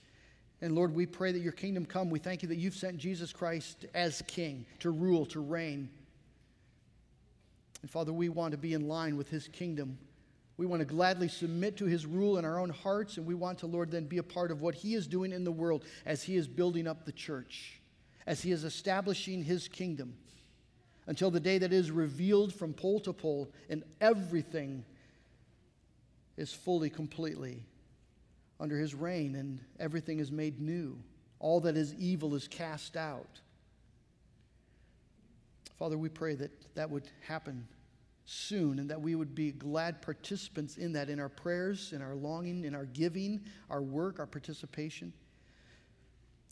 And 0.61 0.75
Lord, 0.75 0.93
we 0.93 1.05
pray 1.05 1.31
that 1.31 1.39
your 1.39 1.51
kingdom 1.51 1.85
come. 1.85 2.09
We 2.09 2.19
thank 2.19 2.41
you 2.41 2.49
that 2.49 2.57
you've 2.57 2.75
sent 2.75 2.97
Jesus 2.97 3.33
Christ 3.33 3.85
as 3.93 4.21
king 4.27 4.65
to 4.79 4.91
rule, 4.91 5.25
to 5.27 5.39
reign. 5.39 5.89
And 7.87 7.91
Father, 7.93 8.11
we 8.11 8.27
want 8.27 8.51
to 8.51 8.57
be 8.57 8.73
in 8.73 8.89
line 8.89 9.15
with 9.15 9.29
his 9.29 9.47
kingdom. 9.47 9.97
We 10.57 10.65
want 10.65 10.81
to 10.81 10.85
gladly 10.85 11.29
submit 11.29 11.77
to 11.77 11.85
his 11.85 12.05
rule 12.05 12.37
in 12.37 12.43
our 12.43 12.59
own 12.59 12.69
hearts, 12.69 13.15
and 13.15 13.25
we 13.25 13.33
want 13.33 13.59
to, 13.59 13.65
Lord, 13.65 13.91
then 13.91 14.07
be 14.07 14.17
a 14.17 14.23
part 14.23 14.51
of 14.51 14.61
what 14.61 14.75
he 14.75 14.93
is 14.93 15.07
doing 15.07 15.31
in 15.31 15.45
the 15.45 15.53
world 15.53 15.85
as 16.05 16.21
he 16.21 16.35
is 16.35 16.49
building 16.49 16.85
up 16.85 17.05
the 17.05 17.13
church, 17.13 17.79
as 18.25 18.41
he 18.41 18.51
is 18.51 18.65
establishing 18.65 19.41
his 19.41 19.69
kingdom 19.69 20.17
until 21.05 21.31
the 21.31 21.39
day 21.39 21.59
that 21.59 21.71
is 21.71 21.89
revealed 21.89 22.53
from 22.53 22.73
pole 22.73 22.99
to 22.99 23.13
pole 23.13 23.49
and 23.69 23.85
everything 24.01 24.83
is 26.35 26.51
fully, 26.51 26.89
completely 26.89 27.63
under 28.59 28.77
his 28.77 28.93
reign 28.93 29.33
and 29.33 29.61
everything 29.79 30.19
is 30.19 30.29
made 30.29 30.59
new. 30.59 30.99
All 31.39 31.61
that 31.61 31.77
is 31.77 31.93
evil 31.93 32.35
is 32.35 32.49
cast 32.49 32.97
out. 32.97 33.39
Father, 35.79 35.97
we 35.97 36.09
pray 36.09 36.35
that 36.35 36.51
that 36.75 36.89
would 36.89 37.07
happen 37.25 37.65
soon 38.29 38.77
and 38.77 38.89
that 38.89 39.01
we 39.01 39.15
would 39.15 39.33
be 39.33 39.53
glad 39.53 40.01
participants 40.01 40.77
in 40.77 40.91
that, 40.91 41.09
in 41.09 41.17
our 41.17 41.29
prayers, 41.29 41.93
in 41.93 42.01
our 42.01 42.13
longing, 42.13 42.65
in 42.65 42.75
our 42.75 42.85
giving, 42.85 43.41
our 43.69 43.81
work, 43.81 44.19
our 44.19 44.25
participation. 44.25 45.13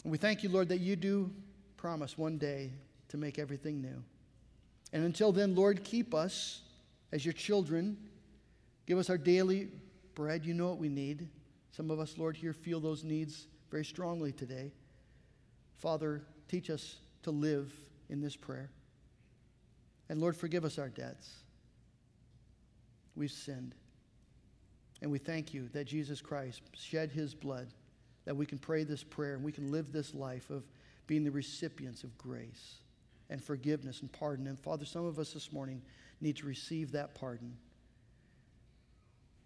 And 0.03 0.11
we 0.11 0.17
thank 0.17 0.41
you, 0.41 0.49
Lord, 0.49 0.69
that 0.69 0.79
you 0.79 0.95
do 0.95 1.29
promise 1.75 2.17
one 2.17 2.37
day 2.37 2.71
to 3.09 3.17
make 3.17 3.37
everything 3.37 3.81
new. 3.81 4.01
And 4.93 5.03
until 5.03 5.33
then, 5.33 5.53
Lord, 5.53 5.83
keep 5.83 6.13
us 6.13 6.61
as 7.11 7.25
your 7.25 7.33
children. 7.33 7.97
Give 8.85 8.97
us 8.97 9.09
our 9.09 9.17
daily 9.17 9.67
bread. 10.15 10.45
You 10.45 10.53
know 10.53 10.69
what 10.69 10.77
we 10.77 10.89
need. 10.89 11.27
Some 11.71 11.91
of 11.91 11.99
us, 11.99 12.17
Lord, 12.17 12.37
here 12.37 12.53
feel 12.53 12.79
those 12.79 13.03
needs 13.03 13.47
very 13.69 13.83
strongly 13.83 14.31
today. 14.31 14.71
Father, 15.73 16.21
teach 16.47 16.69
us 16.69 16.99
to 17.23 17.31
live 17.31 17.69
in 18.09 18.21
this 18.21 18.37
prayer. 18.37 18.69
And 20.07 20.21
Lord, 20.21 20.37
forgive 20.37 20.63
us 20.63 20.79
our 20.79 20.87
debts. 20.87 21.29
We've 23.15 23.31
sinned. 23.31 23.75
And 25.01 25.11
we 25.11 25.17
thank 25.19 25.53
you 25.53 25.69
that 25.73 25.85
Jesus 25.85 26.21
Christ 26.21 26.61
shed 26.73 27.11
his 27.11 27.33
blood, 27.33 27.67
that 28.25 28.35
we 28.35 28.45
can 28.45 28.57
pray 28.57 28.83
this 28.83 29.03
prayer 29.03 29.35
and 29.35 29.43
we 29.43 29.51
can 29.51 29.71
live 29.71 29.91
this 29.91 30.13
life 30.13 30.49
of 30.49 30.63
being 31.07 31.23
the 31.23 31.31
recipients 31.31 32.03
of 32.03 32.17
grace 32.17 32.75
and 33.29 33.43
forgiveness 33.43 34.01
and 34.01 34.11
pardon. 34.11 34.47
And 34.47 34.59
Father, 34.59 34.85
some 34.85 35.05
of 35.05 35.19
us 35.19 35.33
this 35.33 35.51
morning 35.51 35.81
need 36.21 36.37
to 36.37 36.45
receive 36.45 36.91
that 36.93 37.15
pardon. 37.15 37.55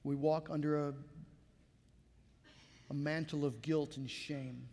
We 0.04 0.16
walk 0.16 0.50
under 0.50 0.88
a, 0.88 0.94
a 2.90 2.94
mantle 2.94 3.46
of 3.46 3.62
guilt 3.62 3.98
and 3.98 4.10
shame. 4.10 4.68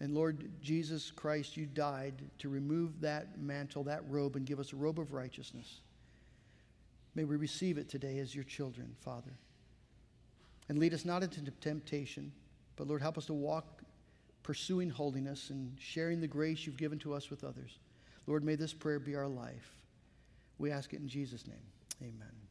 And 0.00 0.14
Lord 0.14 0.50
Jesus 0.60 1.10
Christ, 1.10 1.56
you 1.56 1.66
died 1.66 2.14
to 2.38 2.48
remove 2.48 3.00
that 3.00 3.40
mantle, 3.40 3.84
that 3.84 4.02
robe, 4.08 4.36
and 4.36 4.44
give 4.44 4.60
us 4.60 4.72
a 4.72 4.76
robe 4.76 4.98
of 4.98 5.12
righteousness. 5.12 5.80
May 7.14 7.24
we 7.24 7.36
receive 7.36 7.78
it 7.78 7.88
today 7.88 8.18
as 8.18 8.34
your 8.34 8.44
children, 8.44 8.94
Father. 9.00 9.32
And 10.68 10.78
lead 10.78 10.94
us 10.94 11.04
not 11.04 11.22
into 11.22 11.50
temptation, 11.60 12.32
but 12.76 12.88
Lord, 12.88 13.02
help 13.02 13.18
us 13.18 13.26
to 13.26 13.34
walk 13.34 13.82
pursuing 14.42 14.90
holiness 14.90 15.50
and 15.50 15.76
sharing 15.78 16.20
the 16.20 16.26
grace 16.26 16.66
you've 16.66 16.76
given 16.76 16.98
to 17.00 17.14
us 17.14 17.30
with 17.30 17.44
others. 17.44 17.78
Lord, 18.26 18.44
may 18.44 18.54
this 18.54 18.72
prayer 18.72 18.98
be 18.98 19.16
our 19.16 19.28
life. 19.28 19.72
We 20.58 20.70
ask 20.70 20.92
it 20.92 21.00
in 21.00 21.08
Jesus' 21.08 21.46
name. 21.46 21.56
Amen. 22.02 22.43